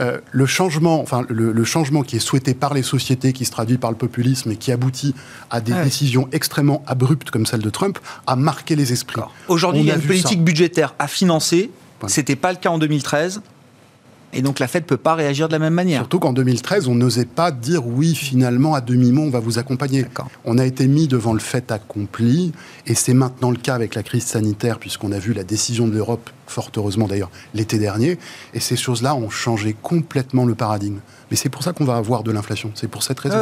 Euh, 0.00 0.18
le 0.31 0.46
changement, 0.46 1.00
enfin 1.00 1.24
le, 1.29 1.64
changement 1.64 2.03
qui 2.03 2.16
est 2.16 2.20
souhaité 2.20 2.55
par 2.55 2.72
les 2.74 2.83
sociétés, 2.83 3.33
qui 3.33 3.44
se 3.44 3.50
traduit 3.50 3.76
par 3.76 3.90
le 3.90 3.96
populisme 3.96 4.50
et 4.50 4.57
qui 4.57 4.72
aboutit 4.72 5.14
à 5.50 5.61
des 5.61 5.74
décisions 5.85 6.29
extrêmement 6.33 6.83
abruptes 6.87 7.31
comme 7.31 7.44
celle 7.44 7.61
de 7.61 7.70
Trump, 7.70 7.98
a 8.26 8.37
marqué 8.37 8.76
les 8.76 8.92
esprits. 8.92 9.20
Aujourd'hui, 9.48 9.83
il 9.83 9.87
y 9.87 9.90
a 9.90 9.96
une 9.96 10.00
politique 10.00 10.42
budgétaire 10.42 10.94
à 10.98 11.07
financer. 11.07 11.70
Ce 12.03 12.09
C'était 12.09 12.37
pas 12.37 12.53
le 12.53 12.59
cas 12.59 12.70
en 12.70 12.79
2013. 12.79 13.42
Et 14.32 14.42
donc 14.42 14.58
la 14.58 14.68
Fed 14.68 14.84
ne 14.84 14.88
peut 14.88 14.96
pas 14.96 15.14
réagir 15.14 15.48
de 15.48 15.52
la 15.52 15.58
même 15.58 15.74
manière. 15.74 16.02
Surtout 16.02 16.20
qu'en 16.20 16.32
2013, 16.32 16.86
on 16.88 16.94
n'osait 16.94 17.24
pas 17.24 17.50
dire 17.50 17.86
oui, 17.86 18.14
finalement, 18.14 18.74
à 18.74 18.80
demi-mot, 18.80 19.22
on 19.22 19.30
va 19.30 19.40
vous 19.40 19.58
accompagner. 19.58 20.06
On 20.44 20.58
a 20.58 20.64
été 20.64 20.86
mis 20.86 21.08
devant 21.08 21.32
le 21.32 21.40
fait 21.40 21.72
accompli, 21.72 22.52
et 22.86 22.94
c'est 22.94 23.14
maintenant 23.14 23.50
le 23.50 23.56
cas 23.56 23.74
avec 23.74 23.94
la 23.94 24.02
crise 24.02 24.24
sanitaire, 24.24 24.78
puisqu'on 24.78 25.12
a 25.12 25.18
vu 25.18 25.32
la 25.32 25.42
décision 25.42 25.88
de 25.88 25.94
l'Europe, 25.94 26.30
fort 26.46 26.70
heureusement 26.76 27.08
d'ailleurs, 27.08 27.30
l'été 27.54 27.78
dernier, 27.78 28.18
et 28.54 28.60
ces 28.60 28.76
choses-là 28.76 29.14
ont 29.14 29.30
changé 29.30 29.74
complètement 29.82 30.44
le 30.44 30.54
paradigme. 30.54 30.98
Mais 31.30 31.36
c'est 31.36 31.48
pour 31.48 31.62
ça 31.62 31.72
qu'on 31.72 31.84
va 31.84 31.96
avoir 31.96 32.22
de 32.22 32.32
l'inflation, 32.32 32.70
c'est 32.74 32.88
pour 32.88 33.02
cette 33.02 33.18
raison. 33.20 33.38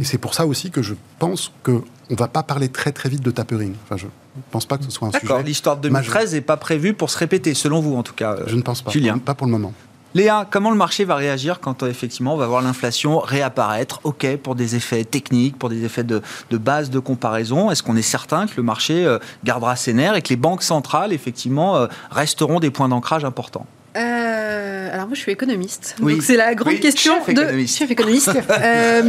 Et 0.00 0.04
c'est 0.04 0.18
pour 0.18 0.34
ça 0.34 0.46
aussi 0.46 0.70
que 0.70 0.82
je 0.82 0.94
pense 1.18 1.52
qu'on 1.62 1.82
ne 2.10 2.16
va 2.16 2.28
pas 2.28 2.42
parler 2.42 2.68
très 2.68 2.92
très 2.92 3.08
vite 3.08 3.22
de 3.22 3.30
tapering. 3.30 3.74
Enfin, 3.84 3.96
je 3.96 4.06
ne 4.06 4.42
pense 4.50 4.66
pas 4.66 4.78
que 4.78 4.84
ce 4.84 4.90
soit 4.90 5.08
un 5.08 5.12
sujet. 5.12 5.22
D'accord, 5.22 5.42
l'histoire 5.42 5.76
de 5.76 5.88
2013 5.88 6.34
n'est 6.34 6.40
pas 6.40 6.56
prévue 6.56 6.94
pour 6.94 7.10
se 7.10 7.18
répéter, 7.18 7.54
selon 7.54 7.80
vous 7.80 7.94
en 7.94 8.02
tout 8.02 8.14
cas. 8.14 8.36
Je 8.46 8.56
ne 8.56 8.62
pense 8.62 8.82
pas. 8.82 8.90
Julien. 8.90 9.18
Pas 9.18 9.34
pour 9.34 9.46
le 9.46 9.52
moment. 9.52 9.72
Léa, 10.14 10.46
comment 10.50 10.70
le 10.70 10.76
marché 10.76 11.04
va 11.04 11.16
réagir 11.16 11.60
quand 11.60 11.82
euh, 11.82 11.88
effectivement 11.88 12.34
on 12.34 12.36
va 12.36 12.46
voir 12.46 12.62
l'inflation 12.62 13.18
réapparaître? 13.18 14.00
Ok, 14.04 14.26
pour 14.36 14.54
des 14.54 14.74
effets 14.74 15.04
techniques, 15.04 15.58
pour 15.58 15.68
des 15.68 15.84
effets 15.84 16.04
de, 16.04 16.22
base 16.52 16.90
de 16.90 16.98
comparaison, 16.98 17.70
est-ce 17.70 17.82
qu'on 17.82 17.96
est 17.96 18.02
certain 18.02 18.46
que 18.46 18.52
le 18.56 18.62
marché 18.62 19.04
euh, 19.04 19.18
gardera 19.44 19.76
ses 19.76 19.92
nerfs 19.92 20.14
et 20.14 20.22
que 20.22 20.30
les 20.30 20.36
banques 20.36 20.62
centrales 20.62 21.12
effectivement 21.12 21.76
euh, 21.76 21.86
resteront 22.10 22.60
des 22.60 22.70
points 22.70 22.88
d'ancrage 22.88 23.24
importants? 23.24 23.66
Alors 23.94 25.08
moi 25.08 25.14
je 25.14 25.20
suis 25.20 25.32
économiste, 25.32 25.96
donc 26.00 26.22
c'est 26.22 26.36
la 26.36 26.54
grande 26.54 26.80
question 26.80 27.14
de 27.28 27.66
chef 27.66 27.90
économiste. 27.90 28.30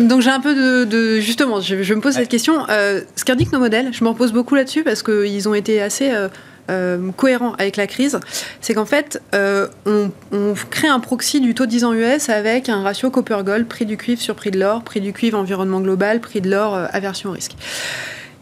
donc 0.08 0.22
j'ai 0.22 0.30
un 0.30 0.40
peu 0.40 0.86
de, 0.86 1.20
justement, 1.20 1.62
je, 1.62 1.94
me 1.94 2.02
pose 2.02 2.16
cette 2.16 2.28
question. 2.28 2.66
ce 2.68 3.24
qu'indiquent 3.24 3.54
nos 3.54 3.60
modèles, 3.60 3.94
je 3.94 4.04
m'en 4.04 4.14
pose 4.14 4.34
beaucoup 4.34 4.56
là-dessus 4.56 4.84
parce 4.84 5.04
qu'ils 5.04 5.48
ont 5.48 5.54
été 5.54 5.82
assez 5.82 6.12
euh, 6.70 7.12
cohérent 7.16 7.54
avec 7.54 7.78
la 7.78 7.88
crise, 7.88 8.20
c'est 8.60 8.74
qu'en 8.74 8.86
fait, 8.86 9.22
euh, 9.34 9.68
on, 9.86 10.12
crée 10.70 10.88
un 10.88 11.00
proxy 11.00 11.40
du 11.40 11.54
taux 11.54 11.66
de 11.66 11.72
10 11.72 11.84
ans 11.86 11.94
US 11.94 12.30
avec 12.30 12.68
un 12.68 12.82
ratio 12.82 13.10
copper-gold, 13.10 13.68
prix 13.68 13.86
du 13.86 13.96
cuivre 13.96 14.22
sur 14.22 14.36
prix 14.36 14.52
de 14.52 14.60
l'or, 14.60 14.84
prix 14.84 15.00
du 15.00 15.14
cuivre 15.14 15.38
environnement 15.38 15.80
global, 15.80 16.20
prix 16.20 16.42
de 16.42 16.50
l'or 16.50 16.76
euh, 16.76 16.86
aversion 16.92 17.32
risque. 17.32 17.54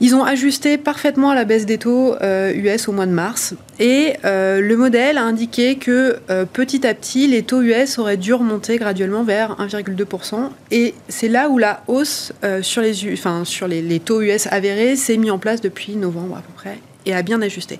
Ils 0.02 0.16
ont 0.16 0.24
ajusté 0.26 0.78
parfaitement 0.78 1.30
à 1.30 1.36
la 1.36 1.46
baisse 1.46 1.66
des 1.66 1.78
taux 1.78 2.16
US 2.22 2.90
au 2.90 2.92
mois 2.92 3.06
de 3.06 3.14
mars 3.14 3.54
et 3.80 4.16
le 4.26 4.76
modèle 4.76 5.18
a 5.18 5.24
indiqué 5.24 5.78
que 5.78 6.18
petit 6.52 6.86
à 6.86 6.94
petit 6.94 7.28
les 7.28 7.44
taux 7.44 7.62
US 7.62 7.98
auraient 7.98 8.18
dû 8.18 8.34
remonter 8.34 8.76
graduellement 8.76 9.24
vers 9.24 9.56
1,2% 9.58 10.50
et 10.72 10.96
c'est 11.08 11.30
là 11.30 11.48
où 11.48 11.58
la 11.58 11.82
hausse 11.88 12.34
sur 12.62 12.82
les, 12.82 13.82
les 13.82 14.00
taux 14.02 14.22
US 14.22 14.48
avérés 14.48 14.98
s'est 14.98 15.16
mise 15.16 15.32
en 15.32 15.40
place 15.40 15.62
depuis 15.62 15.96
novembre 15.96 16.40
à 16.40 16.42
peu 16.42 16.52
près 16.54 16.78
et 17.06 17.13
a 17.13 17.22
bien 17.22 17.41
ajusté. 17.41 17.80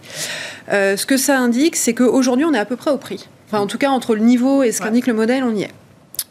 Euh, 0.72 0.98
ce 0.98 1.06
que 1.06 1.18
ça 1.18 1.38
indique, 1.38 1.76
c'est 1.76 1.94
qu'aujourd'hui, 1.94 2.46
on 2.46 2.54
est 2.54 2.60
à 2.60 2.66
peu 2.66 2.76
près 2.76 2.92
au 2.92 2.98
prix. 2.98 3.28
Enfin, 3.48 3.60
en 3.60 3.68
tout 3.68 3.78
cas, 3.78 3.90
entre 3.90 4.16
le 4.16 4.22
niveau 4.22 4.64
et 4.64 4.72
ce 4.72 4.82
qu'indique 4.82 5.08
le 5.08 5.14
modèle, 5.14 5.44
on 5.44 5.54
y 5.56 5.64
est. 5.64 5.72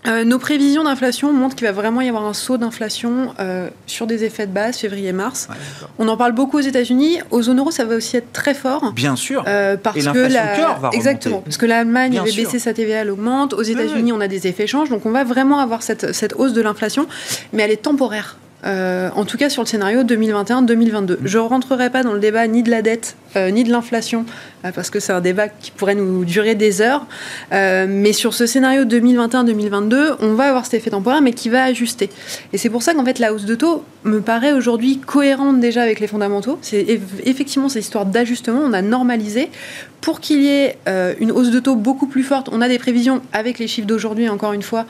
euh, 0.06 0.24
nos 0.24 0.38
prévisions 0.38 0.84
d'inflation 0.84 1.32
montrent 1.32 1.54
qu'il 1.56 1.66
va 1.66 1.72
vraiment 1.72 2.02
y 2.02 2.08
avoir 2.08 2.26
un 2.26 2.34
saut 2.34 2.58
d'inflation 2.58 3.32
euh, 3.40 3.70
sur 3.86 4.06
des 4.06 4.24
effets 4.24 4.46
de 4.46 4.52
base 4.52 4.76
février-mars. 4.76 5.48
on 5.98 6.08
en 6.08 6.16
parle 6.18 6.32
beaucoup 6.32 6.58
aux 6.58 6.66
États-Unis. 6.72 7.20
Aux 7.30 7.40
zone 7.42 7.58
euro, 7.60 7.70
ça 7.70 7.86
va 7.86 7.94
aussi 7.96 8.16
être 8.18 8.30
très 8.32 8.52
fort. 8.52 8.92
Bien 8.92 9.16
sûr. 9.16 9.44
Euh, 9.46 9.76
parce 9.82 9.96
Et 9.96 10.02
que 10.02 10.18
la... 10.30 10.76
va 10.78 10.90
exactement, 10.92 11.40
parce 11.40 11.56
que 11.56 11.64
l'Allemagne 11.66 12.18
avait 12.18 12.32
baissé 12.32 12.58
sa 12.58 12.74
TVA, 12.74 12.96
elle 12.98 13.10
augmente. 13.10 13.54
Aux 13.54 13.62
États-Unis, 13.62 14.12
on 14.12 14.20
a 14.20 14.28
des 14.28 14.46
effets 14.46 14.64
échanges, 14.64 14.90
donc 14.90 15.06
on 15.06 15.10
va 15.10 15.24
vraiment 15.24 15.58
avoir 15.60 15.82
cette, 15.82 16.12
cette 16.12 16.34
hausse 16.36 16.52
de 16.52 16.60
l'inflation, 16.60 17.06
mais 17.54 17.62
elle 17.62 17.70
est 17.70 17.82
temporaire. 17.82 18.36
Euh, 18.66 19.10
en 19.14 19.24
tout 19.24 19.36
cas 19.36 19.50
sur 19.50 19.62
le 19.62 19.66
scénario 19.66 20.02
2021-2022. 20.04 21.18
Je 21.24 21.38
ne 21.38 21.42
rentrerai 21.42 21.90
pas 21.90 22.02
dans 22.02 22.12
le 22.12 22.20
débat 22.20 22.46
ni 22.46 22.62
de 22.62 22.70
la 22.70 22.82
dette 22.82 23.16
euh, 23.36 23.50
ni 23.50 23.64
de 23.64 23.70
l'inflation, 23.70 24.24
euh, 24.64 24.70
parce 24.72 24.90
que 24.90 25.00
c'est 25.00 25.12
un 25.12 25.20
débat 25.20 25.48
qui 25.48 25.70
pourrait 25.70 25.94
nous 25.94 26.24
durer 26.24 26.54
des 26.54 26.80
heures. 26.80 27.06
Euh, 27.52 27.86
mais 27.88 28.12
sur 28.12 28.34
ce 28.34 28.46
scénario 28.46 28.84
2021-2022, 28.84 30.16
on 30.20 30.34
va 30.34 30.44
avoir 30.48 30.64
cet 30.64 30.74
effet 30.74 30.90
temporaire, 30.90 31.22
mais 31.22 31.32
qui 31.32 31.48
va 31.48 31.64
ajuster. 31.64 32.10
Et 32.52 32.58
c'est 32.58 32.70
pour 32.70 32.82
ça 32.82 32.94
qu'en 32.94 33.04
fait 33.04 33.18
la 33.18 33.32
hausse 33.32 33.44
de 33.44 33.54
taux 33.54 33.84
me 34.04 34.20
paraît 34.20 34.52
aujourd'hui 34.52 34.98
cohérente 34.98 35.60
déjà 35.60 35.82
avec 35.82 36.00
les 36.00 36.06
fondamentaux. 36.06 36.58
C'est 36.62 36.82
eff- 36.82 37.00
effectivement 37.24 37.68
cette 37.68 37.84
histoire 37.84 38.06
d'ajustement, 38.06 38.60
on 38.64 38.72
a 38.72 38.82
normalisé. 38.82 39.50
Pour 40.00 40.20
qu'il 40.20 40.42
y 40.42 40.48
ait 40.48 40.76
une 41.18 41.32
hausse 41.32 41.50
de 41.50 41.58
taux 41.60 41.76
beaucoup 41.76 42.06
plus 42.06 42.24
forte, 42.24 42.50
on 42.52 42.60
a 42.60 42.68
des 42.68 42.78
prévisions 42.78 43.22
avec 43.32 43.58
les 43.58 43.66
chiffres 43.66 43.86
d'aujourd'hui, 43.86 44.28
encore 44.28 44.52
une 44.52 44.60
fois, 44.60 44.84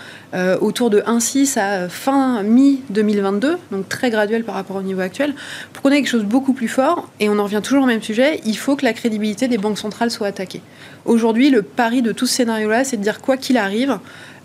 autour 0.60 0.90
de 0.90 1.02
1,6 1.02 1.56
à 1.56 1.88
fin 1.88 2.42
mi-2022, 2.42 3.52
donc 3.70 3.88
très 3.88 4.10
graduel 4.10 4.42
par 4.42 4.56
rapport 4.56 4.74
au 4.74 4.82
niveau 4.82 5.02
actuel. 5.02 5.32
Pour 5.72 5.82
qu'on 5.84 5.90
ait 5.90 5.98
quelque 5.98 6.08
chose 6.10 6.22
de 6.22 6.28
beaucoup 6.28 6.52
plus 6.52 6.66
fort, 6.66 7.08
et 7.20 7.28
on 7.28 7.38
en 7.38 7.44
revient 7.44 7.60
toujours 7.62 7.84
au 7.84 7.86
même 7.86 8.02
sujet, 8.02 8.33
il 8.44 8.56
faut 8.56 8.76
que 8.76 8.84
la 8.84 8.92
crédibilité 8.92 9.48
des 9.48 9.58
banques 9.58 9.78
centrales 9.78 10.10
soit 10.10 10.28
attaquée. 10.28 10.60
Aujourd'hui, 11.04 11.50
le 11.50 11.62
pari 11.62 12.02
de 12.02 12.12
tout 12.12 12.26
ce 12.26 12.34
scénario-là, 12.34 12.84
c'est 12.84 12.96
de 12.96 13.02
dire 13.02 13.20
quoi 13.20 13.36
qu'il 13.36 13.56
arrive, 13.56 13.98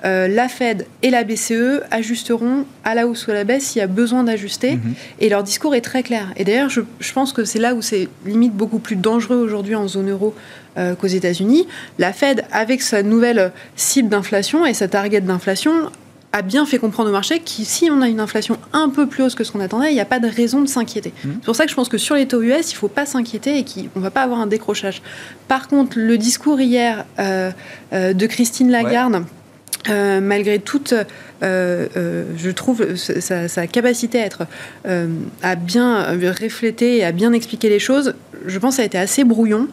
euh, 0.05 0.27
la 0.29 0.47
Fed 0.47 0.87
et 1.03 1.09
la 1.09 1.23
BCE 1.23 1.81
ajusteront 1.91 2.65
à 2.85 2.95
la 2.95 3.05
hausse 3.05 3.27
ou 3.27 3.31
à 3.31 3.33
la 3.33 3.43
baisse 3.43 3.63
s'il 3.63 3.79
y 3.79 3.83
a 3.83 3.87
besoin 3.87 4.23
d'ajuster. 4.23 4.75
Mhm. 4.75 4.93
Et 5.19 5.29
leur 5.29 5.43
discours 5.43 5.75
est 5.75 5.81
très 5.81 6.03
clair. 6.03 6.31
Et 6.37 6.45
d'ailleurs, 6.45 6.69
je, 6.69 6.81
je 6.99 7.13
pense 7.13 7.33
que 7.33 7.43
c'est 7.43 7.59
là 7.59 7.75
où 7.75 7.81
c'est 7.81 8.07
limite 8.25 8.53
beaucoup 8.53 8.79
plus 8.79 8.95
dangereux 8.95 9.37
aujourd'hui 9.37 9.75
en 9.75 9.87
zone 9.87 10.09
euro 10.09 10.33
euh, 10.77 10.95
qu'aux 10.95 11.07
États-Unis. 11.07 11.67
La 11.97 12.13
Fed, 12.13 12.45
avec 12.51 12.81
sa 12.81 13.03
nouvelle 13.03 13.51
cible 13.75 14.07
d'inflation 14.07 14.65
et 14.65 14.73
sa 14.73 14.87
target 14.87 15.21
d'inflation, 15.21 15.91
a 16.31 16.41
bien 16.41 16.65
fait 16.65 16.77
comprendre 16.77 17.09
au 17.09 17.11
marché 17.11 17.39
que 17.39 17.49
si 17.49 17.89
on 17.89 18.01
a 18.01 18.07
une 18.07 18.19
inflation 18.19 18.57
un 18.71 18.89
peu 18.89 19.07
plus 19.07 19.23
hausse 19.23 19.35
que 19.35 19.43
ce 19.43 19.51
qu'on 19.51 19.59
attendait, 19.59 19.89
il 19.89 19.95
n'y 19.95 19.99
a 19.99 20.05
pas 20.05 20.19
de 20.19 20.27
raison 20.27 20.61
de 20.61 20.67
s'inquiéter. 20.67 21.11
Mhm. 21.23 21.33
C'est 21.39 21.45
pour 21.45 21.55
ça 21.55 21.65
que 21.65 21.71
je 21.71 21.75
pense 21.75 21.89
que 21.89 21.97
sur 21.97 22.15
les 22.15 22.27
taux 22.27 22.41
US, 22.41 22.71
il 22.71 22.75
ne 22.75 22.77
faut 22.77 22.87
pas 22.87 23.05
s'inquiéter 23.05 23.57
et 23.57 23.65
qu'on 23.65 23.99
ne 23.99 24.03
va 24.03 24.11
pas 24.11 24.21
avoir 24.21 24.39
un 24.39 24.47
décrochage. 24.47 25.01
Par 25.47 25.67
contre, 25.67 25.97
le 25.97 26.17
discours 26.17 26.61
hier 26.61 27.05
euh, 27.17 27.51
euh, 27.93 28.13
de 28.13 28.25
Christine 28.27 28.69
Lagarde, 28.69 29.25
euh, 29.89 30.21
malgré 30.21 30.59
toute, 30.59 30.93
je 31.41 32.49
trouve, 32.51 32.95
sa, 32.95 33.47
sa 33.47 33.67
capacité 33.67 34.21
à 34.21 34.25
être, 34.25 34.43
euh, 34.87 35.07
à 35.41 35.55
bien 35.55 36.05
refléter 36.41 36.97
et 36.97 37.03
à 37.03 37.11
bien 37.11 37.33
expliquer 37.33 37.69
les 37.69 37.79
choses, 37.79 38.13
je 38.45 38.57
pense 38.59 38.73
que 38.73 38.75
ça 38.77 38.81
a 38.83 38.85
été 38.85 38.97
assez 38.97 39.23
brouillon 39.23 39.67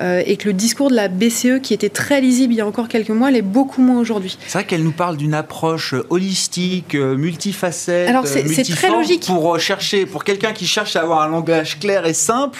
euh, 0.00 0.22
et 0.24 0.36
que 0.38 0.46
le 0.48 0.54
discours 0.54 0.88
de 0.90 0.94
la 0.96 1.08
BCE, 1.08 1.60
qui 1.62 1.74
était 1.74 1.90
très 1.90 2.20
lisible 2.22 2.54
il 2.54 2.56
y 2.56 2.60
a 2.62 2.66
encore 2.66 2.88
quelques 2.88 3.10
mois, 3.10 3.30
l'est 3.30 3.42
beaucoup 3.42 3.82
moins 3.82 3.98
aujourd'hui. 4.00 4.38
C'est 4.46 4.54
vrai 4.58 4.64
qu'elle 4.64 4.82
nous 4.82 4.92
parle 4.92 5.16
d'une 5.18 5.34
approche 5.34 5.94
holistique, 6.08 6.94
euh, 6.94 7.16
multifacette, 7.16 8.08
Alors, 8.08 8.26
c'est- 8.26 8.44
euh, 8.46 8.52
c'est 8.54 8.64
très 8.74 8.88
logique. 8.90 9.26
Pour 9.26 9.54
euh, 9.54 9.58
chercher, 9.58 10.06
pour 10.06 10.24
quelqu'un 10.24 10.52
qui 10.52 10.66
cherche 10.66 10.96
à 10.96 11.02
avoir 11.02 11.20
un 11.22 11.28
langage 11.28 11.78
clair 11.80 12.06
et 12.06 12.14
simple, 12.14 12.58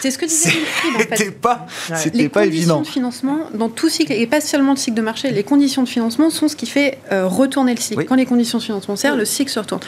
C'est 0.00 0.10
ce 0.10 0.18
que 0.18 0.24
disait 0.26 0.50
Wilfried, 0.50 0.94
en 0.96 0.98
fait. 0.98 1.16
c'était 1.16 1.30
pas, 1.30 1.66
Ouais. 1.90 1.96
c'était 1.96 2.18
les 2.18 2.28
pas 2.28 2.40
conditions 2.44 2.58
évident. 2.60 2.80
de 2.80 2.86
financement, 2.86 3.38
dans 3.54 3.68
tout 3.68 3.88
cycle, 3.88 4.12
et 4.12 4.26
pas 4.26 4.40
seulement 4.40 4.72
le 4.72 4.78
cycle 4.78 4.96
de 4.96 5.02
marché, 5.02 5.30
les 5.30 5.44
conditions 5.44 5.82
de 5.84 5.88
financement 5.88 6.30
sont 6.30 6.48
ce 6.48 6.56
qui 6.56 6.66
fait 6.66 6.98
euh, 7.12 7.26
retourner 7.26 7.74
le 7.74 7.80
cycle. 7.80 7.99
Oui. 8.00 8.06
Quand 8.06 8.14
les 8.16 8.26
conditions 8.26 8.58
de 8.58 8.62
financement 8.62 8.96
serrent, 8.96 9.16
le 9.16 9.24
cycle 9.24 9.50
se 9.50 9.58
retourne. 9.60 9.80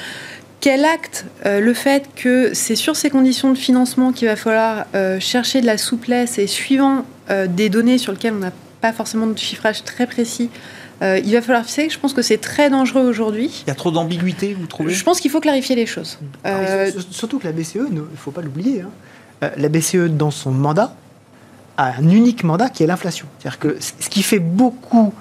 Quel 0.60 0.84
acte 0.84 1.24
euh, 1.44 1.58
le 1.58 1.74
fait 1.74 2.08
que 2.14 2.54
c'est 2.54 2.76
sur 2.76 2.94
ces 2.94 3.10
conditions 3.10 3.50
de 3.50 3.58
financement 3.58 4.12
qu'il 4.12 4.28
va 4.28 4.36
falloir 4.36 4.86
euh, 4.94 5.18
chercher 5.18 5.60
de 5.60 5.66
la 5.66 5.76
souplesse 5.76 6.38
et 6.38 6.46
suivant 6.46 7.04
euh, 7.30 7.48
des 7.48 7.68
données 7.68 7.98
sur 7.98 8.12
lesquelles 8.12 8.34
on 8.34 8.38
n'a 8.38 8.52
pas 8.80 8.92
forcément 8.92 9.26
de 9.26 9.36
chiffrage 9.38 9.82
très 9.84 10.06
précis, 10.06 10.50
il 11.24 11.32
va 11.32 11.42
falloir 11.42 11.64
fixer. 11.64 11.90
Je 11.90 11.98
pense 11.98 12.12
que 12.12 12.22
c'est 12.22 12.38
très 12.38 12.70
dangereux 12.70 13.02
aujourd'hui. 13.02 13.64
Il 13.66 13.68
y 13.68 13.72
a 13.72 13.74
trop 13.74 13.90
d'ambiguïté, 13.90 14.54
vous 14.54 14.66
trouvez? 14.68 14.92
Je 14.94 15.02
pense 15.02 15.18
qu'il 15.20 15.32
faut 15.32 15.40
clarifier 15.40 15.74
les 15.74 15.86
choses. 15.86 16.16
Sur- 16.44 17.02
Surtout 17.10 17.38
que 17.40 17.44
la 17.46 17.52
BCE, 17.52 17.74
il 17.88 17.94
ne 17.94 18.02
faut 18.16 18.30
pas 18.30 18.40
l'oublier, 18.40 18.82
hein, 18.82 19.50
la 19.56 19.68
BCE, 19.68 20.08
dans 20.10 20.30
son 20.30 20.52
mandat, 20.52 20.94
a 21.76 21.94
un 21.98 22.08
unique 22.08 22.44
mandat 22.44 22.68
qui 22.68 22.84
est 22.84 22.86
l'inflation. 22.86 23.26
C'est-à-dire 23.40 23.58
que 23.58 23.76
ce 23.80 24.08
qui 24.10 24.22
fait 24.22 24.38
beaucoup 24.38 25.12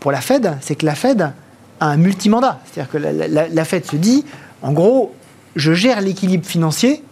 pour 0.00 0.10
la 0.10 0.22
Fed, 0.22 0.52
c'est 0.62 0.74
que 0.74 0.86
la 0.86 0.94
Fed 0.94 1.32
un 1.80 1.96
multimandat. 1.96 2.60
C'est-à-dire 2.66 2.90
que 2.90 2.98
la, 2.98 3.12
la- 3.28 3.48
la 3.48 3.64
Fed 3.64 3.84
se 3.84 3.96
dit, 3.96 4.24
en 4.62 4.72
gros, 4.72 5.14
je 5.56 5.72
gère 5.74 6.00
l'équilibre 6.00 6.44
financier 6.46 7.02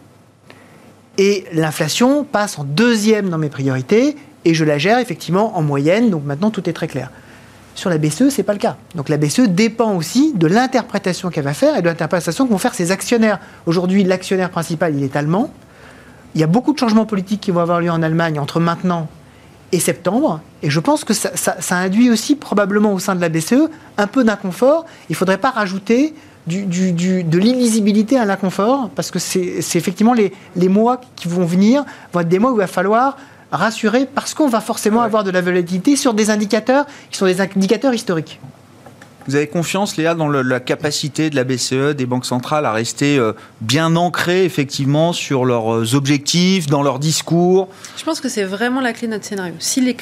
et 1.19 1.45
l'inflation 1.53 2.25
passe 2.25 2.59
en 2.59 2.65
deuxième 2.65 3.29
dans 3.29 3.39
mes 3.39 3.49
priorités 3.49 4.17
et 4.45 4.55
je 4.55 4.65
la 4.65 4.79
gère 4.79 4.99
effectivement 4.99 5.57
en 5.57 5.63
moyenne. 5.63 6.11
Donc 6.11 6.25
maintenant, 6.25 6.51
tout 6.51 6.69
est 6.69 6.73
très 6.73 6.89
clair. 6.89 7.11
Sur 7.77 7.91
la 7.91 7.99
BCE, 7.99 8.29
c'est 8.31 8.43
pas 8.43 8.53
le 8.53 8.59
cas. 8.59 8.77
Donc 8.95 9.09
la 9.09 9.17
BCE 9.17 9.49
dépend 9.49 9.95
aussi 9.97 10.33
de 10.35 10.47
l'interprétation 10.47 11.31
qu'elle 11.31 11.45
va 11.45 11.55
faire 11.55 11.77
et 11.77 11.83
de 11.83 11.87
l'interprétation 11.89 12.47
que 12.47 12.51
vont 12.53 12.59
faire 12.59 12.75
ses 12.75 12.91
actionnaires. 12.93 13.41
Aujourd'hui, 13.67 14.05
l'actionnaire 14.05 14.51
principal, 14.51 14.95
il 14.97 15.03
est 15.03 15.17
allemand. 15.17 15.51
Il 16.35 16.41
y 16.41 16.45
a 16.45 16.47
beaucoup 16.49 16.73
de 16.73 16.79
changements 16.79 17.07
politiques 17.07 17.41
qui 17.41 17.51
vont 17.51 17.61
avoir 17.61 17.81
lieu 17.81 17.91
en 17.91 18.03
Allemagne 18.03 18.39
entre 18.39 18.61
maintenant 18.61 19.09
et 19.75 19.81
septembre. 19.81 20.41
Et 20.63 20.71
je 20.71 20.81
pense 20.81 21.05
que 21.05 21.13
ça, 21.15 21.31
ça- 21.37 21.57
ça 21.61 21.77
induit 21.77 22.11
aussi 22.11 22.37
probablement 22.37 22.93
au 22.93 22.99
sein 22.99 23.15
de 23.15 23.21
la 23.21 23.29
BCE 23.29 23.69
un 23.99 24.07
peu 24.07 24.25
d'inconfort. 24.25 24.85
Il 25.09 25.13
ne 25.13 25.17
faudrait 25.17 25.39
pas 25.39 25.51
rajouter 25.51 26.15
du, 26.47 26.65
du- 26.67 26.93
du- 26.93 27.25
de 27.25 27.39
l'illisibilité 27.39 28.19
à 28.19 28.25
l'inconfort, 28.25 28.91
parce 28.95 29.11
que 29.11 29.19
c'est 29.19 29.59
effectivement 29.75 30.13
les, 30.15 30.33
les 30.57 30.69
mois 30.69 31.01
qui 31.17 31.27
vont 31.29 31.45
venir, 31.45 31.85
vont 32.13 32.21
être 32.21 32.29
des 32.29 32.39
mois 32.39 32.51
où 32.53 32.55
il 32.55 32.59
va 32.59 32.67
falloir 32.67 33.17
rassurer, 33.51 34.07
parce 34.07 34.35
qu'on 34.35 34.49
va 34.49 34.61
forcément 34.61 35.01
avoir 35.03 35.25
de 35.25 35.31
la 35.31 35.41
volatilité 35.41 35.97
sur 35.97 36.13
des 36.15 36.31
indicateurs 36.31 36.87
qui 37.11 37.19
sont 37.19 37.27
des 37.27 37.41
indicateurs 37.41 37.95
historiques. 37.95 38.41
Vous 39.27 39.37
avez 39.37 39.47
confiance, 39.47 39.97
Léa, 39.97 40.15
dans 40.15 40.29
le- 40.29 40.43
la 40.43 40.61
capacité 40.61 41.31
de 41.31 41.37
la 41.37 41.45
BCE, 41.45 41.95
des 41.97 42.07
banques 42.07 42.27
centrales, 42.27 42.67
à 42.67 42.73
rester 42.73 43.19
euh, 43.19 43.33
bien 43.63 43.97
ancrées, 43.97 44.45
effectivement, 44.45 45.13
sur 45.13 45.45
leurs 45.45 45.73
euh, 45.75 45.95
objectifs, 45.95 46.67
dans 46.67 46.83
leur 46.83 46.99
discours? 46.99 47.69
Je 47.97 48.05
pense 48.05 48.21
que 48.21 48.29
c'est 48.29 48.45
vraiment 48.45 48.81
la 48.81 48.93
clé 48.93 49.07
de 49.09 49.13
notre 49.13 49.25
scénario. 49.25 49.55
Si 49.59 49.81
les 49.81 49.97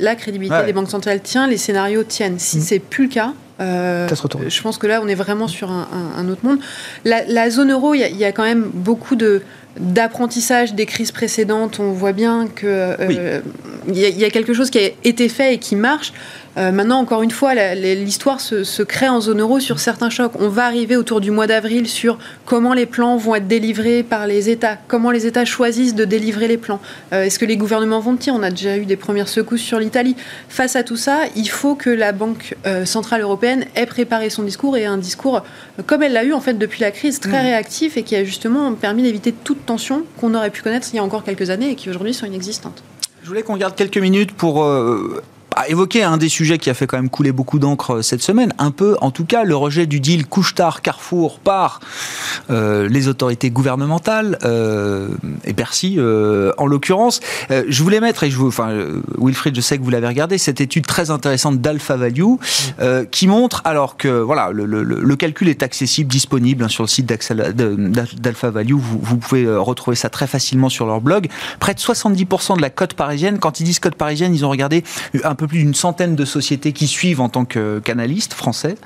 la 0.00 0.14
crédibilité 0.16 0.54
Ouais. 0.56 0.66
des 0.66 0.72
banques 0.72 0.90
centrales 0.90 1.20
tient, 1.22 1.46
les 1.46 1.56
scénarios 1.56 2.04
tiennent. 2.04 2.38
Si 2.38 2.58
Mm. 2.58 2.60
c'est 2.60 2.78
plus 2.78 3.04
le 3.04 3.10
cas, 3.10 3.32
euh, 3.60 4.06
Ça 4.08 4.16
se 4.16 4.22
retourne. 4.22 4.48
je 4.50 4.62
pense 4.62 4.76
que 4.78 4.86
là, 4.86 5.00
on 5.02 5.08
est 5.08 5.14
vraiment 5.14 5.48
sur 5.48 5.70
un, 5.70 5.88
un- 5.92 6.20
un 6.20 6.28
autre 6.28 6.44
monde. 6.44 6.58
La, 7.04 7.24
la 7.24 7.48
zone 7.50 7.72
euro, 7.72 7.94
il 7.94 8.00
y, 8.00 8.04
a- 8.04 8.08
il 8.08 8.16
y 8.18 8.24
a 8.24 8.32
quand 8.32 8.44
même 8.44 8.70
beaucoup 8.74 9.16
de 9.16 9.42
d'apprentissage 9.80 10.74
des 10.74 10.86
crises 10.86 11.12
précédentes. 11.12 11.78
On 11.78 11.92
voit 11.92 12.12
bien 12.12 12.48
que 12.52 12.66
euh, 12.66 13.40
il 13.88 13.96
y, 13.98 14.04
a- 14.04 14.08
il 14.08 14.18
y 14.18 14.24
a 14.24 14.30
quelque 14.30 14.52
chose 14.52 14.70
qui 14.70 14.78
a 14.78 14.90
été 15.04 15.28
fait 15.28 15.54
et 15.54 15.58
qui 15.58 15.76
marche. 15.76 16.12
Euh, 16.56 16.72
maintenant, 16.72 16.98
encore 16.98 17.22
une 17.22 17.30
fois, 17.30 17.54
l'histoire 17.74 18.40
se, 18.40 18.64
se 18.64 18.82
crée 18.82 19.08
en 19.08 19.20
zone 19.20 19.40
euro 19.40 19.60
sur 19.60 19.78
certains 19.78 20.10
chocs. 20.10 20.32
On 20.40 20.48
va 20.48 20.64
arriver 20.64 20.96
autour 20.96 21.20
du 21.20 21.30
mois 21.30 21.46
d'avril 21.46 21.86
sur 21.86 22.18
comment 22.46 22.74
les 22.74 22.86
plans 22.86 23.16
vont 23.16 23.34
être 23.34 23.46
délivrés 23.46 24.02
par 24.02 24.26
les 24.26 24.50
États, 24.50 24.76
comment 24.88 25.10
les 25.10 25.26
États 25.26 25.44
choisissent 25.44 25.94
de 25.94 26.04
délivrer 26.04 26.48
les 26.48 26.56
plans. 26.56 26.80
Euh, 27.12 27.24
Est-ce 27.24 27.38
que 27.38 27.44
les 27.44 27.56
gouvernements 27.56 28.00
vont 28.00 28.16
tenir 28.16 28.34
On 28.34 28.42
a 28.42 28.50
déjà 28.50 28.76
eu 28.76 28.86
des 28.86 28.96
premières 28.96 29.28
secousses 29.28 29.60
sur 29.60 29.78
l'Italie. 29.78 30.16
Face 30.48 30.74
à 30.74 30.82
tout 30.82 30.96
ça, 30.96 31.20
il 31.36 31.48
faut 31.48 31.74
que 31.74 31.90
la 31.90 32.12
Banque 32.12 32.56
euh, 32.66 32.84
centrale 32.84 33.20
européenne 33.20 33.66
ait 33.76 33.86
préparé 33.86 34.30
son 34.30 34.42
discours 34.42 34.76
et 34.76 34.86
un 34.86 34.98
discours 34.98 35.42
comme 35.86 36.02
elle 36.02 36.12
l'a 36.12 36.24
eu 36.24 36.32
en 36.32 36.40
fait 36.40 36.54
depuis 36.54 36.80
la 36.80 36.90
crise, 36.90 37.20
très 37.20 37.40
réactif 37.40 37.96
et 37.96 38.02
qui 38.02 38.16
a 38.16 38.24
justement 38.24 38.72
permis 38.74 39.02
d'éviter 39.02 39.32
toute 39.32 39.64
tension 39.64 40.02
qu'on 40.20 40.34
aurait 40.34 40.50
pu 40.50 40.62
connaître 40.62 40.88
il 40.92 40.96
y 40.96 40.98
a 40.98 41.04
encore 41.04 41.22
quelques 41.22 41.50
années 41.50 41.70
et 41.70 41.74
qui 41.74 41.88
aujourd'hui 41.88 42.14
sont 42.14 42.26
inexistantes. 42.26 42.82
Je 43.22 43.28
voulais 43.28 43.42
qu'on 43.42 43.56
garde 43.56 43.74
quelques 43.74 43.98
minutes 43.98 44.32
pour 44.32 44.64
bah, 45.58 45.64
évoquer 45.68 46.04
un 46.04 46.18
des 46.18 46.28
sujets 46.28 46.56
qui 46.58 46.70
a 46.70 46.74
fait 46.74 46.86
quand 46.86 46.98
même 46.98 47.10
couler 47.10 47.32
beaucoup 47.32 47.58
d'encre 47.58 47.96
euh, 47.96 48.02
cette 48.02 48.22
semaine. 48.22 48.52
Un 48.58 48.70
peu, 48.70 48.96
en 49.00 49.10
tout 49.10 49.24
cas, 49.24 49.42
le 49.42 49.56
rejet 49.56 49.86
du 49.86 49.98
deal 49.98 50.24
Couche-Tard-Carrefour 50.24 51.40
par 51.40 51.80
euh, 52.48 52.88
les 52.88 53.08
autorités 53.08 53.50
gouvernementales 53.50 54.38
euh, 54.44 55.08
et 55.42 55.52
Bercy 55.52 55.98
en 55.98 56.66
l'occurrence. 56.66 57.20
Je 57.50 57.82
voulais 57.82 58.00
mettre, 58.00 58.22
et 58.22 58.30
je 58.30 58.36
vous, 58.36 58.48
enfin, 58.48 58.70
Wilfried, 59.18 59.56
je 59.56 59.60
sais 59.60 59.78
que 59.78 59.82
vous 59.82 59.90
l'avez 59.90 60.06
regardé, 60.06 60.38
cette 60.38 60.60
étude 60.60 60.86
très 60.86 61.10
intéressante 61.10 61.60
d'Alpha 61.60 61.96
Value 61.96 62.36
qui 63.10 63.26
montre, 63.26 63.62
alors 63.64 63.96
que 63.96 64.08
voilà, 64.08 64.50
le, 64.52 65.16
calcul 65.16 65.48
est 65.48 65.62
accessible, 65.62 66.10
disponible 66.10 66.64
hein, 66.64 66.68
sur 66.68 66.84
le 66.84 66.88
site 66.88 67.06
d'Alpha 67.06 68.50
Value. 68.50 68.74
Vous, 68.74 69.00
vous 69.00 69.16
pouvez 69.16 69.48
retrouver 69.56 69.96
ça 69.96 70.08
très 70.08 70.26
facilement 70.26 70.68
sur 70.68 70.86
leur 70.86 71.00
blog. 71.00 71.28
Près 71.58 71.74
de 71.74 71.80
70% 71.80 72.56
de 72.56 72.62
la 72.62 72.70
cote 72.70 72.94
parisienne, 72.94 73.38
quand 73.38 73.60
ils 73.60 73.64
disent 73.64 73.80
cote 73.80 73.96
parisienne, 73.96 74.34
ils 74.34 74.44
ont 74.44 74.50
regardé 74.50 74.84
un 75.24 75.34
peu 75.34 75.47
plus 75.48 75.58
d'une 75.58 75.74
centaine 75.74 76.14
de 76.14 76.24
sociétés 76.24 76.72
qui 76.72 76.86
suivent 76.86 77.20
en 77.20 77.28
tant 77.28 77.44
que 77.44 77.80
canalistes 77.80 78.34
français. 78.34 78.76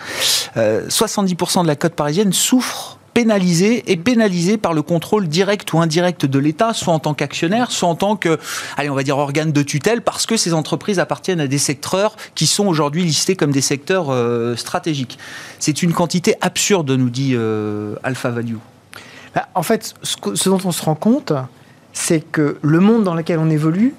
Euh, 0.57 0.89
70% 0.89 1.63
de 1.63 1.67
la 1.67 1.77
cote 1.77 1.95
parisienne 1.95 2.33
souffre 2.33 2.99
pénalisé 3.15 3.91
et 3.93 3.97
pénalisé 3.97 4.57
par 4.57 4.73
le 4.73 4.83
contrôle 4.83 5.29
direct 5.29 5.73
ou 5.73 5.81
indirect 5.81 6.27
de 6.27 6.39
l'État, 6.39 6.73
soit 6.73 6.95
en 6.95 6.99
tant 6.99 7.15
qu'actionnaire, 7.15 7.71
soit 7.71 7.89
en 7.89 7.95
tant 7.95 8.17
que, 8.17 8.39
allez, 8.77 8.89
on 8.89 8.95
va 8.95 9.03
dire 9.03 9.17
de 9.17 9.63
tutelle, 9.63 10.03
parce 10.03 10.27
que 10.27 10.37
ces 10.37 10.55
entreprises 10.55 10.99
appartiennent 10.99 11.41
à 11.41 11.47
des 11.47 11.59
secteurs 11.59 12.17
qui 12.35 12.47
sont 12.47 12.67
aujourd'hui 12.67 13.05
listés 13.05 13.37
comme 13.37 13.53
des 13.53 13.61
secteurs 13.61 14.11
euh, 14.11 14.57
stratégiques. 14.57 15.19
C'est 15.59 15.83
une 15.83 15.93
quantité 15.93 16.37
absurde, 16.41 16.91
nous 16.91 17.11
dit 17.11 17.33
euh, 17.35 17.95
Alpha 18.03 18.31
Value. 18.31 18.57
Bah, 19.35 19.49
en 19.55 19.63
fait, 19.63 19.95
ce, 20.03 20.49
dont 20.49 20.61
on 20.65 20.73
se 20.73 20.83
rend 20.83 20.95
compte, 20.95 21.33
c'est 21.93 22.21
que 22.21 22.57
le 22.63 22.81
monde 22.81 23.05
dans 23.05 23.15
lequel 23.15 23.39
on 23.39 23.51
évolue 23.51 23.95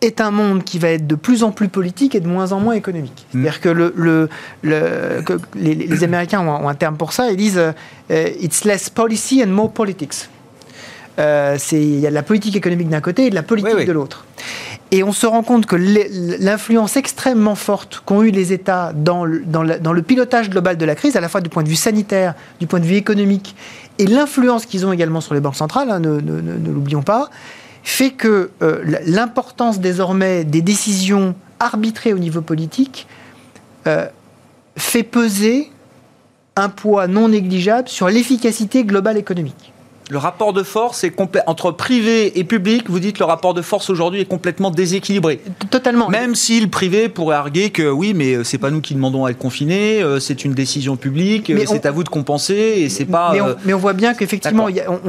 est 0.00 0.20
un 0.20 0.30
monde 0.30 0.64
qui 0.64 0.78
va 0.78 0.90
être 0.90 1.06
de 1.06 1.14
plus 1.14 1.42
en 1.42 1.50
plus 1.50 1.68
politique 1.68 2.14
et 2.14 2.20
de 2.20 2.28
moins 2.28 2.52
en 2.52 2.60
moins 2.60 2.74
économique. 2.74 3.26
Mm. 3.32 3.42
C'est-à-dire 3.42 3.60
que, 3.60 3.68
le, 3.68 4.28
les, 5.54 6.04
Américains 6.04 6.40
ont, 6.40 6.68
un 6.68 6.74
terme 6.74 6.96
pour 6.96 7.12
ça, 7.12 7.30
ils 7.30 7.36
disent 7.36 7.58
euh, 7.58 8.30
It's 8.40 8.64
less 8.64 8.90
policy 8.90 9.42
and 9.42 9.48
more 9.48 9.72
politics 9.72 10.28
euh, 11.18 11.58
il 11.72 11.98
y 11.98 12.06
a 12.06 12.10
de 12.10 12.14
la 12.14 12.22
politique 12.22 12.54
économique 12.54 12.88
d'un 12.88 13.00
côté 13.00 13.26
et 13.26 13.30
de 13.30 13.34
la 13.34 13.42
politique 13.42 13.86
de 13.86 13.92
l'autre. 13.92 14.24
Et 14.90 15.02
on 15.02 15.12
se 15.12 15.26
rend 15.26 15.42
compte 15.42 15.66
que 15.66 15.76
l'influence 15.76 16.96
extrêmement 16.96 17.56
forte 17.56 18.02
qu'ont 18.06 18.22
eu 18.22 18.30
les 18.30 18.52
États 18.52 18.92
dans 18.94 19.24
le, 19.24 19.40
dans, 19.44 19.62
le, 19.62 20.02
pilotage 20.02 20.48
global 20.48 20.78
de 20.78 20.84
la 20.86 20.94
crise, 20.94 21.16
à 21.16 21.20
la 21.20 21.28
fois 21.28 21.42
du 21.42 21.50
point 21.50 21.62
de 21.62 21.68
vue 21.68 21.76
sanitaire, 21.76 22.34
du 22.60 22.66
point 22.66 22.80
de 22.80 22.86
vue 22.86 22.94
économique, 22.94 23.54
et 23.98 24.06
l'influence 24.06 24.64
qu'ils 24.64 24.86
ont 24.86 24.92
également 24.92 25.20
sur 25.20 25.34
les 25.34 25.40
banques 25.40 25.56
centrales, 25.56 25.90
hein, 25.90 25.98
ne, 25.98 26.70
l'oublions 26.70 27.02
pas, 27.02 27.28
fait 27.82 28.10
que 28.10 28.50
euh, 28.62 28.82
l'importance 29.06 29.80
désormais 29.80 30.44
des 30.44 30.62
décisions 30.62 31.34
arbitrées 31.60 32.12
au 32.12 32.18
niveau 32.18 32.40
politique 32.40 33.06
euh, 33.86 34.06
fait 34.76 35.02
peser 35.02 35.70
un 36.56 36.68
poids 36.68 37.06
non 37.06 37.28
négligeable 37.28 37.88
sur 37.88 38.08
l'efficacité 38.08 38.84
globale 38.84 39.16
économique. 39.16 39.67
Le 40.10 40.16
rapport 40.16 40.54
de 40.54 40.62
force 40.62 41.04
est 41.04 41.10
complet 41.10 41.42
entre 41.46 41.70
privé 41.70 42.38
et 42.38 42.44
public. 42.44 42.88
Vous 42.88 42.98
dites 42.98 43.16
que 43.16 43.18
le 43.20 43.26
rapport 43.26 43.52
de 43.52 43.60
force 43.60 43.90
aujourd'hui 43.90 44.20
est 44.20 44.24
complètement 44.24 44.70
déséquilibré. 44.70 45.40
Totalement. 45.70 46.08
Même 46.08 46.34
si 46.34 46.60
le 46.60 46.68
privé 46.68 47.10
pourrait 47.10 47.36
arguer 47.36 47.70
que 47.70 47.90
oui, 47.90 48.14
mais 48.14 48.34
euh, 48.34 48.44
c'est 48.44 48.56
pas 48.56 48.70
nous 48.70 48.80
qui 48.80 48.94
demandons 48.94 49.26
à 49.26 49.30
être 49.30 49.38
confinés, 49.38 50.02
euh, 50.02 50.18
c'est 50.18 50.46
une 50.46 50.54
décision 50.54 50.96
publique, 50.96 51.50
euh, 51.50 51.62
c'est 51.66 51.84
à 51.84 51.90
vous 51.90 52.04
de 52.04 52.08
compenser 52.08 52.54
et 52.54 52.88
c'est 52.88 53.04
pas. 53.04 53.34
Mais 53.64 53.74
on, 53.74 53.78
voit 53.78 53.92
bien 53.92 54.14
qu'effectivement, 54.14 54.68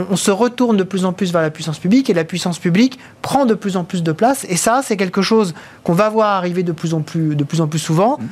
on, 0.10 0.16
se 0.18 0.32
retourne 0.32 0.76
de 0.76 0.84
plus 0.84 1.06
en 1.06 1.14
plus 1.14 1.32
vers 1.32 1.42
la 1.42 1.50
puissance 1.50 1.80
publique 1.80 2.10
et 2.10 2.14
la 2.14 2.26
puissance 2.26 2.60
publique 2.60 3.00
prend 3.22 3.46
de 3.46 3.54
plus 3.54 3.78
en 3.78 3.86
plus 3.86 4.04
de 4.04 4.12
place. 4.12 4.46
Et 4.50 4.58
ça, 4.58 4.82
c'est 4.84 4.98
quelque 4.98 5.22
chose 5.22 5.54
qu'on 5.84 5.94
va 5.94 6.10
voir 6.10 6.36
arriver 6.36 6.64
de 6.64 6.74
plus 6.74 6.94
en 6.94 7.02
plus, 7.02 7.36
de 7.36 7.44
plus 7.46 7.62
en 7.62 7.68
plus 7.68 7.80
souvent. 7.80 8.18
Mmh. 8.20 8.26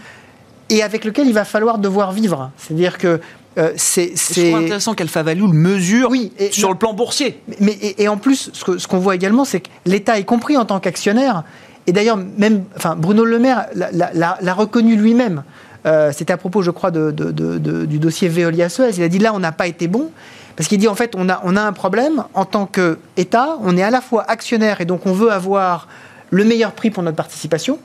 Et 0.70 0.84
avec 0.84 1.06
lequel 1.06 1.28
il 1.28 1.34
va 1.34 1.46
falloir 1.46 1.78
devoir 1.78 2.12
vivre. 2.12 2.52
C'est-à-dire 2.58 2.98
que 2.98 3.22
euh, 3.58 3.72
c'est 3.76 4.14
intéressant 4.54 4.94
qu'Alpha 4.94 5.24
Value 5.24 5.42
le 5.42 5.48
mesure 5.48 6.10
oui, 6.12 6.32
sur 6.52 6.70
le 6.70 6.78
plan 6.78 6.94
boursier. 6.94 7.42
Mais, 7.60 7.78
et, 7.98 8.08
en 8.08 8.18
plus, 8.18 8.52
ce 8.54 8.88
qu'on 8.88 9.00
voit 9.00 9.16
également, 9.16 9.46
c'est 9.46 9.62
que 9.62 9.70
l'État, 9.86 10.20
y 10.20 10.26
compris 10.26 10.58
en 10.58 10.66
tant 10.66 10.80
qu'actionnaire, 10.80 11.44
et 11.88 11.92
d'ailleurs, 11.92 12.18
même 12.18 12.66
enfin, 12.76 12.96
Bruno 12.96 13.24
Le 13.24 13.40
Maire 13.40 13.68
l'a 13.74 14.54
reconnu 14.54 14.96
lui-même. 14.96 15.44
Euh, 15.86 16.12
c'était 16.14 16.34
à 16.34 16.38
propos, 16.38 16.62
je 16.62 16.72
crois, 16.72 16.92
de, 16.92 17.12
du 17.12 18.00
dossier 18.00 18.28
Veolia 18.28 18.70
Suez. 18.70 18.92
Il 18.98 19.04
a 19.04 19.08
dit 19.08 19.20
là, 19.20 19.34
on 19.34 19.40
n'a 19.40 19.54
pas 19.54 19.68
été 19.68 19.88
bon. 19.88 20.12
Parce 20.58 20.68
qu'il 20.68 20.80
dit 20.80 20.88
en 20.88 20.96
fait, 20.96 21.14
on 21.16 21.30
a, 21.30 21.40
on 21.44 21.56
a 21.56 21.62
un 21.62 21.72
problème 21.72 22.24
en 22.34 22.44
tant 22.44 22.66
qu'État. 22.66 23.58
On 23.62 23.78
est 23.78 23.84
à 23.84 23.92
la 23.92 24.02
fois 24.02 24.26
actionnaire 24.28 24.82
et 24.82 24.86
donc 24.86 25.06
on 25.06 25.14
veut 25.14 25.32
avoir 25.32 25.88
le 26.32 26.44
meilleur 26.44 26.72
prix 26.74 26.90
pour 26.90 27.04
notre 27.04 27.16
participation. 27.16 27.80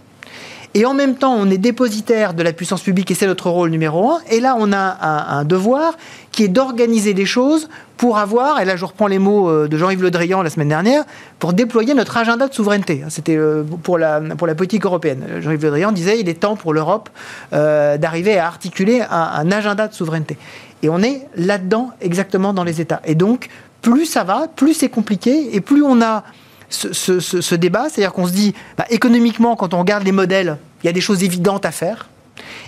Et 0.74 0.86
en 0.86 0.94
même 0.94 1.16
temps, 1.16 1.34
on 1.34 1.50
est 1.50 1.58
dépositaire 1.58 2.32
de 2.32 2.42
la 2.42 2.52
puissance 2.52 2.80
publique 2.80 3.10
et 3.10 3.14
c'est 3.14 3.26
notre 3.26 3.50
rôle 3.50 3.68
numéro 3.68 4.10
un. 4.10 4.20
Et 4.30 4.40
là, 4.40 4.56
on 4.58 4.72
a 4.72 5.36
un, 5.38 5.44
devoir 5.44 5.98
qui 6.30 6.44
est 6.44 6.48
d'organiser 6.48 7.12
les 7.12 7.26
choses 7.26 7.68
pour 7.98 8.16
avoir, 8.16 8.58
et 8.58 8.64
là 8.64 8.74
je 8.74 8.84
reprends 8.84 9.06
les 9.06 9.18
mots 9.18 9.48
euh, 9.48 9.68
de 9.68 9.76
Jean-Yves 9.76 10.02
Le 10.02 10.10
Drian 10.10 10.42
la 10.42 10.50
semaine 10.50 10.70
dernière, 10.70 11.04
pour 11.38 11.52
déployer 11.52 11.94
notre 11.94 12.16
agenda 12.16 12.48
de 12.48 12.54
souveraineté. 12.54 13.04
C'était 13.10 13.36
euh, 13.36 13.64
pour 13.82 13.98
la, 13.98 14.20
pour 14.20 14.46
la 14.46 14.54
politique 14.54 14.84
européenne. 14.84 15.24
Jean-Yves 15.40 15.62
Le 15.62 15.70
Drian 15.70 15.92
disait 15.92 16.18
il 16.18 16.28
est 16.28 16.40
temps 16.40 16.56
pour 16.56 16.72
l'Europe 16.72 17.10
euh, 17.52 17.98
d'arriver 17.98 18.38
à 18.38 18.46
articuler 18.46 19.02
un 19.08 19.52
agenda 19.52 19.88
de 19.88 19.94
souveraineté. 19.94 20.36
Et 20.82 20.88
on 20.88 21.00
est 21.02 21.28
là-dedans 21.36 21.90
exactement 22.00 22.52
dans 22.52 22.64
les 22.64 22.80
États. 22.80 23.02
Et 23.04 23.14
donc, 23.14 23.48
plus 23.82 24.06
ça 24.06 24.24
va, 24.24 24.48
plus 24.48 24.74
c'est 24.74 24.88
compliqué, 24.88 25.54
et 25.54 25.60
plus 25.60 25.84
on 25.84 26.00
a 26.00 26.24
ce, 26.72 27.54
débat. 27.54 27.88
C'est-à-dire 27.88 28.12
qu'on 28.12 28.26
se 28.26 28.32
dit, 28.32 28.54
bah, 28.76 28.86
économiquement, 28.90 29.56
quand 29.56 29.74
on 29.74 29.78
regarde 29.78 30.04
les 30.04 30.12
modèles, 30.12 30.58
il 30.82 30.86
y 30.86 30.90
a 30.90 30.92
des 30.92 31.00
choses 31.00 31.22
évidentes 31.22 31.64
à 31.64 31.70
faire. 31.70 32.08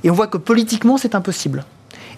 Et 0.02 0.10
on 0.10 0.14
voit 0.14 0.26
que 0.26 0.36
politiquement, 0.36 0.98
c'est 0.98 1.14
impossible. 1.14 1.64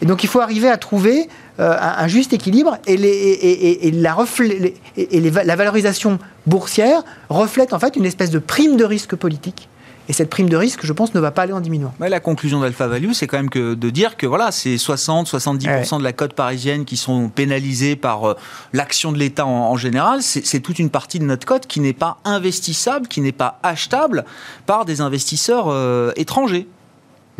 Et 0.03 0.07
donc 0.07 0.25
il 0.25 0.29
faut 0.29 0.41
arriver 0.41 0.69
à 0.69 0.77
trouver 0.77 1.29
euh, 1.59 1.77
un, 1.81 2.07
juste 2.07 2.33
équilibre 2.33 2.77
et, 2.87 3.91
la 3.91 5.57
valorisation 5.57 6.19
boursière 6.47 7.03
reflète 7.31 7.73
en 7.73 7.79
fait 7.79 7.97
une 7.97 8.05
espèce 8.05 8.31
de 8.31 8.39
prime 8.39 8.77
de 8.77 8.85
risque 8.85 9.17
politique 9.17 9.71
et 10.09 10.13
cette 10.13 10.31
prime 10.31 10.49
de 10.49 10.57
risque, 10.57 10.85
je 10.85 10.93
pense, 10.93 11.15
ne 11.15 11.21
va 11.21 11.31
pas 11.31 11.43
aller 11.43 11.53
en 11.53 11.61
diminuant. 11.61 11.93
la 11.99 12.21
conclusion 12.21 12.61
d'Alpha 12.61 12.87
Value, 12.87 13.13
c'est 13.13 13.27
quand 13.27 13.39
même 13.39 13.51
que 13.51 13.75
de 13.75 13.91
dire 13.91 14.17
que 14.17 14.27
voilà, 14.27 14.53
c'est 14.53 14.77
60-70% 14.77 15.99
de 15.99 16.05
la 16.05 16.13
cote 16.13 16.35
parisienne 16.35 16.85
qui 16.85 16.97
sont 16.97 17.29
pénalisés 17.29 17.97
par 17.97 18.31
euh, 18.31 18.37
l'action 18.73 19.13
de 19.13 19.19
l'État 19.19 19.47
en, 19.47 19.77
général. 19.77 20.23
C'est 20.23 20.61
toute 20.61 20.79
une 20.79 20.91
partie 20.91 21.19
de 21.19 21.25
notre 21.25 21.47
cote 21.47 21.67
qui 21.67 21.81
n'est 21.81 21.93
pas 21.93 22.19
investissable, 22.25 23.09
qui 23.09 23.21
n'est 23.21 23.33
pas 23.33 23.59
achetable 23.63 24.25
par 24.65 24.85
des 24.85 25.01
investisseurs 25.01 25.67
euh, 25.69 26.13
étrangers. 26.17 26.67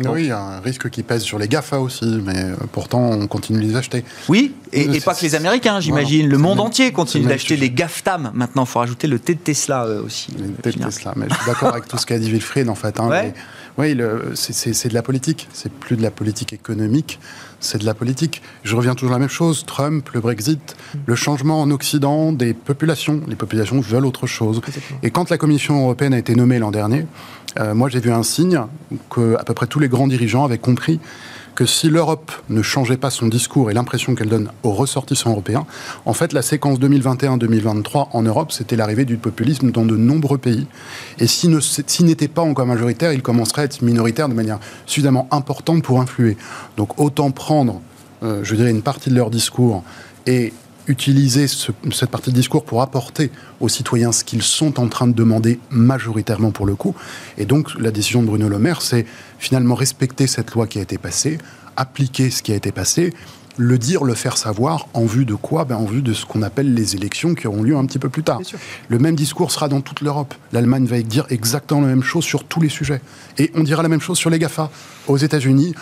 Oui, 0.05 0.23
il 0.23 0.27
y 0.27 0.31
a 0.31 0.39
un 0.39 0.59
risque 0.59 0.89
qui 0.89 1.01
pèse 1.01 1.23
sur 1.23 1.39
les 1.39 1.47
GAFA 1.47 1.79
aussi, 1.79 2.21
mais 2.23 2.37
euh, 2.37 2.55
pourtant 2.71 3.09
on 3.11 3.27
continue 3.27 3.59
de 3.59 3.65
les 3.65 3.75
acheter. 3.75 4.03
Oui, 4.29 4.53
et, 4.71 4.99
pas 5.01 5.15
que 5.15 5.23
les 5.23 5.33
Américains, 5.33 5.79
j'imagine. 5.79 6.29
le 6.29 6.37
monde 6.37 6.59
entier 6.59 6.91
continue 6.91 7.25
d'acheter 7.25 7.57
les 7.57 7.71
GAFTAM. 7.71 8.31
Maintenant, 8.33 8.63
il 8.63 8.67
faut 8.67 8.79
rajouter 8.79 9.07
le 9.07 9.17
T 9.17 9.33
de 9.33 9.39
Tesla 9.39 9.85
euh, 9.85 10.03
aussi. 10.03 10.31
Le 10.37 10.51
T 10.51 10.71
de 10.71 10.83
Tesla, 10.83 11.13
mais 11.15 11.25
je 11.29 11.35
suis 11.35 11.45
d'accord 11.45 11.69
avec 11.69 11.87
tout 11.87 11.97
ce 11.97 12.05
qu'a 12.05 12.19
dit 12.19 12.29
Wilfried 12.29 12.69
en 12.69 12.75
fait. 12.75 12.99
Hein, 12.99 13.09
oui, 13.77 13.97
c'est 14.35 14.87
de 14.87 14.93
la 14.93 15.03
politique. 15.03 15.47
C'est 15.53 15.71
plus 15.71 15.95
de 15.95 16.03
la 16.03 16.11
politique 16.11 16.53
économique, 16.53 17.19
c'est 17.59 17.79
de 17.79 17.85
la 17.85 17.93
politique. 17.93 18.41
Je 18.63 18.75
reviens 18.75 18.95
toujours 18.95 19.13
à 19.13 19.15
la 19.15 19.19
même 19.19 19.29
chose. 19.29 19.65
Trump, 19.65 20.09
le 20.13 20.19
Brexit, 20.21 20.75
le 21.05 21.15
changement 21.15 21.61
en 21.61 21.71
Occident 21.71 22.31
des 22.31 22.53
populations. 22.53 23.21
Les 23.27 23.35
populations 23.35 23.79
veulent 23.79 24.05
autre 24.05 24.27
chose. 24.27 24.61
Et 25.03 25.11
quand 25.11 25.29
la 25.29 25.37
Commission 25.37 25.81
européenne 25.81 26.13
a 26.13 26.17
été 26.17 26.35
nommée 26.35 26.59
l'an 26.59 26.71
dernier, 26.71 27.05
euh, 27.59 27.73
moi 27.73 27.89
j'ai 27.89 27.99
vu 27.99 28.11
un 28.11 28.23
signe 28.23 28.61
que 29.09 29.35
à 29.39 29.43
peu 29.43 29.53
près 29.53 29.67
tous 29.67 29.79
les 29.79 29.89
grands 29.89 30.07
dirigeants 30.07 30.45
avaient 30.45 30.57
compris 30.57 30.99
que 31.57 31.65
si 31.65 31.89
l'Europe 31.89 32.31
ne 32.49 32.61
changeait 32.61 32.97
pas 32.97 33.09
son 33.09 33.25
discours 33.25 33.71
et 33.71 33.73
l'impression 33.73 34.13
qu'elle 34.13 34.29
donne 34.29 34.51
aux 34.61 34.73
ressortissants 34.73 35.31
européens, 35.31 35.65
en 36.05 36.13
fait, 36.13 36.31
la 36.31 36.43
séquence 36.43 36.77
2021-2023 36.77 38.09
en 38.13 38.21
Europe, 38.21 38.51
c'était 38.51 38.75
l'arrivée 38.75 39.05
du 39.05 39.17
populisme 39.17 39.71
dans 39.71 39.83
de 39.83 39.97
nombreux 39.97 40.37
pays. 40.37 40.67
Et 41.17 41.25
s'il 41.25 41.59
si 41.59 42.03
n'était 42.03 42.27
pas 42.27 42.43
encore 42.43 42.67
majoritaire, 42.67 43.11
il 43.11 43.23
commencerait 43.23 43.63
à 43.63 43.65
être 43.65 43.81
minoritaire 43.81 44.29
de 44.29 44.35
manière 44.35 44.59
suffisamment 44.85 45.27
importante 45.31 45.81
pour 45.81 45.99
influer. 45.99 46.37
Donc 46.77 46.99
autant 46.99 47.31
prendre, 47.31 47.81
euh, 48.21 48.43
je 48.43 48.53
dirais, 48.53 48.69
une 48.69 48.83
partie 48.83 49.09
de 49.09 49.15
leur 49.15 49.31
discours 49.31 49.83
et 50.27 50.53
utiliser 50.87 51.47
cette 51.47 52.09
partie 52.09 52.31
de 52.31 52.35
discours 52.35 52.63
pour 52.63 52.81
apporter 52.81 53.31
aux 53.59 53.69
citoyens 53.69 54.11
ce 54.11 54.23
qu'ils 54.23 54.41
sont 54.43 54.79
en 54.79 54.87
train 54.87 55.07
de 55.07 55.13
demander 55.13 55.59
majoritairement 55.69 56.51
pour 56.51 56.65
le 56.65 56.75
coup. 56.75 56.95
Et 57.37 57.45
donc 57.45 57.77
la 57.79 57.91
décision 57.91 58.21
de 58.21 58.27
Bruno 58.27 58.47
Le 58.47 58.59
Maire, 58.59 58.81
c'est 58.81 59.05
finalement 59.39 59.75
respecter 59.75 60.27
cette 60.27 60.51
loi 60.51 60.67
qui 60.67 60.79
a 60.79 60.81
été 60.81 60.97
passée, 60.97 61.37
appliquer 61.75 62.29
ce 62.29 62.41
qui 62.41 62.51
a 62.51 62.55
été 62.55 62.71
passé, 62.71 63.13
le 63.57 63.77
dire, 63.77 64.03
le 64.03 64.13
faire 64.13 64.37
savoir, 64.37 64.87
en 64.93 65.05
vue 65.05 65.25
de 65.25 65.33
quoi? 65.33 65.65
Ben, 65.65 65.75
En 65.75 65.85
vue 65.85 66.01
de 66.01 66.13
ce 66.13 66.25
qu'on 66.25 66.43
appelle 66.43 66.73
les 66.73 66.95
élections 66.95 67.33
qui 67.33 67.47
auront 67.47 67.63
lieu 67.63 67.75
un 67.75 67.85
petit 67.85 67.99
peu 67.99 68.09
plus 68.09 68.23
tard. 68.23 68.39
Le 68.87 68.99
même 68.99 69.15
discours 69.15 69.51
sera 69.51 69.67
dans 69.67 69.81
toute 69.81 70.01
l'Europe. 70.01 70.33
L'Allemagne 70.53 70.85
va 70.85 71.01
dire 71.01 71.25
exactement 71.29 71.81
la 71.81 71.87
même 71.87 72.03
chose 72.03 72.23
sur 72.23 72.43
tous 72.43 72.61
les 72.61 72.69
sujets. 72.69 73.01
Et 73.37 73.51
on 73.55 73.63
dira 73.63 73.83
la 73.83 73.89
même 73.89 74.01
chose 74.01 74.17
sur 74.17 74.29
les 74.29 74.39
GAFA. 74.39 74.69
Aux 75.07 75.17
États-Unis, 75.17 75.73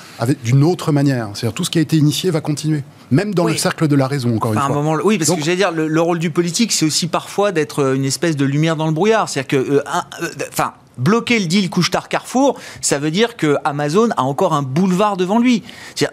d'une 0.43 0.63
autre 0.63 0.91
manière. 0.91 1.29
C'est-à-dire 1.33 1.53
tout 1.53 1.63
ce 1.63 1.69
qui 1.69 1.79
a 1.79 1.81
été 1.81 1.97
initié 1.97 2.29
va 2.29 2.41
continuer. 2.41 2.83
Même 3.11 3.33
dans 3.33 3.45
le 3.45 3.57
cercle 3.57 3.87
de 3.87 3.95
la 3.95 4.07
raison, 4.07 4.35
encore 4.35 4.53
une 4.53 4.59
fois. 4.59 4.69
moment, 4.69 4.97
oui, 5.03 5.17
parce 5.17 5.31
que 5.31 5.43
j'allais 5.43 5.57
dire, 5.57 5.71
le, 5.71 6.01
rôle 6.01 6.19
du 6.19 6.29
politique, 6.29 6.71
c'est 6.71 6.85
aussi 6.85 7.07
parfois 7.07 7.51
d'être 7.51 7.95
une 7.95 8.05
espèce 8.05 8.35
de 8.35 8.45
lumière 8.45 8.75
dans 8.75 8.87
le 8.87 8.93
brouillard. 8.93 9.27
C'est-à-dire 9.27 9.47
que, 9.47 9.71
euh, 9.71 9.83
euh, 10.21 10.29
enfin, 10.51 10.73
bloquer 10.97 11.39
le 11.39 11.45
deal 11.45 11.69
couche-tard 11.69 12.09
Carrefour, 12.09 12.57
ça 12.81 12.99
veut 12.99 13.11
dire 13.11 13.35
que 13.37 13.57
Amazon 13.63 14.09
a 14.17 14.23
encore 14.23 14.53
un 14.53 14.61
boulevard 14.61 15.17
devant 15.17 15.39
lui. 15.39 15.63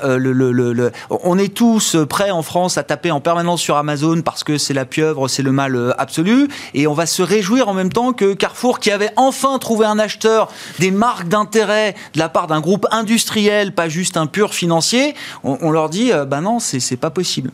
Euh, 0.05 0.91
on 1.11 1.39
est 1.39 1.55
tous 1.55 1.97
prêts 2.09 2.31
en 2.31 2.43
France 2.43 2.79
à 2.79 2.83
taper 2.83 3.11
en 3.11 3.21
permanence 3.21 3.61
sur 3.61 3.77
Amazon 3.77 4.23
parce 4.23 4.45
que 4.45 4.59
c'est 4.59 4.75
la 4.75 4.85
pieuvre, 4.85 5.29
c'est 5.29 5.43
le 5.43 5.53
mal 5.53 5.77
euh, 5.77 5.93
absolu, 5.99 6.49
et 6.75 6.87
on 6.87 6.95
va 6.95 7.07
se 7.07 7.23
réjouir 7.23 7.69
en 7.69 7.75
même 7.75 7.93
temps 7.93 8.13
que 8.13 8.35
Carrefour, 8.35 8.81
qui 8.81 8.91
avait 8.91 9.11
enfin 9.17 9.59
trouvé 9.59 9.87
un 9.87 9.99
acheteur, 9.99 10.51
des 10.79 10.91
marques 10.91 11.29
d'intérêt 11.29 11.95
de 12.15 12.19
la 12.19 12.29
part 12.29 12.47
d'un 12.47 12.61
groupe 12.61 12.87
industriel, 12.91 13.75
pas 13.75 13.89
juste 13.89 14.17
un 14.17 14.27
pur 14.27 14.55
financier, 14.55 15.15
on, 15.45 15.71
leur 15.71 15.89
dit, 15.89 16.13
bah 16.27 16.41
non, 16.41 16.59
c'est 16.59 16.97
pas 16.97 17.11
possible. 17.11 17.51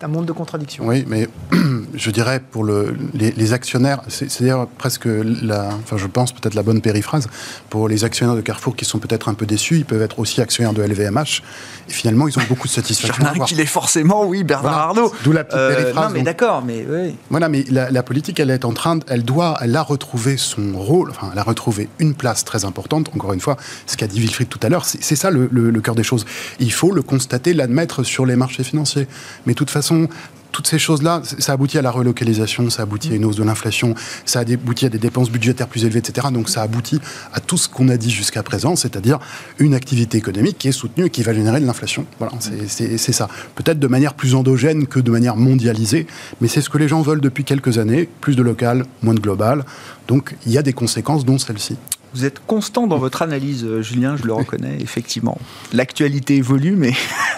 C'est 0.00 0.06
un 0.06 0.08
monde 0.08 0.24
de 0.24 0.32
contradictions. 0.32 0.86
Oui, 0.86 1.04
mais 1.06 1.28
je 1.94 2.10
dirais 2.10 2.40
pour 2.40 2.64
le, 2.64 2.96
les, 3.12 3.52
actionnaires, 3.52 4.00
c'est-à-dire 4.08 4.66
presque 4.78 5.04
la, 5.04 5.66
enfin 5.66 5.98
je 5.98 6.06
pense 6.06 6.32
peut-être 6.32 6.54
la 6.54 6.62
bonne 6.62 6.80
périphrase, 6.80 7.28
pour 7.68 7.86
les 7.86 8.02
actionnaires 8.02 8.34
de 8.34 8.40
Carrefour 8.40 8.76
qui 8.76 8.86
sont 8.86 8.98
peut-être 8.98 9.28
un 9.28 9.34
peu 9.34 9.44
déçus, 9.44 9.76
ils 9.76 9.84
peuvent 9.84 10.00
être 10.00 10.18
aussi 10.18 10.40
actionnaires 10.40 10.72
de 10.72 10.82
LVMH, 10.82 11.42
et 11.86 11.92
finalement 11.92 12.28
ils 12.28 12.38
ont 12.38 12.42
beaucoup 12.48 12.66
de 12.66 12.72
satisfaction. 12.72 13.22
Il 13.30 13.36
y 13.36 13.40
en 13.40 13.44
a 13.44 13.46
qu'il 13.46 13.60
est 13.60 13.66
forcément, 13.66 14.24
oui, 14.24 14.42
Bernard 14.42 14.78
Arnault. 14.78 15.12
D'où 15.22 15.32
la 15.32 15.44
petite 15.44 15.58
euh, 15.58 15.76
périphrase. 15.76 16.08
non, 16.08 16.14
mais 16.14 16.22
d'accord, 16.22 16.62
mais 16.64 16.86
oui. 16.88 17.14
Voilà, 17.28 17.50
mais 17.50 17.66
la, 17.68 18.02
politique, 18.02 18.40
elle 18.40 18.48
est 18.48 18.64
en 18.64 18.72
train, 18.72 19.00
elle 19.06 19.22
doit, 19.22 19.58
elle 19.60 19.76
a 19.76 19.82
retrouvé 19.82 20.38
son 20.38 20.78
rôle, 20.78 21.10
enfin, 21.10 21.28
elle 21.30 21.38
a 21.38 21.42
retrouvé 21.42 21.90
une 21.98 22.14
place 22.14 22.46
très 22.46 22.64
importante, 22.64 23.10
encore 23.14 23.34
une 23.34 23.40
fois, 23.40 23.58
ce 23.84 23.98
qu'a 23.98 24.06
dit 24.06 24.18
Wilfried 24.18 24.48
tout 24.48 24.60
à 24.62 24.70
l'heure, 24.70 24.86
c'est 24.86 25.16
ça 25.16 25.30
le, 25.30 25.46
le 25.52 25.80
cœur 25.82 25.94
des 25.94 26.04
choses. 26.04 26.24
Il 26.58 26.72
faut 26.72 26.90
le 26.90 27.02
constater, 27.02 27.52
l'admettre 27.52 28.02
sur 28.02 28.24
les 28.24 28.36
marchés 28.36 28.64
financiers. 28.64 29.06
Mais 29.44 29.52
de 29.52 29.58
toute 29.58 29.68
façon, 29.68 29.89
toutes 30.52 30.66
ces 30.66 30.78
choses-là, 30.78 31.22
ça 31.24 31.52
aboutit 31.52 31.78
à 31.78 31.82
la 31.82 31.90
relocalisation, 31.90 32.70
ça 32.70 32.82
aboutit 32.82 33.12
à 33.12 33.16
une 33.16 33.24
hausse 33.24 33.36
de 33.36 33.44
l'inflation, 33.44 33.94
ça 34.24 34.40
aboutit 34.40 34.86
à 34.86 34.88
des 34.88 34.98
dépenses 34.98 35.30
budgétaires 35.30 35.68
plus 35.68 35.84
élevées, 35.84 36.00
etc. 36.00 36.28
Donc 36.32 36.48
ça 36.48 36.62
aboutit 36.62 37.00
à 37.32 37.40
tout 37.40 37.56
ce 37.56 37.68
qu'on 37.68 37.88
a 37.88 37.96
dit 37.96 38.10
jusqu'à 38.10 38.42
présent, 38.42 38.76
c'est-à-dire 38.76 39.18
une 39.58 39.74
activité 39.74 40.18
économique 40.18 40.58
qui 40.58 40.68
est 40.68 40.72
soutenue 40.72 41.06
et 41.06 41.10
qui 41.10 41.22
va 41.22 41.32
générer 41.32 41.60
de 41.60 41.66
l'inflation. 41.66 42.06
Voilà, 42.18 42.32
c'est 42.40 43.12
ça. 43.12 43.28
Peut-être 43.54 43.78
de 43.78 43.86
manière 43.86 44.14
plus 44.14 44.34
endogène 44.34 44.86
que 44.86 45.00
de 45.00 45.10
manière 45.10 45.36
mondialisée, 45.36 46.06
mais 46.40 46.48
c'est 46.48 46.60
ce 46.60 46.68
que 46.68 46.78
les 46.78 46.88
gens 46.88 47.02
veulent 47.02 47.20
depuis 47.20 47.44
quelques 47.44 47.78
années, 47.78 48.08
plus 48.20 48.36
de 48.36 48.42
local, 48.42 48.84
moins 49.02 49.14
de 49.14 49.20
global. 49.20 49.64
Donc 50.08 50.34
il 50.46 50.52
y 50.52 50.58
a 50.58 50.62
des 50.62 50.72
conséquences, 50.72 51.24
dont 51.24 51.38
celle-ci. 51.38 51.76
Vous 52.12 52.24
êtes 52.24 52.40
constant 52.44 52.88
dans 52.88 52.98
votre 52.98 53.22
analyse, 53.22 53.64
euh, 53.64 53.82
Julien, 53.82 54.16
je 54.16 54.24
le 54.24 54.32
reconnais, 54.32 54.78
effectivement. 54.80 55.38
L'actualité 55.72 56.36
évolue, 56.36 56.74
mais 56.74 56.92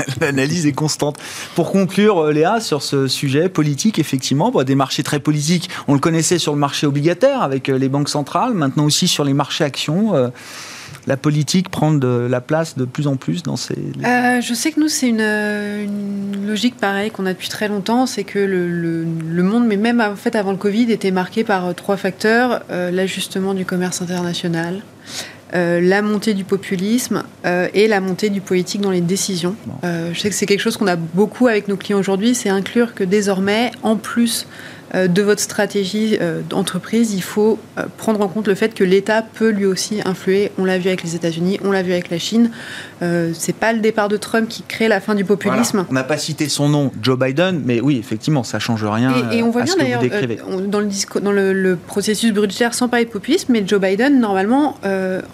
l'analyse 0.21 0.67
est 0.67 0.73
constante. 0.73 1.19
Pour 1.55 1.73
conclure, 1.73 2.19
euh, 2.19 2.33
Léa, 2.33 2.61
sur 2.61 2.83
ce 2.83 3.09
sujet 3.09 3.49
politique, 3.49 3.99
effectivement, 3.99 4.51
des 4.63 4.75
marchés 4.75 5.03
très 5.03 5.21
politiques, 5.21 5.71
on 5.89 5.95
le 5.95 6.01
connaissait 6.01 6.39
sur 6.39 6.53
le 6.53 6.59
marché 6.59 6.87
obligataire 6.87 7.43
avec 7.43 7.69
euh, 7.69 7.79
les 7.79 7.89
banques 7.89 8.09
centrales, 8.09 8.55
maintenant 8.55 8.85
aussi 8.85 9.09
sur 9.09 9.25
les 9.25 9.35
marchés 9.35 9.65
actions 9.65 10.33
la 11.07 11.17
politique 11.17 11.69
prend 11.69 11.93
de 11.93 12.29
la 12.31 12.41
place 12.41 12.77
de 12.77 12.85
plus 12.85 13.07
en 13.07 13.17
plus 13.17 13.43
dans 13.43 13.57
ces... 13.57 13.75
Euh, 14.05 14.41
je 14.41 14.55
sais 14.55 14.73
que 14.73 14.81
nous, 14.81 14.89
c'est 14.89 15.09
une, 15.09 16.47
logique 16.47 16.77
pareille 16.77 17.11
qu'on 17.11 17.27
a 17.27 17.33
depuis 17.33 17.49
très 17.49 17.69
longtemps, 17.69 18.07
c'est 18.07 18.25
que 18.25 18.39
le, 18.39 19.43
monde, 19.43 19.67
mais 19.67 19.77
même 19.77 20.01
en 20.01 20.17
fait 20.17 20.37
avant 20.37 20.53
le 20.53 20.57
Covid, 20.57 20.91
était 20.93 21.11
marqué 21.11 21.45
par 21.45 21.67
euh, 21.67 21.73
trois 21.73 21.97
facteurs. 21.97 22.63
Euh, 22.71 22.91
l'ajustement 22.91 23.55
du 23.55 23.65
commerce 23.65 24.03
international, 24.03 24.83
la 25.53 26.03
montée 26.03 26.35
du 26.35 26.45
populisme 26.45 27.25
et 27.45 27.87
la 27.89 28.01
montée 28.01 28.31
du 28.31 28.41
politique 28.41 28.81
dans 28.81 28.91
les 28.91 29.01
décisions. 29.01 29.55
je 29.83 30.19
sais 30.19 30.29
que 30.29 30.35
c'est 30.35 30.47
quelque 30.47 30.61
chose 30.61 30.77
qu'on 30.77 30.87
a 30.87 30.97
beaucoup 30.97 31.47
avec 31.47 31.69
nos 31.69 31.77
clients 31.77 31.99
aujourd'hui, 31.99 32.35
c'est 32.35 32.49
inclure 32.49 32.95
que 32.95 33.05
désormais, 33.05 33.71
en 33.83 33.97
plus 33.97 34.43
euh, 34.43 34.47
de 34.95 35.23
votre 35.23 35.41
stratégie 35.41 36.19
euh, 36.21 36.43
d'entreprise, 36.49 37.15
il 37.15 37.23
faut 37.23 37.59
euh, 37.79 37.85
prendre 37.97 38.21
en 38.21 38.29
compte 38.29 38.47
le 38.47 38.55
fait 38.55 38.75
que 38.75 38.85
l'État 38.85 39.23
peut 39.23 39.49
lui 39.49 39.65
aussi 39.65 40.01
influer. 40.05 40.53
On 40.59 40.65
l'a 40.65 40.79
vu 40.79 40.89
avec 40.89 41.03
les 41.03 41.15
États-Unis, 41.15 41.59
on 41.65 41.71
l'a 41.71 41.83
vu 41.83 41.93
avec 41.93 42.11
la 42.11 42.19
Chine. 42.19 42.51
c'est 43.33 43.57
pas 43.57 43.73
le 43.73 43.81
départ 43.81 44.09
de 44.09 44.17
Trump 44.17 44.49
qui 44.49 44.63
crée 44.63 44.89
la 44.89 45.01
fin 45.01 45.15
du 45.15 45.25
populisme. 45.25 45.87
On 45.91 45.93
n'a 45.93 46.05
pas 46.05 46.19
cité 46.19 46.49
son 46.49 46.69
nom, 46.69 46.93
Joe 47.03 47.19
Biden, 47.19 47.63
mais 47.65 47.81
oui, 47.81 47.99
effectivement, 47.99 48.45
ça 48.45 48.59
change 48.59 48.85
rien. 48.85 49.13
Et, 49.33 49.43
on 49.43 49.51
voit 49.51 49.63
bien 49.63 49.75
d'ailleurs 49.77 50.03
dans, 50.69 50.81
le, 50.81 51.21
dans 51.21 51.33
le, 51.33 51.77
processus 51.87 52.33
budgétaire, 52.33 52.75
sans 52.75 52.89
parler 52.89 53.07
de 53.07 53.11
populisme, 53.11 53.53
mais 53.53 53.65
Joe 53.67 53.81
Biden 53.81 54.21
normalement 54.21 54.77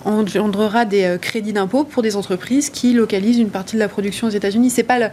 engendrera 0.04 0.84
des 0.84 1.18
crédits 1.20 1.52
d'impôt 1.52 1.84
pour 1.84 2.02
des 2.02 2.16
entreprises 2.16 2.70
qui 2.70 2.94
localisent 2.94 3.38
une 3.38 3.50
partie 3.50 3.76
de 3.76 3.80
la 3.80 3.88
production 3.88 4.28
aux 4.28 4.30
États-Unis. 4.30 4.70
C'est 4.70 4.82
pas 4.82 4.98
le, 4.98 5.08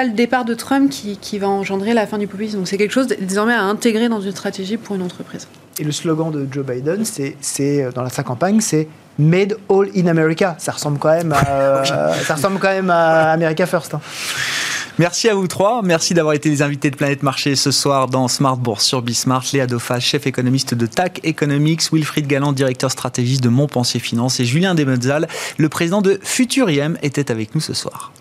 pas 0.00 0.06
le 0.06 0.12
départ 0.12 0.46
de 0.46 0.54
Trump 0.54 0.90
qui, 0.90 1.18
qui 1.18 1.38
va 1.38 1.46
engendrer 1.46 1.92
la 1.92 2.06
fin 2.06 2.16
du 2.16 2.26
populisme. 2.26 2.56
Donc 2.56 2.68
c'est 2.68 2.78
quelque 2.78 2.92
chose 2.92 3.08
désormais 3.08 3.52
à 3.52 3.64
intégrer 3.64 4.08
dans 4.08 4.22
une 4.22 4.30
stratégie 4.30 4.78
pour 4.78 4.96
une 4.96 5.02
entreprise. 5.02 5.46
Et 5.78 5.84
le 5.84 5.92
slogan 5.92 6.30
de 6.30 6.48
Joe 6.50 6.64
Biden, 6.64 7.04
c'est 7.04 7.84
euh, 7.84 7.92
dans 7.92 8.08
sa 8.08 8.22
campagne, 8.22 8.62
c'est 8.62 8.88
Made 9.18 9.58
All 9.68 9.90
in 9.94 10.06
America. 10.06 10.56
Ça 10.58 10.72
ressemble 10.72 10.98
quand 10.98 11.10
même 11.10 11.34
à, 11.34 11.84
ça 12.24 12.34
ressemble 12.34 12.58
quand 12.58 12.70
même 12.70 12.88
à 12.88 13.32
America 13.32 13.66
First. 13.66 13.92
Hein. 13.92 14.00
Merci 14.98 15.28
à 15.28 15.34
vous 15.34 15.46
trois. 15.48 15.82
Merci 15.82 16.14
d'avoir 16.14 16.32
été 16.32 16.48
les 16.48 16.62
invités 16.62 16.90
de 16.90 16.96
Planète 16.96 17.22
Marché 17.22 17.54
ce 17.54 17.70
soir 17.70 18.08
dans 18.08 18.26
Smart 18.26 18.56
Bourse 18.56 18.86
sur 18.86 19.02
Bismart. 19.02 19.44
Léa 19.52 19.66
Daupha, 19.66 20.00
chef 20.00 20.26
économiste 20.26 20.72
de 20.72 20.86
TAC 20.86 21.20
Economics, 21.24 21.92
Wilfried 21.92 22.26
Galland, 22.26 22.52
directeur 22.54 22.90
stratégiste 22.90 23.42
de 23.42 23.50
Montpensier 23.50 24.00
Finance 24.00 24.40
et 24.40 24.46
Julien 24.46 24.74
Demetzal, 24.74 25.28
le 25.58 25.68
président 25.68 26.00
de 26.00 26.18
Futuriem, 26.22 26.96
était 27.02 27.30
avec 27.30 27.54
nous 27.54 27.60
ce 27.60 27.74
soir. 27.74 28.12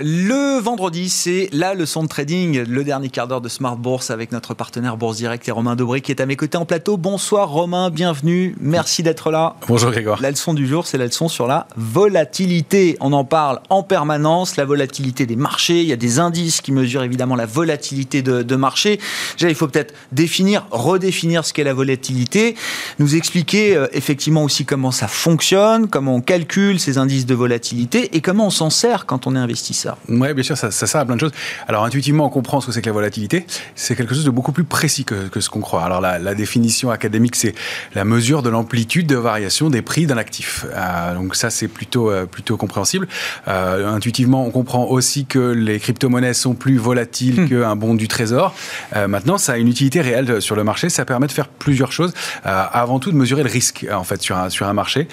Le 0.00 0.60
vendredi, 0.60 1.08
c'est 1.08 1.48
la 1.50 1.74
leçon 1.74 2.04
de 2.04 2.08
trading, 2.08 2.62
le 2.62 2.84
dernier 2.84 3.08
quart 3.08 3.26
d'heure 3.26 3.40
de 3.40 3.48
Smart 3.48 3.76
Bourse 3.76 4.12
avec 4.12 4.30
notre 4.30 4.54
partenaire 4.54 4.96
Bourse 4.96 5.16
Direct 5.16 5.48
et 5.48 5.50
Romain 5.50 5.74
Dobré 5.74 6.02
qui 6.02 6.12
est 6.12 6.20
à 6.20 6.26
mes 6.26 6.36
côtés 6.36 6.56
en 6.56 6.64
plateau. 6.64 6.96
Bonsoir 6.96 7.48
Romain, 7.48 7.90
bienvenue, 7.90 8.54
merci 8.60 9.02
d'être 9.02 9.32
là. 9.32 9.56
Bonjour 9.66 9.90
Grégoire. 9.90 10.22
La 10.22 10.30
leçon 10.30 10.54
du 10.54 10.68
jour, 10.68 10.86
c'est 10.86 10.98
la 10.98 11.06
leçon 11.06 11.26
sur 11.26 11.48
la 11.48 11.66
volatilité. 11.76 12.96
On 13.00 13.12
en 13.12 13.24
parle 13.24 13.58
en 13.70 13.82
permanence, 13.82 14.56
la 14.56 14.64
volatilité 14.64 15.26
des 15.26 15.34
marchés. 15.34 15.80
Il 15.80 15.88
y 15.88 15.92
a 15.92 15.96
des 15.96 16.20
indices 16.20 16.60
qui 16.60 16.70
mesurent 16.70 17.02
évidemment 17.02 17.34
la 17.34 17.46
volatilité 17.46 18.22
de, 18.22 18.44
de 18.44 18.54
marché. 18.54 19.00
Déjà, 19.36 19.48
il 19.48 19.56
faut 19.56 19.66
peut-être 19.66 19.94
définir, 20.12 20.64
redéfinir 20.70 21.44
ce 21.44 21.52
qu'est 21.52 21.64
la 21.64 21.74
volatilité, 21.74 22.54
nous 23.00 23.16
expliquer 23.16 23.76
euh, 23.76 23.88
effectivement 23.92 24.44
aussi 24.44 24.64
comment 24.64 24.92
ça 24.92 25.08
fonctionne, 25.08 25.88
comment 25.88 26.14
on 26.14 26.20
calcule 26.20 26.78
ces 26.78 26.98
indices 26.98 27.26
de 27.26 27.34
volatilité 27.34 28.14
et 28.14 28.20
comment 28.20 28.46
on 28.46 28.50
s'en 28.50 28.70
sert 28.70 29.04
quand 29.04 29.26
on 29.26 29.34
est 29.34 29.40
investisseur. 29.40 29.87
Oui, 30.08 30.32
bien 30.34 30.42
sûr, 30.42 30.56
ça, 30.56 30.70
sert 30.70 31.00
à 31.00 31.04
plein 31.04 31.16
de 31.16 31.20
choses. 31.20 31.32
Alors, 31.66 31.84
intuitivement, 31.84 32.26
on 32.26 32.30
comprend 32.30 32.60
ce 32.60 32.66
que 32.66 32.72
c'est 32.72 32.82
que 32.82 32.86
la 32.86 32.92
volatilité. 32.92 33.46
C'est 33.74 33.96
quelque 33.96 34.14
chose 34.14 34.24
de 34.24 34.30
beaucoup 34.30 34.52
plus 34.52 34.64
précis 34.64 35.04
que, 35.04 35.40
ce 35.40 35.48
qu'on 35.48 35.60
croit. 35.60 35.84
Alors, 35.84 36.00
la, 36.00 36.34
définition 36.34 36.90
académique, 36.90 37.36
c'est 37.36 37.54
la 37.94 38.04
mesure 38.04 38.42
de 38.42 38.48
l'amplitude 38.48 39.06
de 39.06 39.16
variation 39.16 39.70
des 39.70 39.82
prix 39.82 40.06
d'un 40.06 40.18
actif. 40.18 40.66
Euh, 40.72 41.14
donc, 41.14 41.34
ça, 41.34 41.50
c'est 41.50 41.68
plutôt, 41.68 42.10
euh, 42.10 42.26
plutôt 42.26 42.56
compréhensible. 42.56 43.08
Euh, 43.48 43.88
intuitivement, 43.88 44.46
on 44.46 44.50
comprend 44.50 44.86
aussi 44.86 45.26
que 45.26 45.38
les 45.38 45.78
crypto-monnaies 45.78 46.34
sont 46.34 46.54
plus 46.54 46.76
volatiles 46.76 47.42
hmm. 47.42 47.48
qu'un 47.48 47.76
bon 47.76 47.94
du 47.94 48.08
trésor. 48.08 48.54
maintenant, 48.94 49.38
ça 49.38 49.52
a 49.52 49.56
une 49.56 49.68
utilité 49.68 50.00
réelle 50.00 50.40
sur 50.40 50.56
le 50.56 50.64
marché. 50.64 50.88
Ça 50.88 51.04
permet 51.04 51.26
de 51.26 51.32
faire 51.32 51.48
plusieurs 51.48 51.92
choses. 51.92 52.12
avant 52.44 52.98
tout, 52.98 53.10
de 53.10 53.16
mesurer 53.16 53.42
le 53.42 53.50
risque, 53.50 53.86
en 53.92 54.04
fait, 54.04 54.22
sur 54.22 54.36
un, 54.36 54.50
sur 54.50 54.66
un 54.66 54.72
marché. 54.72 55.08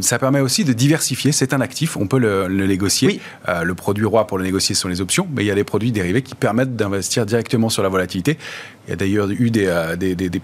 ça 0.00 0.18
permet 0.18 0.40
aussi 0.40 0.64
de 0.64 0.72
diversifier. 0.72 1.32
C'est 1.32 1.52
un 1.52 1.60
actif. 1.60 1.96
On 1.96 2.06
peut 2.06 2.18
le, 2.18 2.48
négocier. 2.48 3.20
le 3.62 3.74
produit 3.74 3.95
produits 3.96 4.04
roi 4.04 4.26
pour 4.26 4.36
le 4.36 4.44
négocier 4.44 4.74
sont 4.74 4.88
les 4.88 5.00
options, 5.00 5.26
mais 5.34 5.42
il 5.42 5.46
y 5.46 5.50
a 5.50 5.54
des 5.54 5.64
produits 5.64 5.90
dérivés 5.90 6.20
qui 6.20 6.34
permettent 6.34 6.76
d'investir 6.76 7.24
directement 7.24 7.70
sur 7.70 7.82
la 7.82 7.88
volatilité. 7.88 8.36
Il 8.86 8.90
y 8.90 8.92
a 8.92 8.96
d'ailleurs 8.96 9.28
eu 9.30 9.50
des, 9.50 9.66
euh, 9.68 9.96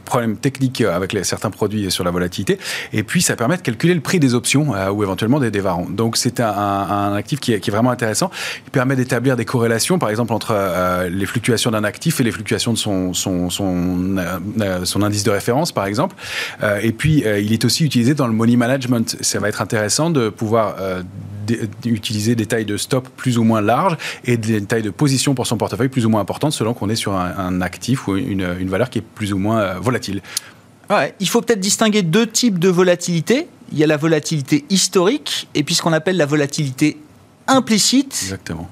problèmes 0.06 0.36
techniques 0.36 0.80
avec 0.80 1.12
les, 1.12 1.22
certains 1.22 1.50
produits 1.50 1.90
sur 1.90 2.02
la 2.02 2.10
volatilité. 2.10 2.58
Et 2.94 3.02
puis, 3.02 3.20
ça 3.20 3.36
permet 3.36 3.58
de 3.58 3.62
calculer 3.62 3.94
le 3.94 4.00
prix 4.00 4.18
des 4.18 4.34
options 4.34 4.74
euh, 4.74 4.90
ou 4.90 5.02
éventuellement 5.02 5.38
des, 5.38 5.50
varants. 5.60 5.86
Donc, 5.88 6.16
c'est 6.16 6.40
un, 6.40 7.12
actif 7.14 7.40
qui 7.40 7.52
est, 7.52 7.70
vraiment 7.70 7.90
intéressant. 7.90 8.30
Il 8.66 8.70
permet 8.70 8.96
d'établir 8.96 9.36
des 9.36 9.44
corrélations, 9.44 9.98
par 9.98 10.08
exemple, 10.08 10.32
entre 10.32 10.54
euh, 10.54 11.10
les 11.10 11.26
fluctuations 11.26 11.70
d'un 11.70 11.84
actif 11.84 12.20
et 12.20 12.24
les 12.24 12.32
fluctuations 12.32 12.72
de 12.72 12.78
son 12.78 13.12
indice 15.02 15.24
de 15.24 15.30
référence, 15.30 15.72
par 15.72 15.84
exemple. 15.84 16.16
et 16.82 16.92
puis, 16.92 17.22
il 17.22 17.52
est 17.52 17.64
aussi 17.64 17.84
utilisé 17.84 18.14
dans 18.14 18.26
le 18.26 18.32
money 18.32 18.56
management. 18.56 19.16
Ça 19.20 19.38
va 19.38 19.48
être 19.50 19.60
intéressant 19.60 20.10
de 20.10 20.30
pouvoir 20.30 20.76
utiliser 21.84 22.34
des 22.34 22.46
tailles 22.46 22.64
de 22.64 22.76
stop 22.76 23.08
plus 23.16 23.38
ou 23.38 23.44
moins 23.44 23.60
larges 23.60 23.96
et 24.24 24.36
des 24.36 24.62
tailles 24.64 24.82
de 24.82 24.90
position 24.90 25.34
pour 25.34 25.46
son 25.46 25.56
portefeuille 25.56 25.88
plus 25.88 26.06
ou 26.06 26.08
moins 26.08 26.20
importantes 26.20 26.52
selon 26.52 26.74
qu'on 26.74 26.88
est 26.88 26.96
sur 26.96 27.14
un, 27.14 27.60
actif 27.60 28.08
ou 28.08 28.16
une, 28.16 28.46
une, 28.58 28.68
valeur 28.68 28.90
qui 28.90 28.98
est 28.98 29.02
plus 29.02 29.32
ou 29.32 29.38
moins 29.38 29.60
euh, 29.60 29.74
volatile. 29.80 30.22
Ouais, 30.90 31.14
il 31.20 31.28
faut 31.28 31.40
peut-être 31.40 31.60
distinguer 31.60 32.02
deux 32.02 32.26
types 32.26 32.58
de 32.58 32.68
volatilité. 32.68 33.46
Il 33.72 33.78
y 33.78 33.84
a 33.84 33.86
la 33.86 33.96
volatilité 33.96 34.64
historique 34.68 35.48
et 35.54 35.62
puis 35.62 35.74
ce 35.74 35.82
qu'on 35.82 35.92
appelle 35.92 36.16
la 36.16 36.26
volatilité 36.26 36.98
implicite. 37.46 38.18
Exactement 38.22 38.68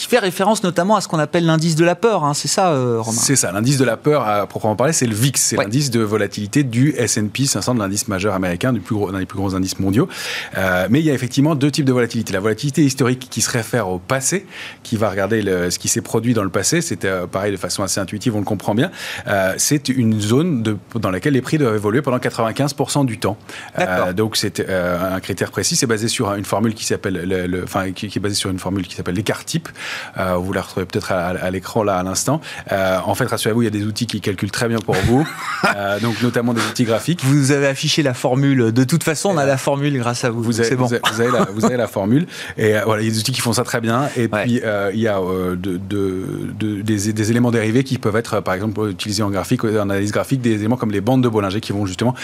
qui 0.00 0.06
fait 0.06 0.18
référence 0.18 0.62
notamment 0.62 0.96
à 0.96 1.02
ce 1.02 1.08
qu'on 1.08 1.18
appelle 1.18 1.44
l'indice 1.44 1.76
de 1.76 1.84
la 1.84 1.94
peur. 1.94 2.24
Hein. 2.24 2.32
c'est 2.32 2.48
ça, 2.48 2.70
euh, 2.70 3.02
Romain? 3.02 3.18
C'est 3.20 3.36
ça. 3.36 3.52
L'indice 3.52 3.76
de 3.76 3.84
la 3.84 3.98
peur, 3.98 4.26
à 4.26 4.46
proprement 4.46 4.74
parler, 4.74 4.94
c'est 4.94 5.06
le 5.06 5.14
VIX. 5.14 5.38
C'est 5.38 5.56
l'indice 5.56 5.90
de 5.90 6.00
volatilité 6.00 6.62
du 6.62 6.94
S&P 6.96 7.44
500, 7.44 7.74
de 7.74 7.80
l'indice 7.80 8.08
majeur 8.08 8.32
américain, 8.32 8.72
du 8.72 8.80
plus 8.80 8.94
gros, 8.94 9.12
des 9.12 9.26
plus 9.26 9.36
gros 9.36 9.54
indices 9.54 9.78
mondiaux. 9.78 10.08
Euh, 10.56 10.86
mais 10.88 11.00
il 11.00 11.04
y 11.04 11.10
a 11.10 11.12
effectivement 11.12 11.54
deux 11.54 11.70
types 11.70 11.84
de 11.84 11.92
volatilité. 11.92 12.32
La 12.32 12.40
volatilité 12.40 12.82
historique 12.82 13.28
qui 13.30 13.42
se 13.42 13.50
réfère 13.50 13.88
au 13.88 13.98
passé, 13.98 14.46
qui 14.82 14.96
va 14.96 15.10
regarder 15.10 15.42
ce 15.70 15.78
qui 15.78 15.88
s'est 15.88 16.00
produit 16.00 16.32
dans 16.32 16.44
le 16.44 16.50
passé. 16.50 16.80
C'était 16.80 17.08
euh, 17.08 17.26
pareil 17.26 17.52
de 17.52 17.58
façon 17.58 17.82
assez 17.82 18.00
intuitive, 18.00 18.34
on 18.34 18.38
le 18.38 18.46
comprend 18.46 18.74
bien. 18.74 18.90
c'est 19.58 19.90
une 19.90 20.18
zone 20.18 20.62
de, 20.62 20.78
dans 20.94 21.10
laquelle 21.10 21.34
les 21.34 21.42
prix 21.42 21.58
doivent 21.58 21.74
évoluer 21.74 22.00
pendant 22.00 22.16
95% 22.16 23.04
du 23.04 23.18
temps. 23.18 23.36
donc 24.16 24.38
c'est 24.38 24.66
un 24.66 25.20
critère 25.20 25.50
précis. 25.50 25.76
C'est 25.76 25.86
basé 25.86 26.08
sur 26.08 26.32
une 26.32 26.46
formule 26.46 26.72
qui 26.72 26.86
s'appelle, 26.86 27.20
le, 27.28 27.64
enfin, 27.64 27.92
qui, 27.92 28.08
qui, 28.08 28.18
est 28.18 28.22
basé 28.22 28.34
sur 28.34 28.48
une 28.48 28.58
formule 28.58 28.86
qui 28.86 28.94
s'appelle 28.94 29.16
l'écart 29.16 29.44
type. 29.44 29.68
Vous 30.16 30.52
la 30.52 30.62
retrouvez 30.62 30.86
peut-être 30.86 31.12
à, 31.12 31.50
l'écran 31.50 31.82
là 31.82 31.96
à 31.96 32.02
l'instant. 32.02 32.40
en 32.70 33.14
fait, 33.14 33.26
rassurez-vous, 33.26 33.62
il 33.62 33.64
y 33.64 33.68
a 33.68 33.70
des 33.70 33.84
outils 33.84 34.06
qui 34.06 34.20
calculent 34.20 34.50
très 34.50 34.68
bien 34.68 34.78
pour 34.78 34.94
vous, 34.94 35.26
donc 36.02 36.22
notamment 36.22 36.54
des 36.54 36.62
outils 36.62 36.84
graphiques. 36.84 37.20
Vous 37.24 37.52
avez 37.52 37.66
affiché 37.66 38.02
la 38.02 38.14
formule. 38.14 38.72
De 38.72 38.84
toute 38.84 39.04
façon, 39.04 39.30
on 39.30 39.38
a 39.38 39.46
la 39.46 39.56
formule 39.56 39.98
grâce 39.98 40.24
à 40.24 40.30
vous. 40.30 40.42
Vous 40.42 40.60
avez, 40.60 40.76
bon. 40.76 40.86
vous 40.86 41.20
avez, 41.20 41.30
la, 41.30 41.44
vous 41.44 41.64
avez 41.64 41.76
la 41.76 41.86
formule. 41.88 42.26
Et 42.56 42.74
voilà, 42.84 43.02
il 43.02 43.08
y 43.08 43.10
a 43.10 43.12
des 43.12 43.18
outils 43.18 43.32
qui 43.32 43.40
font 43.40 43.52
ça 43.52 43.64
très 43.64 43.80
bien. 43.80 44.08
Et 44.16 44.28
puis 44.28 44.60
il 44.92 45.00
y 45.00 45.08
a 45.08 45.18
de, 45.20 45.76
de, 45.76 46.82
des, 46.82 47.12
des, 47.12 47.30
éléments 47.30 47.50
dérivés 47.50 47.84
qui 47.84 47.98
peuvent 47.98 48.16
être, 48.16 48.40
par 48.40 48.54
exemple, 48.54 48.88
utilisés 48.90 49.22
en 49.22 49.30
graphique, 49.30 49.64
en 49.64 49.90
analyse 49.90 50.12
graphique, 50.12 50.40
des 50.40 50.54
éléments 50.54 50.76
comme 50.76 50.90
les 50.90 51.00
bandes 51.00 51.22
de 51.22 51.28
Bollinger 51.28 51.60
qui 51.60 51.72
vont 51.72 51.86
justement 51.86 52.14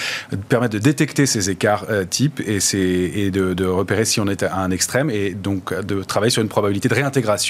permettre 0.48 0.74
de 0.74 0.78
détecter 0.78 1.26
ces 1.26 1.50
écarts 1.50 1.86
types 2.10 2.40
et, 2.46 2.58
et 2.74 3.30
de, 3.30 3.54
de, 3.54 3.64
repérer 3.64 4.04
si 4.04 4.20
on 4.20 4.26
est 4.28 4.42
à 4.42 4.56
un 4.56 4.70
extrême 4.70 5.10
et 5.10 5.30
donc 5.30 5.74
de 5.74 6.02
travailler 6.02 6.30
sur 6.30 6.42
une 6.42 6.48
probabilité 6.48 6.88
de 6.88 6.94
réintégration 6.94 7.45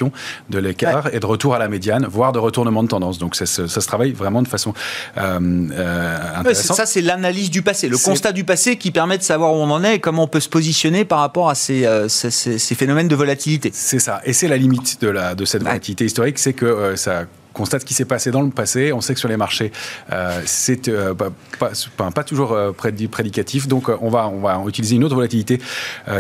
de 0.50 0.58
l'écart 0.58 1.08
et 1.12 1.20
de 1.20 1.26
retour 1.26 1.54
à 1.54 1.58
la 1.58 1.68
médiane, 1.68 2.06
voire 2.10 2.32
de 2.32 2.38
retournement 2.38 2.82
de 2.82 2.88
tendance. 2.88 3.18
Donc 3.18 3.36
ça, 3.36 3.46
ça, 3.46 3.68
se 3.68 3.86
travaille 3.86 4.12
vraiment 4.12 4.42
de 4.42 4.48
façon 4.48 4.74
euh, 5.18 5.68
euh, 5.72 6.18
intéressante. 6.36 6.76
ça, 6.76 6.86
c'est 6.86 7.02
l'analyse 7.02 7.50
du 7.50 7.62
passé, 7.62 7.88
le 7.88 7.98
constat 7.98 8.32
du 8.32 8.44
passé 8.44 8.76
qui 8.76 8.90
permet 8.90 9.18
de 9.18 9.22
savoir 9.22 9.52
où 9.52 9.56
on 9.56 9.70
en 9.70 9.84
est 9.84 9.96
et 9.96 9.98
comment 9.98 10.24
on 10.24 10.28
peut 10.28 10.40
se 10.40 10.48
positionner 10.48 11.04
par 11.04 11.20
rapport 11.20 11.48
à 11.48 11.54
ces, 11.54 11.84
euh, 11.86 12.08
ces, 12.08 12.30
ces 12.30 12.74
phénomènes 12.74 13.08
de 13.08 13.16
volatilité. 13.16 13.70
C'est 13.72 13.98
ça. 13.98 14.20
Et 14.24 14.32
c'est 14.32 14.48
la 14.48 14.56
limite 14.56 15.00
de, 15.00 15.08
la, 15.08 15.34
de 15.34 15.44
cette 15.44 15.62
volatilité 15.62 16.04
historique, 16.04 16.38
c'est 16.38 16.52
que 16.52 16.94
ça 16.96 17.24
constate 17.56 17.80
ce 17.80 17.86
qui 17.86 17.94
s'est 17.94 18.04
passé 18.04 18.30
dans 18.30 18.42
le 18.42 18.50
passé. 18.50 18.92
On 18.92 19.00
sait 19.00 19.14
que 19.14 19.20
sur 19.20 19.30
les 19.30 19.38
marchés, 19.38 19.72
euh, 20.12 20.40
c'est 20.44 20.88
euh, 20.88 21.14
pas, 21.14 21.30
pas, 21.58 22.22
toujours 22.22 22.52
euh, 22.52 22.72
prédicatif. 22.72 23.66
Donc, 23.66 23.88
on, 23.88 24.10
va, 24.10 24.28
on 24.28 24.40
va 24.40 24.62
utiliser 24.68 24.96
une 24.96 25.04
autre 25.04 25.14
volatilité 25.14 25.58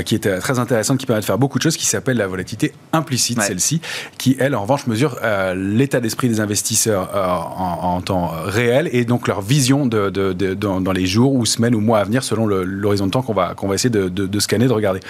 qui 0.04 0.14
est 0.14 0.40
très 0.40 0.58
intéressante, 0.58 0.98
qui 0.98 1.06
permet 1.06 1.20
de 1.20 1.26
faire 1.26 1.38
beaucoup 1.38 1.58
de 1.58 1.62
choses, 1.62 1.76
qui 1.76 1.84
s'appelle 1.84 2.16
la 2.16 2.26
volatilité 2.26 2.72
implicite, 2.92 3.40
celle-ci, 3.42 3.80
qui, 4.16 4.36
elle, 4.38 4.54
en 4.54 4.62
revanche, 4.62 4.86
mesure 4.86 5.18
l'état 5.54 6.00
d'esprit 6.00 6.28
des 6.28 6.40
investisseurs 6.40 7.10
en, 7.14 8.00
temps 8.00 8.30
réel 8.44 8.88
et 8.92 9.04
donc 9.04 9.26
leur 9.28 9.42
vision 9.42 9.86
de, 9.86 10.10
dans, 10.54 10.92
les 10.92 11.06
jours 11.06 11.34
ou 11.34 11.44
semaines 11.44 11.74
ou 11.74 11.80
mois 11.80 11.98
à 11.98 12.04
venir, 12.04 12.24
selon 12.24 12.46
l'horizon 12.46 13.06
de 13.06 13.10
temps 13.10 13.22
qu'on 13.22 13.34
va, 13.34 13.54
qu'on 13.54 13.68
va 13.68 13.74
essayer 13.74 13.90
de, 13.90 14.40
scanner, 14.40 14.66
de 14.66 14.72
regarder. 14.72 15.00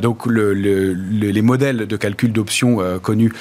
donc, 0.00 0.26
le, 0.26 0.52
les 0.54 1.42
modèles 1.42 1.86
de 1.86 1.96
calcul 1.96 2.32
d'options 2.32 2.78
connus 3.02 3.32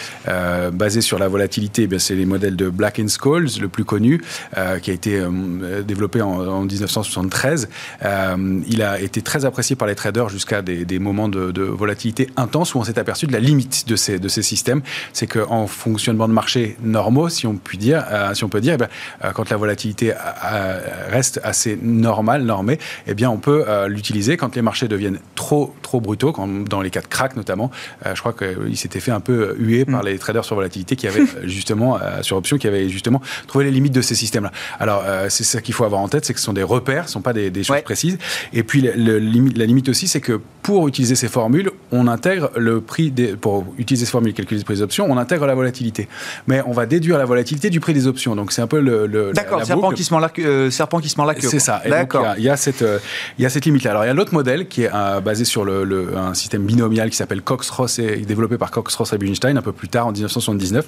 basés 0.74 1.02
sur 1.02 1.20
la 1.20 1.28
volatilité, 1.28 1.84
eh 1.84 1.88
c'est 2.10 2.16
les 2.16 2.26
modèles 2.26 2.56
de 2.56 2.70
Black 2.70 3.00
Scholes, 3.08 3.48
le 3.62 3.68
plus 3.68 3.86
connu, 3.86 4.20
euh, 4.58 4.80
qui 4.80 4.90
a 4.90 4.94
été 4.96 5.20
euh, 5.20 5.84
développé 5.84 6.24
en, 6.24 6.64
1973. 6.64 7.70
Euh, 8.04 8.62
il 8.68 8.82
a 8.82 9.00
été 9.00 9.22
très 9.22 9.46
apprécié 9.46 9.76
par 9.76 9.88
les 9.88 9.94
traders 9.94 10.28
jusqu'à 10.28 10.64
des, 10.64 11.00
moments 11.00 11.30
de, 11.30 11.62
volatilité 11.62 12.28
intense 12.36 12.74
où 12.74 12.80
on 12.80 12.84
s'est 12.84 12.98
aperçu 12.98 13.28
de 13.28 13.34
la 13.34 13.40
limite 13.40 13.88
de 13.88 13.96
ces, 13.96 14.18
de 14.18 14.28
ces 14.28 14.42
systèmes. 14.42 14.82
C'est 15.14 15.28
qu'en 15.28 15.68
fonctionnement 15.68 16.28
de 16.28 16.34
marché 16.34 16.78
normaux, 16.82 17.30
si 17.30 17.46
on 17.46 17.56
peut 17.58 17.78
dire, 17.78 18.04
si 18.34 18.44
on 18.44 18.50
peut 18.50 18.62
dire, 18.62 18.78
eh 18.82 19.28
quand 19.34 19.52
la 19.52 19.58
volatilité 19.58 20.14
reste 21.10 21.40
assez 21.44 21.78
normale, 21.80 22.42
normée, 22.42 22.80
eh 23.06 23.14
bien, 23.14 23.30
on 23.30 23.38
peut 23.38 23.66
l'utiliser 23.88 24.36
quand 24.36 24.56
les 24.56 24.64
marchés 24.64 24.88
deviennent 24.88 25.20
trop, 25.36 25.76
trop 25.84 26.02
brutaux, 26.02 26.34
dans 26.68 26.82
les 26.82 26.90
cas 26.90 27.02
de 27.02 27.08
crack 27.08 27.36
notamment. 27.36 27.70
je 28.04 28.20
crois 28.20 28.34
qu'il 28.34 28.78
s'était 28.78 29.00
fait 29.00 29.12
un 29.12 29.20
peu 29.20 29.56
huer 29.60 29.86
par 29.86 30.02
mm. 30.02 30.08
les 30.08 30.18
traders 30.18 30.46
sur 30.46 30.56
volatilité 30.56 30.96
qui 30.96 31.08
avaient 31.08 31.26
justement 31.44 31.99
euh, 32.02 32.22
sur 32.22 32.38
option 32.38 32.58
qui 32.58 32.68
avait 32.68 32.90
justement 32.90 33.22
trouvé 33.48 33.66
les 33.66 33.72
limites 33.72 33.94
de 33.94 34.02
ces 34.02 34.16
systèmes-là. 34.16 34.52
Alors, 34.80 35.04
euh, 35.06 35.28
c'est 35.30 35.44
ça 35.44 35.62
qu'il 35.62 35.74
faut 35.74 35.86
avoir 35.86 36.02
en 36.02 36.08
tête, 36.08 36.26
c'est 36.26 36.34
que 36.34 36.40
ce 36.40 36.46
sont 36.46 36.54
des 36.54 36.64
repères, 36.64 37.06
ce 37.06 37.10
ne 37.10 37.14
sont 37.14 37.22
pas 37.22 37.34
des, 37.34 37.64
choses 37.64 37.82
précises. 37.82 38.18
Et 38.54 38.64
puis, 38.64 38.82
le, 38.82 39.20
la 39.20 39.66
limite 39.66 39.90
aussi, 39.90 40.08
c'est 40.08 40.22
que 40.22 40.40
pour 40.62 40.88
utiliser 40.88 41.16
ces 41.16 41.28
formules, 41.28 41.72
on 41.92 42.08
intègre 42.08 42.52
le 42.56 42.82
prix 42.82 43.12
des, 43.12 43.36
pour 43.36 43.66
utiliser 43.78 44.06
ces 44.06 44.12
formules, 44.12 44.34
calculer 44.34 44.60
le 44.60 44.66
prix 44.66 44.76
des 44.76 44.82
options, 44.82 45.08
on 45.10 45.18
intègre 45.18 45.46
la 45.46 45.56
volatilité. 45.56 46.08
Mais 46.48 46.62
on 46.66 46.72
va 46.72 46.86
déduire 46.86 47.18
la 47.18 47.26
volatilité 47.26 47.70
du 47.70 47.80
prix 47.80 47.94
des 47.94 48.08
options. 48.08 48.36
Donc, 48.36 48.52
c'est 48.52 48.62
un 48.62 48.68
peu 48.68 48.80
le. 48.80 49.32
D'accord, 49.34 49.66
serpent, 49.66 49.92
qui 49.92 50.04
se 50.04 50.14
ment 50.14 50.20
la 50.20 50.32
euh, 50.40 50.70
serpent 50.70 51.00
qui 51.00 51.10
se 51.10 51.26
la 51.26 51.34
queue. 51.36 51.48
C'est 51.48 51.60
ça. 51.60 51.82
D'accord. 51.88 52.36
Il 52.38 52.44
y, 52.44 52.50
a 52.50 52.58
cette, 52.58 52.86
il 53.38 53.44
y 53.44 53.46
a 53.46 53.50
cette 53.50 53.66
limite-là. 53.66 53.92
Alors, 53.92 54.04
il 54.04 54.08
y 54.08 54.10
a 54.10 54.14
l'autre 54.14 54.34
modèle 54.34 54.68
qui 54.68 54.84
est 54.84 54.92
basé 55.24 55.46
sur 55.46 55.66
le, 55.66 56.16
un 56.16 56.34
système 56.34 56.64
binomial 56.64 57.10
qui 57.10 57.18
s'appelle 57.18 57.42
Cox-Ross 57.42 58.00
et 58.00 58.18
développé 58.18 58.58
par 58.58 58.72
Cox-Ross 58.72 59.14
et 59.14 59.18
Bunstein 59.18 59.58
un 59.58 59.62
peu 59.62 59.74
plus 59.74 59.90
tard 59.90 60.08
en 60.08 60.12
1979. 60.12 60.88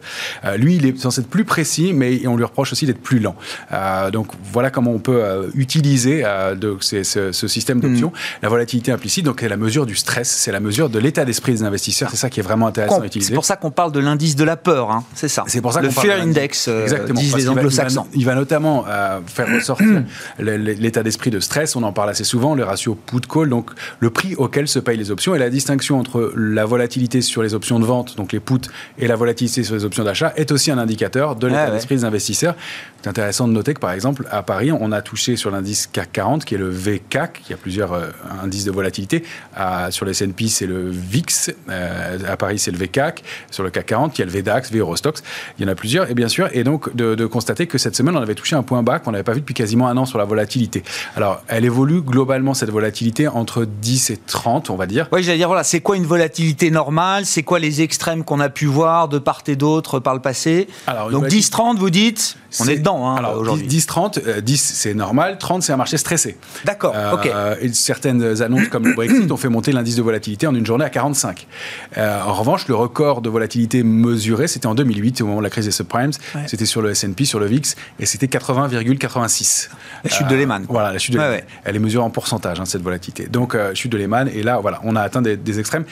lui, 0.58 0.76
il 0.76 0.86
est 0.86 0.91
censé 1.00 1.22
être 1.22 1.28
plus 1.28 1.46
précis, 1.46 1.94
mais 1.94 2.26
on 2.28 2.36
lui 2.36 2.44
reproche 2.44 2.72
aussi 2.72 2.86
d'être 2.86 3.02
plus 3.02 3.20
lent. 3.20 3.36
Euh, 3.72 4.12
donc 4.12 4.28
voilà 4.52 4.70
comment 4.70 4.92
on 4.92 5.00
peut 5.00 5.24
euh, 5.24 5.48
utiliser 5.56 6.24
euh, 6.26 6.56
ce, 6.82 7.48
système 7.48 7.80
d'options. 7.80 8.10
Mm. 8.10 8.44
La 8.44 8.50
volatilité 8.50 8.92
implicite, 8.92 9.26
donc, 9.26 9.44
est 9.44 9.50
la 9.50 9.58
mesure 9.58 9.86
du 9.86 9.96
stress, 9.96 10.30
c'est 10.30 10.52
la 10.52 10.60
mesure 10.60 10.90
de 10.90 11.00
l'état 11.00 11.26
d'esprit 11.26 11.54
des 11.54 11.64
investisseurs. 11.64 12.10
C'est 12.12 12.18
ça 12.18 12.30
qui 12.30 12.40
est 12.40 12.44
vraiment 12.44 12.68
intéressant 12.68 13.02
à 13.02 13.06
utiliser. 13.06 13.30
C'est 13.30 13.36
pour 13.36 13.46
ça 13.46 13.56
qu'on 13.56 13.72
parle 13.72 13.92
de 13.92 14.00
l'indice 14.00 14.36
de 14.36 14.44
la 14.44 14.58
peur, 14.58 14.92
hein. 14.92 15.04
c'est 15.16 15.28
ça. 15.28 15.44
C'est 15.48 15.62
pour 15.62 15.74
ça 15.74 15.82
le 15.82 15.90
Fear 15.90 16.22
Index, 16.22 16.68
Exactement, 16.68 17.20
disent 17.20 17.36
les 17.36 17.50
anglo-saxons. 17.50 18.08
Il, 18.14 18.26
va 18.26 18.36
notamment 18.36 18.86
faire 19.28 19.48
ressortir 19.54 20.04
l'état 20.40 21.04
d'esprit 21.04 21.30
de 21.30 21.40
stress. 21.40 21.76
On 21.76 21.84
en 21.84 21.94
parle 21.94 22.10
assez 22.10 22.24
souvent, 22.24 22.56
le 22.56 22.64
ratio 22.64 22.96
put-call, 22.96 23.50
donc 23.50 23.72
le 24.00 24.10
prix 24.10 24.36
auquel 24.36 24.68
se 24.68 24.80
payent 24.80 24.98
les 24.98 25.12
options 25.12 25.36
et 25.36 25.40
la 25.40 25.50
distinction 25.50 26.00
entre 26.00 26.34
la 26.36 26.66
volatilité 26.66 27.22
sur 27.22 27.44
les 27.44 27.54
options 27.54 27.80
de 27.80 27.86
vente, 27.86 28.18
donc 28.18 28.32
les 28.32 28.40
puts, 28.40 28.70
et 28.98 29.08
la 29.08 29.16
volatilité 29.16 29.64
sur 29.64 29.76
les 29.76 29.86
options 29.86 30.04
d'achat 30.04 30.34
est 30.36 30.52
aussi 30.52 30.72
un 30.72 30.78
indicateur 30.82 31.36
de 31.36 31.48
l'état 31.48 31.68
ah 31.68 31.72
d'esprit 31.72 31.96
des 31.96 32.06
investisseurs. 32.06 32.56
C'est 33.02 33.10
intéressant 33.10 33.48
de 33.48 33.54
noter 33.54 33.74
que, 33.74 33.80
par 33.80 33.92
exemple, 33.92 34.28
à 34.30 34.44
Paris, 34.44 34.72
on 34.72 34.92
a 34.92 35.02
touché 35.02 35.36
sur 35.36 35.50
l'indice 35.50 35.88
CAC 35.88 36.12
40, 36.12 36.46
qui 36.46 36.54
est 36.54 36.60
le 36.60 36.70
VCAC, 36.70 37.42
qui 37.44 37.54
a 37.54 37.58
plusieurs 37.58 37.94
euh, 37.94 38.10
indices 38.44 38.66
de 38.66 38.72
volatilité. 38.72 39.24
sur 39.90 40.06
les 40.06 40.12
S&P, 40.12 40.48
c'est 40.48 40.68
le 40.68 40.90
VIX. 40.90 41.52
Euh, 41.70 42.20
à 42.28 42.38
Paris, 42.38 42.60
c'est 42.60 42.70
le 42.70 42.78
VCAC. 42.78 43.24
Sur 43.50 43.64
le 43.64 43.72
CAC 43.72 43.88
40, 43.88 44.18
il 44.18 44.22
y 44.22 44.24
a 44.24 44.26
le 44.26 44.32
VDAX, 44.32 44.72
VEurostox. 44.72 45.24
Il 45.58 45.66
y 45.66 45.68
en 45.68 45.72
a 45.72 45.76
plusieurs, 45.76 46.12
et 46.12 46.14
bien 46.14 46.28
sûr. 46.28 46.50
Et 46.54 46.64
donc, 46.64 46.96
de, 46.96 47.26
constater 47.26 47.66
que 47.66 47.78
cette 47.78 47.96
semaine, 47.96 48.16
on 48.16 48.22
avait 48.22 48.36
touché 48.36 48.56
un 48.56 48.64
point 48.64 48.84
bas 48.84 49.00
qu'on 49.00 49.12
n'avait 49.12 49.24
pas 49.24 49.34
vu 49.34 49.40
depuis 49.40 49.54
quasiment 49.54 49.88
un 49.88 49.98
an 49.98 50.06
sur 50.06 50.18
la 50.18 50.26
volatilité. 50.26 50.84
Alors, 51.16 51.42
elle 51.48 51.66
évolue 51.66 52.02
globalement, 52.02 52.54
cette 52.54 52.70
volatilité, 52.70 53.28
entre 53.28 53.66
10 53.66 54.12
et 54.12 54.18
30, 54.18 54.70
on 54.70 54.76
va 54.76 54.86
dire. 54.86 55.08
Oui, 55.12 55.24
j'allais 55.24 55.38
dire, 55.38 55.48
voilà, 55.48 55.64
c'est 55.64 55.80
quoi 55.80 55.96
une 55.96 56.06
volatilité 56.06 56.70
normale? 56.70 57.26
C'est 57.26 57.44
quoi 57.44 57.58
les 57.58 57.82
extrêmes 57.82 58.24
qu'on 58.24 58.40
a 58.40 58.50
pu 58.50 58.66
voir 58.66 59.08
de 59.08 59.18
part 59.18 59.42
et 59.48 59.56
d'autre 59.56 60.00
par 60.00 60.14
le 60.14 60.22
passé? 60.22 60.68
Alors, 60.88 61.10
Donc 61.10 61.26
10-30, 61.26 61.78
vous 61.78 61.90
dites 61.90 62.38
On 62.60 62.68
est, 62.68 62.78
dedans 62.78 63.08
hein, 63.08 63.34
aujourd'hui. 63.36 63.68
10-30, 63.68 64.42
10 64.42 64.54
euh, 64.54 64.76
c'est 64.76 64.94
normal, 64.94 65.38
30 65.38 65.64
c'est 65.64 65.74
un 65.74 65.78
marché 65.78 65.98
stressé. 65.98 66.38
D'accord, 66.66 66.94
euh, 66.96 67.14
ok. 67.14 67.30
Et 67.62 67.72
certaines 67.74 68.42
annonces 68.42 68.68
comme 68.70 68.88
le 68.88 68.94
Brexit 68.94 69.32
ont 69.32 69.38
fait 69.38 69.50
monter 69.50 69.72
l'indice 69.72 69.96
de 69.96 70.02
volatilité 70.02 70.48
en 70.48 70.56
une 70.56 70.66
journée 70.66 70.86
à 70.86 70.90
45. 70.90 71.48
Euh, 71.98 72.22
en 72.22 72.34
revanche, 72.34 72.68
le 72.68 72.76
record 72.76 73.22
de 73.22 73.30
volatilité 73.30 73.84
mesuré, 73.84 74.48
c'était 74.48 74.68
en 74.68 74.76
2008, 74.76 75.22
au 75.22 75.26
moment 75.26 75.40
de 75.40 75.44
la 75.44 75.50
crise 75.50 75.66
des 75.66 75.72
subprimes. 75.72 76.12
C'était 76.48 76.66
sur 76.66 76.82
le 76.82 76.92
S&P, 76.92 77.26
sur 77.26 77.40
le 77.40 77.46
VIX, 77.46 77.76
et 78.00 78.06
c'était 78.06 78.28
80,86. 78.28 79.70
La 80.04 80.10
chute 80.10 80.28
de 80.28 80.36
Lehman. 80.36 80.66
Voilà, 80.68 80.92
la 80.92 81.00
chute 81.00 81.14
de 81.14 81.20
Lehman. 81.20 81.42
Elle 81.64 81.76
est 81.76 81.80
mesurée 81.80 82.04
en 82.04 82.10
pourcentage, 82.10 82.60
hein, 82.60 82.66
cette 82.66 82.82
volatilité. 82.82 83.28
Donc, 83.28 83.56
chute 83.74 83.92
de 83.92 83.98
Lehman, 83.98 84.28
et 84.28 84.44
là, 84.44 84.60
voilà, 84.62 84.80
on 84.84 84.96
a 84.96 85.02
atteint 85.02 85.22
des, 85.22 85.38
des 85.38 85.60
extrêmes 85.60 85.86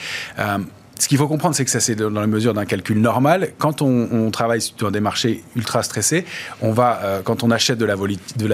ce 1.00 1.08
qu'il 1.08 1.16
faut 1.16 1.28
comprendre, 1.28 1.54
c'est 1.54 1.64
que 1.64 1.70
ça, 1.70 1.80
c'est 1.80 1.94
dans 1.94 2.10
la 2.10 2.26
mesure 2.26 2.52
d'un 2.52 2.66
calcul 2.66 3.00
normal. 3.00 3.52
Quand 3.58 3.80
on, 3.80 4.30
travaille 4.30 4.60
sur 4.60 4.92
des 4.92 5.00
marchés 5.00 5.42
ultra 5.56 5.82
stressés, 5.82 6.26
on 6.60 6.72
va, 6.72 7.00
euh, 7.02 7.22
quand 7.22 7.42
on 7.42 7.50
achète 7.50 7.78
de 7.78 7.86
la, 7.86 7.96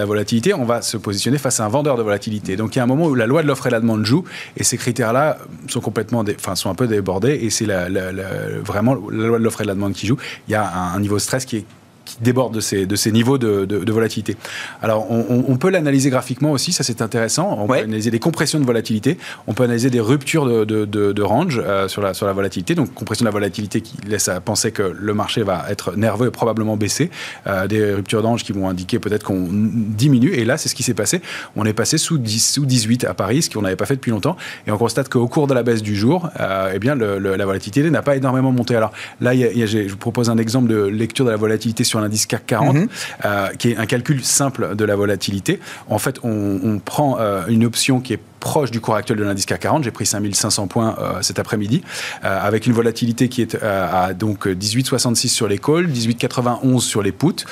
volatilité, 0.05 0.55
on 0.55 0.64
va 0.64 0.80
se 0.80 0.97
positionner 0.97 1.38
face 1.38 1.59
à 1.59 1.64
un 1.64 1.68
vendeur 1.68 1.97
de 1.97 2.03
volatilité. 2.03 2.57
Donc 2.57 2.76
il 2.76 2.78
y 2.78 2.80
a 2.80 2.84
un 2.84 2.86
moment 2.86 3.07
où 3.07 3.14
la 3.16 3.26
loi 3.26 3.42
de 3.42 3.49
l'offre 3.49 3.66
et 3.66 3.70
la 3.70 3.80
demande 3.80 4.05
joue, 4.07 4.24
et 4.57 4.62
ces 4.62 4.76
critères-là 4.76 5.38
sont 5.66 5.80
complètement, 5.80 6.24
enfin, 6.38 6.55
sont 6.55 6.70
un 6.70 6.74
peu 6.74 6.86
débordés, 6.86 7.38
et 7.42 7.51
c'est 7.51 7.66
vraiment 7.66 8.94
la 9.11 9.26
loi 9.26 9.38
de 9.38 9.44
l'offre 9.44 9.62
et 9.62 9.64
de 9.64 9.68
la 9.68 9.74
demande 9.74 9.94
qui 9.94 10.07
joue. 10.07 10.16
Il 10.47 10.53
y 10.53 10.55
a 10.55 10.72
un 10.72 11.01
niveau 11.01 11.16
de 11.16 11.20
stress 11.20 11.44
qui 11.44 11.57
est 11.59 11.64
qui 12.07 12.17
déborde 12.23 12.55
de 12.55 12.61
ces, 12.61 12.87
de 12.87 12.97
ces 12.97 13.13
niveaux 13.13 13.37
de, 13.37 13.67
de, 13.67 13.93
volatilité. 13.93 14.37
Alors, 14.83 15.11
on, 15.11 15.45
on 15.47 15.57
peut 15.57 15.71
l'analyser 15.71 16.09
graphiquement 16.11 16.53
aussi, 16.53 16.73
ça 16.73 16.85
c'est 16.85 17.03
intéressant. 17.03 17.57
On 17.59 17.67
peut 17.67 17.75
analyser 17.75 18.11
des 18.11 18.19
compressions 18.19 18.59
de 18.59 18.65
volatilité, 18.65 19.19
on 19.47 19.53
peut 19.53 19.65
analyser 19.65 19.91
des 19.91 20.01
ruptures 20.01 20.47
de, 20.47 20.85
de 20.85 21.23
range 21.23 21.61
euh, 21.65 21.89
sur, 21.89 22.01
la, 22.01 22.15
sur 22.15 22.27
la 22.27 22.33
volatilité. 22.33 22.75
Donc, 22.75 22.95
compression 22.95 23.25
de 23.25 23.29
la 23.29 23.33
volatilité 23.33 23.81
qui 23.81 23.97
laisse 24.07 24.29
à 24.29 24.41
penser 24.41 24.73
que 24.73 24.83
le 24.83 25.15
marché 25.15 25.43
va 25.43 25.67
être 25.69 25.97
nerveux 25.97 26.29
et 26.29 26.31
probablement 26.31 26.77
baisser. 26.77 27.11
Euh, 27.47 27.67
des 27.67 27.93
ruptures 27.93 28.23
de 28.23 28.27
range 28.27 28.45
qui 28.45 28.53
vont 28.53 28.69
indiquer 28.69 28.99
peut-être 28.99 29.25
qu'on 29.25 29.49
diminue. 29.51 30.33
Et 30.33 30.45
là, 30.45 30.57
c'est 30.57 30.69
ce 30.69 30.75
qui 30.75 30.83
s'est 30.83 30.95
passé. 30.95 31.21
On 31.57 31.65
est 31.65 31.73
passé 31.73 31.99
sous, 31.99 32.19
10, 32.19 32.55
sous 32.55 32.67
18 32.67 33.05
à 33.05 33.15
Paris, 33.15 33.43
ce 33.43 33.51
qu'on 33.51 33.63
n'avait 33.63 33.77
pas 33.77 33.87
fait 33.87 33.97
depuis 33.97 34.11
longtemps. 34.11 34.37
Et 34.67 34.71
on 34.71 34.79
constate 34.79 35.09
qu'au 35.09 35.29
cours 35.29 35.47
de 35.47 35.55
la 35.55 35.63
baisse 35.63 35.83
du 35.83 35.97
jour, 35.97 36.29
euh, 36.41 36.73
eh 36.75 36.79
bien, 36.79 36.95
le, 36.95 37.19
la 37.19 37.45
volatilité 37.45 37.89
n'a 37.91 38.03
pas 38.03 38.17
énormément 38.17 38.53
monté. 38.53 38.77
Alors 38.77 38.93
là, 39.21 39.35
y 39.35 39.45
a, 39.45 39.67
je 39.67 39.89
vous 39.89 39.97
propose 39.97 40.31
un 40.31 40.39
exemple 40.39 40.69
de 40.69 40.85
lecture 40.85 41.25
de 41.25 41.31
la 41.31 41.37
volatilité 41.37 41.85
sur 41.85 41.95
l'indice 42.01 42.26
CAC 42.26 42.47
40, 42.47 42.74
mhm. 42.74 42.88
euh, 43.24 43.49
qui 43.59 43.70
est 43.70 43.76
un 43.76 43.86
calcul 43.86 44.22
simple 44.24 44.74
de 44.76 44.84
la 44.84 44.97
volatilité. 44.97 45.61
En 45.88 45.99
fait, 45.99 46.18
on, 46.22 46.80
prend 46.84 47.18
euh, 47.18 47.44
une 47.49 47.64
option 47.64 48.01
qui 48.01 48.12
est 48.12 48.20
proche 48.40 48.70
du 48.70 48.80
cours 48.80 48.94
actuel 48.94 49.18
de 49.18 49.24
l'indice 49.24 49.47
CAC 49.47 49.61
40. 49.61 49.84
J'ai 49.84 49.90
pris 49.90 50.07
5500 50.07 50.66
points 50.66 50.97
euh, 50.99 51.22
cet 51.22 51.38
après-midi, 51.38 51.82
avec 52.22 52.66
une 52.66 52.72
volatilité 52.72 53.28
qui 53.28 53.42
est 53.42 53.57
à 53.62 54.14
donc 54.14 54.47
18,66 54.47 55.28
sur 55.28 55.49
les 55.49 55.59
calls, 55.59 55.86
18,91 55.86 56.80
sur 56.80 57.03
les 57.03 57.12
puts. 57.12 57.44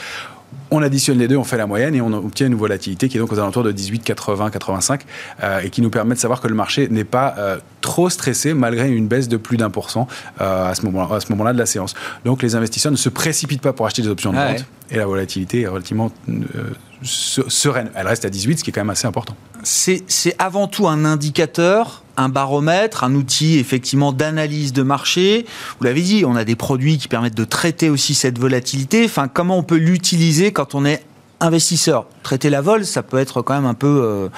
On 0.71 0.83
additionne 0.83 1.19
les 1.19 1.29
deux, 1.29 1.37
on 1.37 1.45
fait 1.45 1.57
la 1.57 1.67
moyenne 1.67 1.95
et 1.95 2.01
on 2.01 2.13
obtient 2.13 2.47
une 2.47 2.55
volatilité 2.55 3.09
qui 3.09 3.17
est 3.17 3.21
donc 3.21 3.33
aux 3.33 3.39
alentours 3.39 3.63
de 3.63 3.73
18, 3.73 4.01
80, 4.01 4.51
85 4.51 5.03
et 5.63 5.71
qui 5.71 5.83
nous 5.83 5.91
permet 5.91 6.15
de 6.15 6.21
savoir 6.21 6.41
que 6.41 6.49
le 6.49 6.55
marché 6.55 6.89
n'est 6.89 7.05
pas 7.05 7.35
euh, 7.39 7.59
trop 7.81 8.09
stressé 8.11 8.55
malgré 8.55 8.91
une 8.91 9.09
baisse 9.09 9.29
de 9.29 9.37
plus 9.37 9.57
d'un 9.57 9.71
pour 9.71 9.91
cent 9.91 10.09
euh, 10.41 10.71
à 10.71 10.75
ce 10.75 10.83
moment-là 10.85 11.53
de 11.53 11.59
la 11.59 11.67
séance. 11.67 11.95
Donc 12.25 12.43
les 12.43 12.55
investisseurs 12.55 12.93
ne 12.93 12.97
se 12.97 13.09
précipitent 13.09 13.63
pas 13.63 13.73
pour 13.73 13.87
acheter 13.87 14.03
des 14.03 14.09
options 14.09 14.33
de 14.33 14.37
vente 14.37 14.65
et 14.91 14.97
la 14.97 15.07
volatilité 15.07 15.63
est 15.63 15.67
relativement 15.67 16.11
euh, 16.29 16.43
sereine. 17.03 17.91
Elle 17.95 18.07
reste 18.07 18.25
à 18.25 18.31
18, 18.31 18.59
ce 18.59 18.65
qui 18.65 18.71
est 18.71 18.73
quand 18.73 18.81
même 18.81 18.91
assez 18.91 19.07
important. 19.07 19.35
C'est 19.63 20.03
avant 20.39 20.67
tout 20.67 20.89
un 20.89 21.05
indicateur 21.05 22.04
un 22.17 22.29
baromètre, 22.29 23.05
un 23.05 23.15
outil 23.15 23.59
effectivement 23.59 24.13
d'analyse 24.13 24.73
de 24.73 24.83
marché. 24.83 25.47
Vous 25.79 25.85
l'avez 25.85 26.03
dit, 26.03 26.25
on 26.27 26.37
a 26.37 26.45
des 26.45 26.57
produits 26.57 26.99
qui 26.99 27.09
permettent 27.09 27.37
de 27.37 27.45
traiter 27.45 27.91
aussi 27.91 28.15
cette 28.15 28.39
volatilité. 28.39 29.05
Enfin, 29.05 29.29
comment 29.29 29.59
on 29.59 29.63
peut 29.63 29.77
l'utiliser 29.77 30.53
quand 30.53 30.75
on 30.75 30.85
est 30.85 31.03
investisseur 31.45 32.07
traiter 32.25 32.51
la 32.51 32.61
vol, 32.61 32.85
ça 32.85 33.05
peut 33.05 33.19
être 33.19 33.43
quand 33.43 33.55
même 33.55 33.67
un 33.67 33.75
peu, 33.75 34.01
euh, 34.03 34.29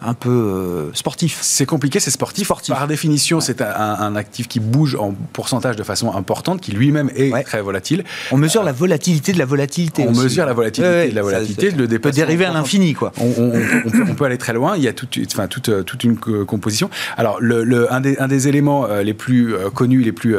un 0.00 0.14
peu 0.14 0.30
euh, 0.30 0.94
sportif. 0.94 1.38
C'est 1.42 1.66
compliqué, 1.66 2.00
c'est 2.00 2.10
sportif. 2.10 2.50
Par 2.68 2.86
définition, 2.86 3.40
c'est 3.40 3.60
un, 3.60 4.14
actif 4.16 4.46
qui 4.46 4.60
bouge 4.60 4.94
en 4.94 5.12
pourcentage 5.32 5.74
de 5.76 5.82
façon 5.82 6.14
importante, 6.14 6.60
qui 6.60 6.70
lui-même 6.70 7.10
est 7.16 7.44
très 7.44 7.60
volatile. 7.60 8.04
On 8.30 8.38
mesure 8.38 8.62
la 8.62 8.72
volatilité 8.72 9.32
de 9.32 9.38
la 9.38 9.44
volatilité. 9.44 10.06
On 10.08 10.12
mesure 10.12 10.46
la 10.46 10.52
volatilité 10.52 11.10
de 11.10 11.14
la 11.14 11.22
volatilité, 11.22 11.70
ça, 11.70 11.76
le 11.76 11.98
peut 11.98 12.12
dériver 12.12 12.44
à 12.44 12.52
l'infini, 12.52 12.94
quoi. 12.94 13.12
On, 13.18 14.14
peut, 14.14 14.24
aller 14.24 14.38
très 14.38 14.52
loin. 14.52 14.76
Il 14.76 14.82
y 14.82 14.88
a 14.88 14.92
toute, 14.92 15.18
enfin, 15.32 15.48
toute, 15.48 15.84
toute 15.84 16.04
une 16.04 16.16
composition. 16.16 16.88
Alors, 17.16 17.38
le, 17.40 17.92
un, 17.92 18.00
des, 18.00 18.16
un, 18.18 18.28
des, 18.28 18.46
éléments 18.46 18.86
euh, 18.86 19.02
les 19.02 19.14
plus 19.14 19.54
connus, 19.74 20.02
les 20.02 20.12
plus 20.12 20.36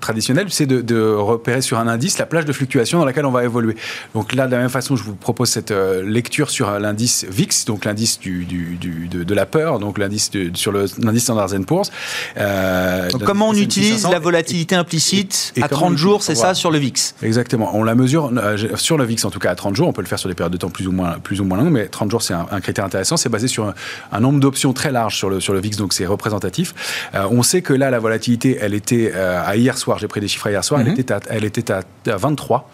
traditionnels, 0.00 0.46
c'est 0.50 0.66
de, 0.66 0.80
de, 0.80 1.00
repérer 1.00 1.60
sur 1.60 1.78
un 1.78 1.86
indice 1.86 2.18
la 2.18 2.26
plage 2.26 2.44
de 2.44 2.52
fluctuation 2.52 2.98
dans 2.98 3.04
laquelle 3.04 3.26
on 3.26 3.30
va 3.30 3.44
évoluer. 3.44 3.76
Donc 4.14 4.34
là, 4.34 4.46
de 4.46 4.52
la 4.52 4.58
même 4.58 4.68
façon, 4.68 4.96
je 4.96 5.04
vous 5.04 5.14
propose 5.14 5.35
cette 5.44 5.70
lecture 5.70 6.50
sur 6.50 6.78
l'indice 6.78 7.26
VIX, 7.28 7.64
donc 7.66 7.84
l'indice 7.84 8.18
du, 8.18 8.46
de, 8.46 9.34
la 9.34 9.46
peur, 9.46 9.78
donc 9.78 9.98
l'indice 9.98 10.30
sur 10.54 10.72
l'indice 10.72 11.24
Standard 11.24 11.50
Poor's. 11.66 11.90
Euh, 12.36 13.08
comment 13.24 13.48
on 13.50 13.54
utilise 13.54 14.06
la 14.08 14.18
volatilité 14.18 14.74
implicite 14.74 15.52
à 15.60 15.68
30 15.68 15.96
jours, 15.96 16.22
c'est 16.22 16.34
ça, 16.34 16.54
sur 16.54 16.70
le 16.70 16.78
VIX? 16.78 17.14
Exactement. 17.22 17.70
On 17.74 17.82
la 17.82 17.94
mesure 17.94 18.30
euh, 18.36 18.56
sur 18.76 18.96
le 18.98 19.04
VIX, 19.04 19.24
en 19.24 19.30
tout 19.30 19.38
cas 19.38 19.50
à 19.50 19.54
30 19.54 19.76
jours. 19.76 19.88
On 19.88 19.92
peut 19.92 20.02
le 20.02 20.06
faire 20.06 20.18
sur 20.18 20.28
des 20.28 20.34
périodes 20.34 20.52
de 20.52 20.58
temps 20.58 20.70
plus 20.70 20.86
ou 20.86 20.92
moins, 20.92 21.18
plus 21.18 21.40
ou 21.40 21.44
moins 21.44 21.58
longues, 21.58 21.72
mais 21.72 21.86
30 21.86 22.10
jours, 22.10 22.22
c'est 22.22 22.34
un, 22.34 22.60
critère 22.60 22.84
intéressant. 22.84 23.16
C'est 23.16 23.28
basé 23.28 23.48
sur 23.48 23.72
un, 24.12 24.20
nombre 24.20 24.40
d'options 24.40 24.72
très 24.72 24.92
large 24.92 25.16
sur 25.16 25.30
le, 25.30 25.40
sur 25.40 25.52
le 25.52 25.60
VIX, 25.60 25.76
donc 25.76 25.92
c'est 25.92 26.06
représentatif. 26.06 26.74
Euh, 27.14 27.26
on 27.30 27.42
sait 27.42 27.62
que 27.62 27.72
là, 27.72 27.90
la 27.90 27.98
volatilité, 27.98 28.58
elle 28.60 28.74
était 28.74 29.12
à 29.12 29.56
hier 29.56 29.76
soir, 29.78 29.98
j'ai 29.98 30.08
pris 30.08 30.20
des 30.20 30.28
chiffres 30.28 30.48
hier 30.48 30.64
soir, 30.64 30.80
elle, 30.80 30.88
mhm. 30.88 31.00
était 31.00 31.12
à, 31.12 31.20
elle 31.28 31.44
était 31.44 31.72
à, 31.72 31.82
23 32.06 32.70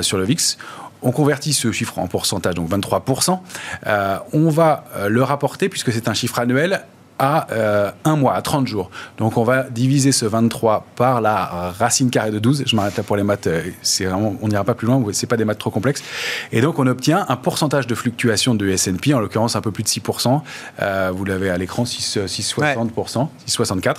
sur 0.00 0.18
le 0.18 0.24
VIX 0.24 0.56
on 1.02 1.12
convertit 1.12 1.52
ce 1.52 1.72
chiffre 1.72 1.98
en 1.98 2.06
pourcentage, 2.06 2.54
donc 2.54 2.68
23%, 2.70 3.40
euh, 3.86 4.18
on 4.32 4.50
va 4.50 4.84
euh, 4.96 5.08
le 5.08 5.22
rapporter, 5.22 5.68
puisque 5.68 5.92
c'est 5.92 6.08
un 6.08 6.14
chiffre 6.14 6.38
annuel, 6.38 6.84
à 7.20 7.46
euh, 7.52 7.90
un 8.04 8.16
mois, 8.16 8.34
à 8.34 8.42
30 8.42 8.66
jours. 8.66 8.90
Donc 9.18 9.36
on 9.36 9.44
va 9.44 9.64
diviser 9.64 10.10
ce 10.10 10.24
23 10.24 10.86
par 10.96 11.20
la 11.20 11.70
racine 11.78 12.10
carrée 12.10 12.30
de 12.30 12.38
12. 12.38 12.64
Je 12.66 12.74
m'arrête 12.74 12.96
là 12.96 13.02
pour 13.02 13.16
les 13.16 13.22
maths, 13.22 13.46
euh, 13.46 13.62
c'est 13.82 14.06
vraiment, 14.06 14.34
on 14.40 14.48
n'ira 14.48 14.64
pas 14.64 14.74
plus 14.74 14.86
loin, 14.86 15.04
c'est 15.12 15.26
pas 15.26 15.36
des 15.36 15.44
maths 15.44 15.58
trop 15.58 15.70
complexes. 15.70 16.02
Et 16.50 16.62
donc 16.62 16.78
on 16.78 16.86
obtient 16.86 17.26
un 17.28 17.36
pourcentage 17.36 17.86
de 17.86 17.94
fluctuation 17.94 18.54
de 18.54 18.66
S&P, 18.68 19.12
en 19.12 19.20
l'occurrence 19.20 19.54
un 19.54 19.60
peu 19.60 19.70
plus 19.70 19.82
de 19.82 19.88
6%. 19.88 20.40
Euh, 20.80 21.12
vous 21.14 21.24
l'avez 21.26 21.50
à 21.50 21.58
l'écran, 21.58 21.84
6,60%, 21.84 23.28
6,64. 23.46 23.96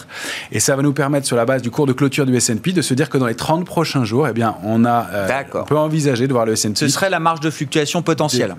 Et 0.52 0.60
ça 0.60 0.76
va 0.76 0.82
nous 0.82 0.94
permettre, 0.94 1.28
sur 1.28 1.38
la 1.38 1.46
base 1.46 1.62
du 1.62 1.70
cours 1.70 1.86
de 1.86 1.94
clôture 1.94 2.26
du 2.26 2.36
S&P, 2.36 2.74
de 2.74 2.82
se 2.82 2.96
dire 2.96 3.10
que 3.10 3.20
dans 3.20 3.28
les 3.28 3.36
30 3.36 3.66
prochains 3.66 4.04
jours, 4.04 4.28
eh 4.28 4.34
bien, 4.34 4.56
on, 4.64 4.84
a, 4.84 5.06
on 5.54 5.64
peut 5.64 5.78
envisager 5.78 6.28
de 6.28 6.34
voir 6.34 6.48
le 6.48 6.54
S&P. 6.54 6.76
Ce 6.76 6.88
serait 6.88 7.12
la 7.12 7.20
marge 7.20 7.40
de 7.40 7.52
fluctuation 7.52 8.02
potentielle. 8.02 8.56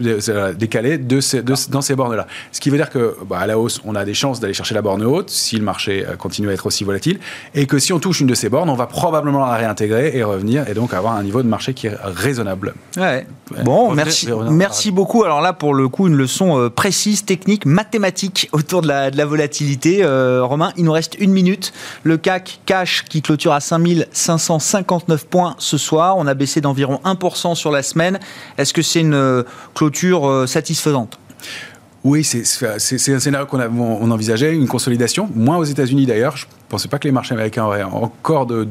Décalée 0.57 0.99
de 0.99 1.21
dans 1.69 1.83
ces 1.83 1.97
bornes-là. 1.97 2.27
Ce 2.53 2.61
qui 2.61 2.71
veut 2.71 2.77
dire 2.77 2.91
que, 2.91 3.17
bah, 3.27 3.39
à 3.41 3.47
la 3.47 3.59
hausse, 3.59 3.81
on 3.85 3.95
a 3.95 4.05
des 4.05 4.15
chances 4.15 4.41
d'aller 4.41 4.52
chercher 4.55 4.75
la 4.75 4.83
borne 4.83 5.03
haute 5.03 5.31
si 5.31 5.57
le 5.57 5.65
marché 5.65 6.05
euh, 6.07 6.17
continue 6.17 6.49
à 6.49 6.53
être 6.53 6.67
aussi 6.67 6.85
volatile, 6.85 7.19
et 7.55 7.67
que 7.67 7.79
si 7.79 7.93
on 7.93 7.99
touche 7.99 8.21
une 8.21 8.27
de 8.27 8.35
ces 8.35 8.49
bornes, 8.49 8.71
on 8.71 8.75
va 8.75 8.87
probablement 8.87 9.47
la 9.47 9.57
réintégrer 9.57 10.17
et 10.17 10.23
revenir, 10.23 10.69
et 10.69 10.75
donc 10.75 10.95
avoir 10.95 11.15
un 11.15 11.23
niveau 11.23 11.43
de 11.43 11.49
marché 11.49 11.75
qui 11.75 11.87
est 11.87 11.97
raisonnable. 12.03 12.75
Ouais. 12.97 13.27
Bon, 13.65 13.93
merci, 13.93 14.29
merci 14.51 14.91
beaucoup. 14.91 15.25
Alors 15.25 15.41
là, 15.41 15.53
pour 15.53 15.75
le 15.75 15.89
coup, 15.89 16.09
une 16.09 16.17
leçon 16.17 16.59
euh, 16.59 16.71
précise, 16.71 17.25
technique, 17.25 17.67
mathématique 17.67 18.49
autour 18.53 18.83
de 18.83 18.89
la, 18.89 19.11
de 19.11 19.17
la 19.17 19.27
volatilité. 19.27 20.03
Euh, 20.03 20.45
Romain, 20.45 20.73
il 20.77 20.85
nous 20.85 20.93
reste 20.93 21.17
une 21.19 21.33
minute. 21.33 21.73
Le 22.03 22.17
CAC 22.17 22.61
cash 22.67 23.05
qui 23.05 23.23
clôture 23.23 23.53
à 23.53 23.61
5559 23.61 25.27
points 25.27 25.55
ce 25.59 25.77
soir. 25.77 26.17
On 26.17 26.27
a 26.27 26.35
baissé 26.35 26.61
d'environ 26.61 27.01
1% 27.05 27.55
sur 27.55 27.71
la 27.71 27.83
semaine. 27.83 28.19
Est-ce 28.59 28.73
que 28.73 28.83
c'est 28.83 29.01
une 29.01 29.45
clôture 29.75 30.45
satisfaisante? 30.47 31.19
Oui, 32.05 32.25
c'est 32.25 32.65
un 32.65 32.79
scénario 33.21 33.47
qu'on 33.47 33.61
on 33.61 34.11
envisageait, 34.11 34.55
une 34.55 34.67
consolidation, 34.67 35.29
moins 35.35 35.57
aux 35.57 35.65
États-Unis 35.65 36.07
d'ailleurs 36.07 36.37
pensais 36.73 36.89
pas 36.89 36.99
que 36.99 37.07
les 37.07 37.13
marchés 37.13 37.35
américains 37.35 37.65
auraient 37.65 37.83
encore 37.83 38.47
de, 38.47 38.67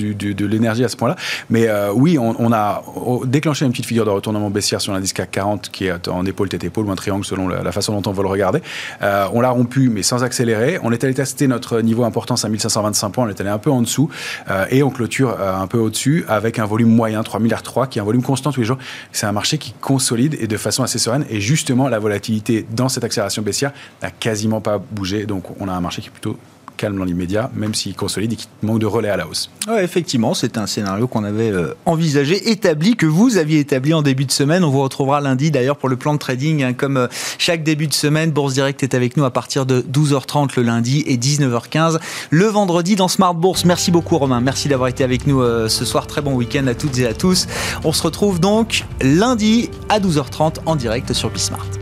l'énergie 0.45 0.83
à 0.83 0.89
ce 0.89 0.97
point-là. 0.97 1.15
Mais 1.49 1.67
euh, 1.67 1.91
oui, 1.93 2.17
on, 2.17 2.51
a 2.51 2.83
déclenché 3.25 3.63
une 3.63 3.71
petite 3.71 3.85
figure 3.85 4.05
de 4.05 4.09
retournement 4.09 4.49
baissière 4.49 4.81
sur 4.81 4.91
l'indice 4.91 5.13
CAC 5.13 5.31
40 5.31 5.69
qui 5.69 5.85
est 5.85 6.07
en 6.07 6.25
épaule, 6.25 6.49
tête, 6.49 6.63
épaule 6.63 6.87
ou 6.87 6.91
un 6.91 6.95
triangle 6.95 7.23
selon 7.23 7.47
la, 7.47 7.71
façon 7.71 7.99
dont 7.99 8.09
on 8.09 8.13
veut 8.13 8.23
le 8.23 8.29
regarder. 8.29 8.61
Euh, 9.01 9.27
on 9.33 9.41
l'a 9.41 9.51
rompu, 9.51 9.89
mais 9.89 10.01
sans 10.01 10.23
accélérer. 10.23 10.79
On 10.83 10.91
est 10.91 11.03
allé 11.03 11.13
tester 11.13 11.47
notre 11.47 11.81
niveau 11.81 12.03
importance 12.03 12.43
à 12.43 12.49
1525 12.49 13.09
points. 13.11 13.25
On 13.25 13.29
est 13.29 13.39
allé 13.39 13.49
un 13.49 13.59
peu 13.59 13.71
en 13.71 13.81
dessous 13.81 14.09
euh, 14.49 14.65
et 14.71 14.81
on 14.83 14.89
clôture 14.89 15.39
un 15.39 15.67
peu 15.67 15.77
au-dessus 15.77 16.25
avec 16.27 16.57
un 16.57 16.65
volume 16.65 16.89
moyen, 16.89 17.21
3 17.21 17.39
milliards 17.39 17.63
3, 17.63 17.87
qui 17.87 17.99
est 17.99 18.01
un 18.01 18.05
volume 18.05 18.23
constant 18.23 18.51
tous 18.51 18.61
les 18.61 18.65
jours. 18.65 18.79
C'est 19.11 19.27
un 19.27 19.31
marché 19.31 19.57
qui 19.57 19.73
consolide 19.79 20.35
et 20.39 20.47
de 20.47 20.57
façon 20.57 20.83
assez 20.83 20.97
sereine. 20.97 21.25
Et 21.29 21.39
justement, 21.39 21.87
la 21.87 21.99
volatilité 21.99 22.65
dans 22.71 22.89
cette 22.89 23.03
accélération 23.03 23.43
baissière 23.43 23.71
n'a 24.01 24.09
quasiment 24.09 24.59
pas 24.59 24.79
bougé. 24.79 25.25
Donc, 25.25 25.43
on 25.59 25.67
a 25.67 25.73
un 25.73 25.81
marché 25.81 26.01
qui 26.01 26.07
est 26.07 26.11
plutôt 26.11 26.37
calme 26.81 26.97
dans 26.97 27.05
l'immédiat, 27.05 27.51
même 27.53 27.75
s'il 27.75 27.95
consolide 27.95 28.33
et 28.33 28.35
qu'il 28.35 28.47
manque 28.63 28.79
de 28.79 28.87
relais 28.87 29.09
à 29.09 29.15
la 29.15 29.27
hausse. 29.27 29.51
Effectivement, 29.79 30.33
c'est 30.33 30.57
un 30.57 30.65
scénario 30.65 31.07
qu'on 31.07 31.23
avait 31.23 31.51
euh, 31.51 31.75
envisagé, 31.85 32.49
établi, 32.49 32.95
que 32.95 33.05
vous 33.05 33.37
aviez 33.37 33.59
établi 33.59 33.93
en 33.93 34.01
début 34.01 34.25
de 34.25 34.31
semaine. 34.31 34.63
On 34.63 34.71
vous 34.71 34.81
retrouvera 34.81 35.21
lundi 35.21 35.51
d'ailleurs 35.51 35.77
pour 35.77 35.89
le 35.89 35.95
plan 35.95 36.13
de 36.13 36.19
trading. 36.19 36.63
Hein, 36.63 36.73
comme 36.73 36.97
euh, 36.97 37.07
chaque 37.37 37.63
début 37.63 37.85
de 37.85 37.93
semaine, 37.93 38.31
Bourse 38.31 38.55
Direct 38.55 38.81
est 38.81 38.95
avec 38.95 39.15
nous 39.15 39.25
à 39.25 39.29
partir 39.29 39.67
de 39.67 39.81
12h30 39.81 40.53
le 40.57 40.63
lundi 40.63 41.03
et 41.05 41.17
19h15 41.17 41.99
le 42.31 42.45
vendredi 42.45 42.95
dans 42.95 43.07
Smart 43.07 43.35
Bourse. 43.35 43.63
Merci 43.65 43.91
beaucoup 43.91 44.17
Romain, 44.17 44.41
merci 44.41 44.67
d'avoir 44.67 44.89
été 44.89 45.03
avec 45.03 45.27
nous 45.27 45.41
euh, 45.41 45.69
ce 45.69 45.85
soir. 45.85 46.07
Très 46.07 46.21
bon 46.21 46.33
week-end 46.33 46.65
à 46.65 46.73
toutes 46.73 46.97
et 46.97 47.05
à 47.05 47.13
tous. 47.13 47.47
On 47.83 47.93
se 47.93 48.01
retrouve 48.01 48.39
donc 48.39 48.85
lundi 49.01 49.69
à 49.89 49.99
12h30 49.99 50.55
en 50.65 50.75
direct 50.75 51.13
sur 51.13 51.29
Bismart. 51.29 51.80